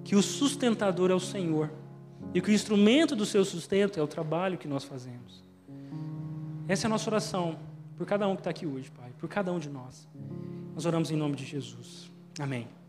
que 0.04 0.16
o 0.16 0.22
sustentador 0.22 1.12
é 1.12 1.14
o 1.14 1.20
Senhor 1.20 1.72
e 2.34 2.42
que 2.42 2.50
o 2.50 2.54
instrumento 2.54 3.16
do 3.16 3.26
seu 3.26 3.46
sustento 3.46 4.00
é 4.00 4.04
o 4.04 4.08
trabalho 4.08 4.58
que 4.58 4.68
nós 4.68 4.84
fazemos. 4.84 5.44
Essa 6.68 6.86
é 6.86 6.88
a 6.88 6.90
nossa 6.90 7.08
oração 7.10 7.60
por 7.96 8.08
cada 8.08 8.28
um 8.28 8.36
que 8.36 8.42
está 8.42 8.50
aqui 8.50 8.66
hoje, 8.66 8.90
Pai, 8.90 9.12
por 9.20 9.30
cada 9.30 9.52
um 9.52 9.60
de 9.60 9.70
nós. 9.70 10.08
Nós 10.74 10.88
oramos 10.88 11.12
em 11.12 11.16
nome 11.16 11.36
de 11.36 11.46
Jesus. 11.46 12.12
Amém. 12.40 12.81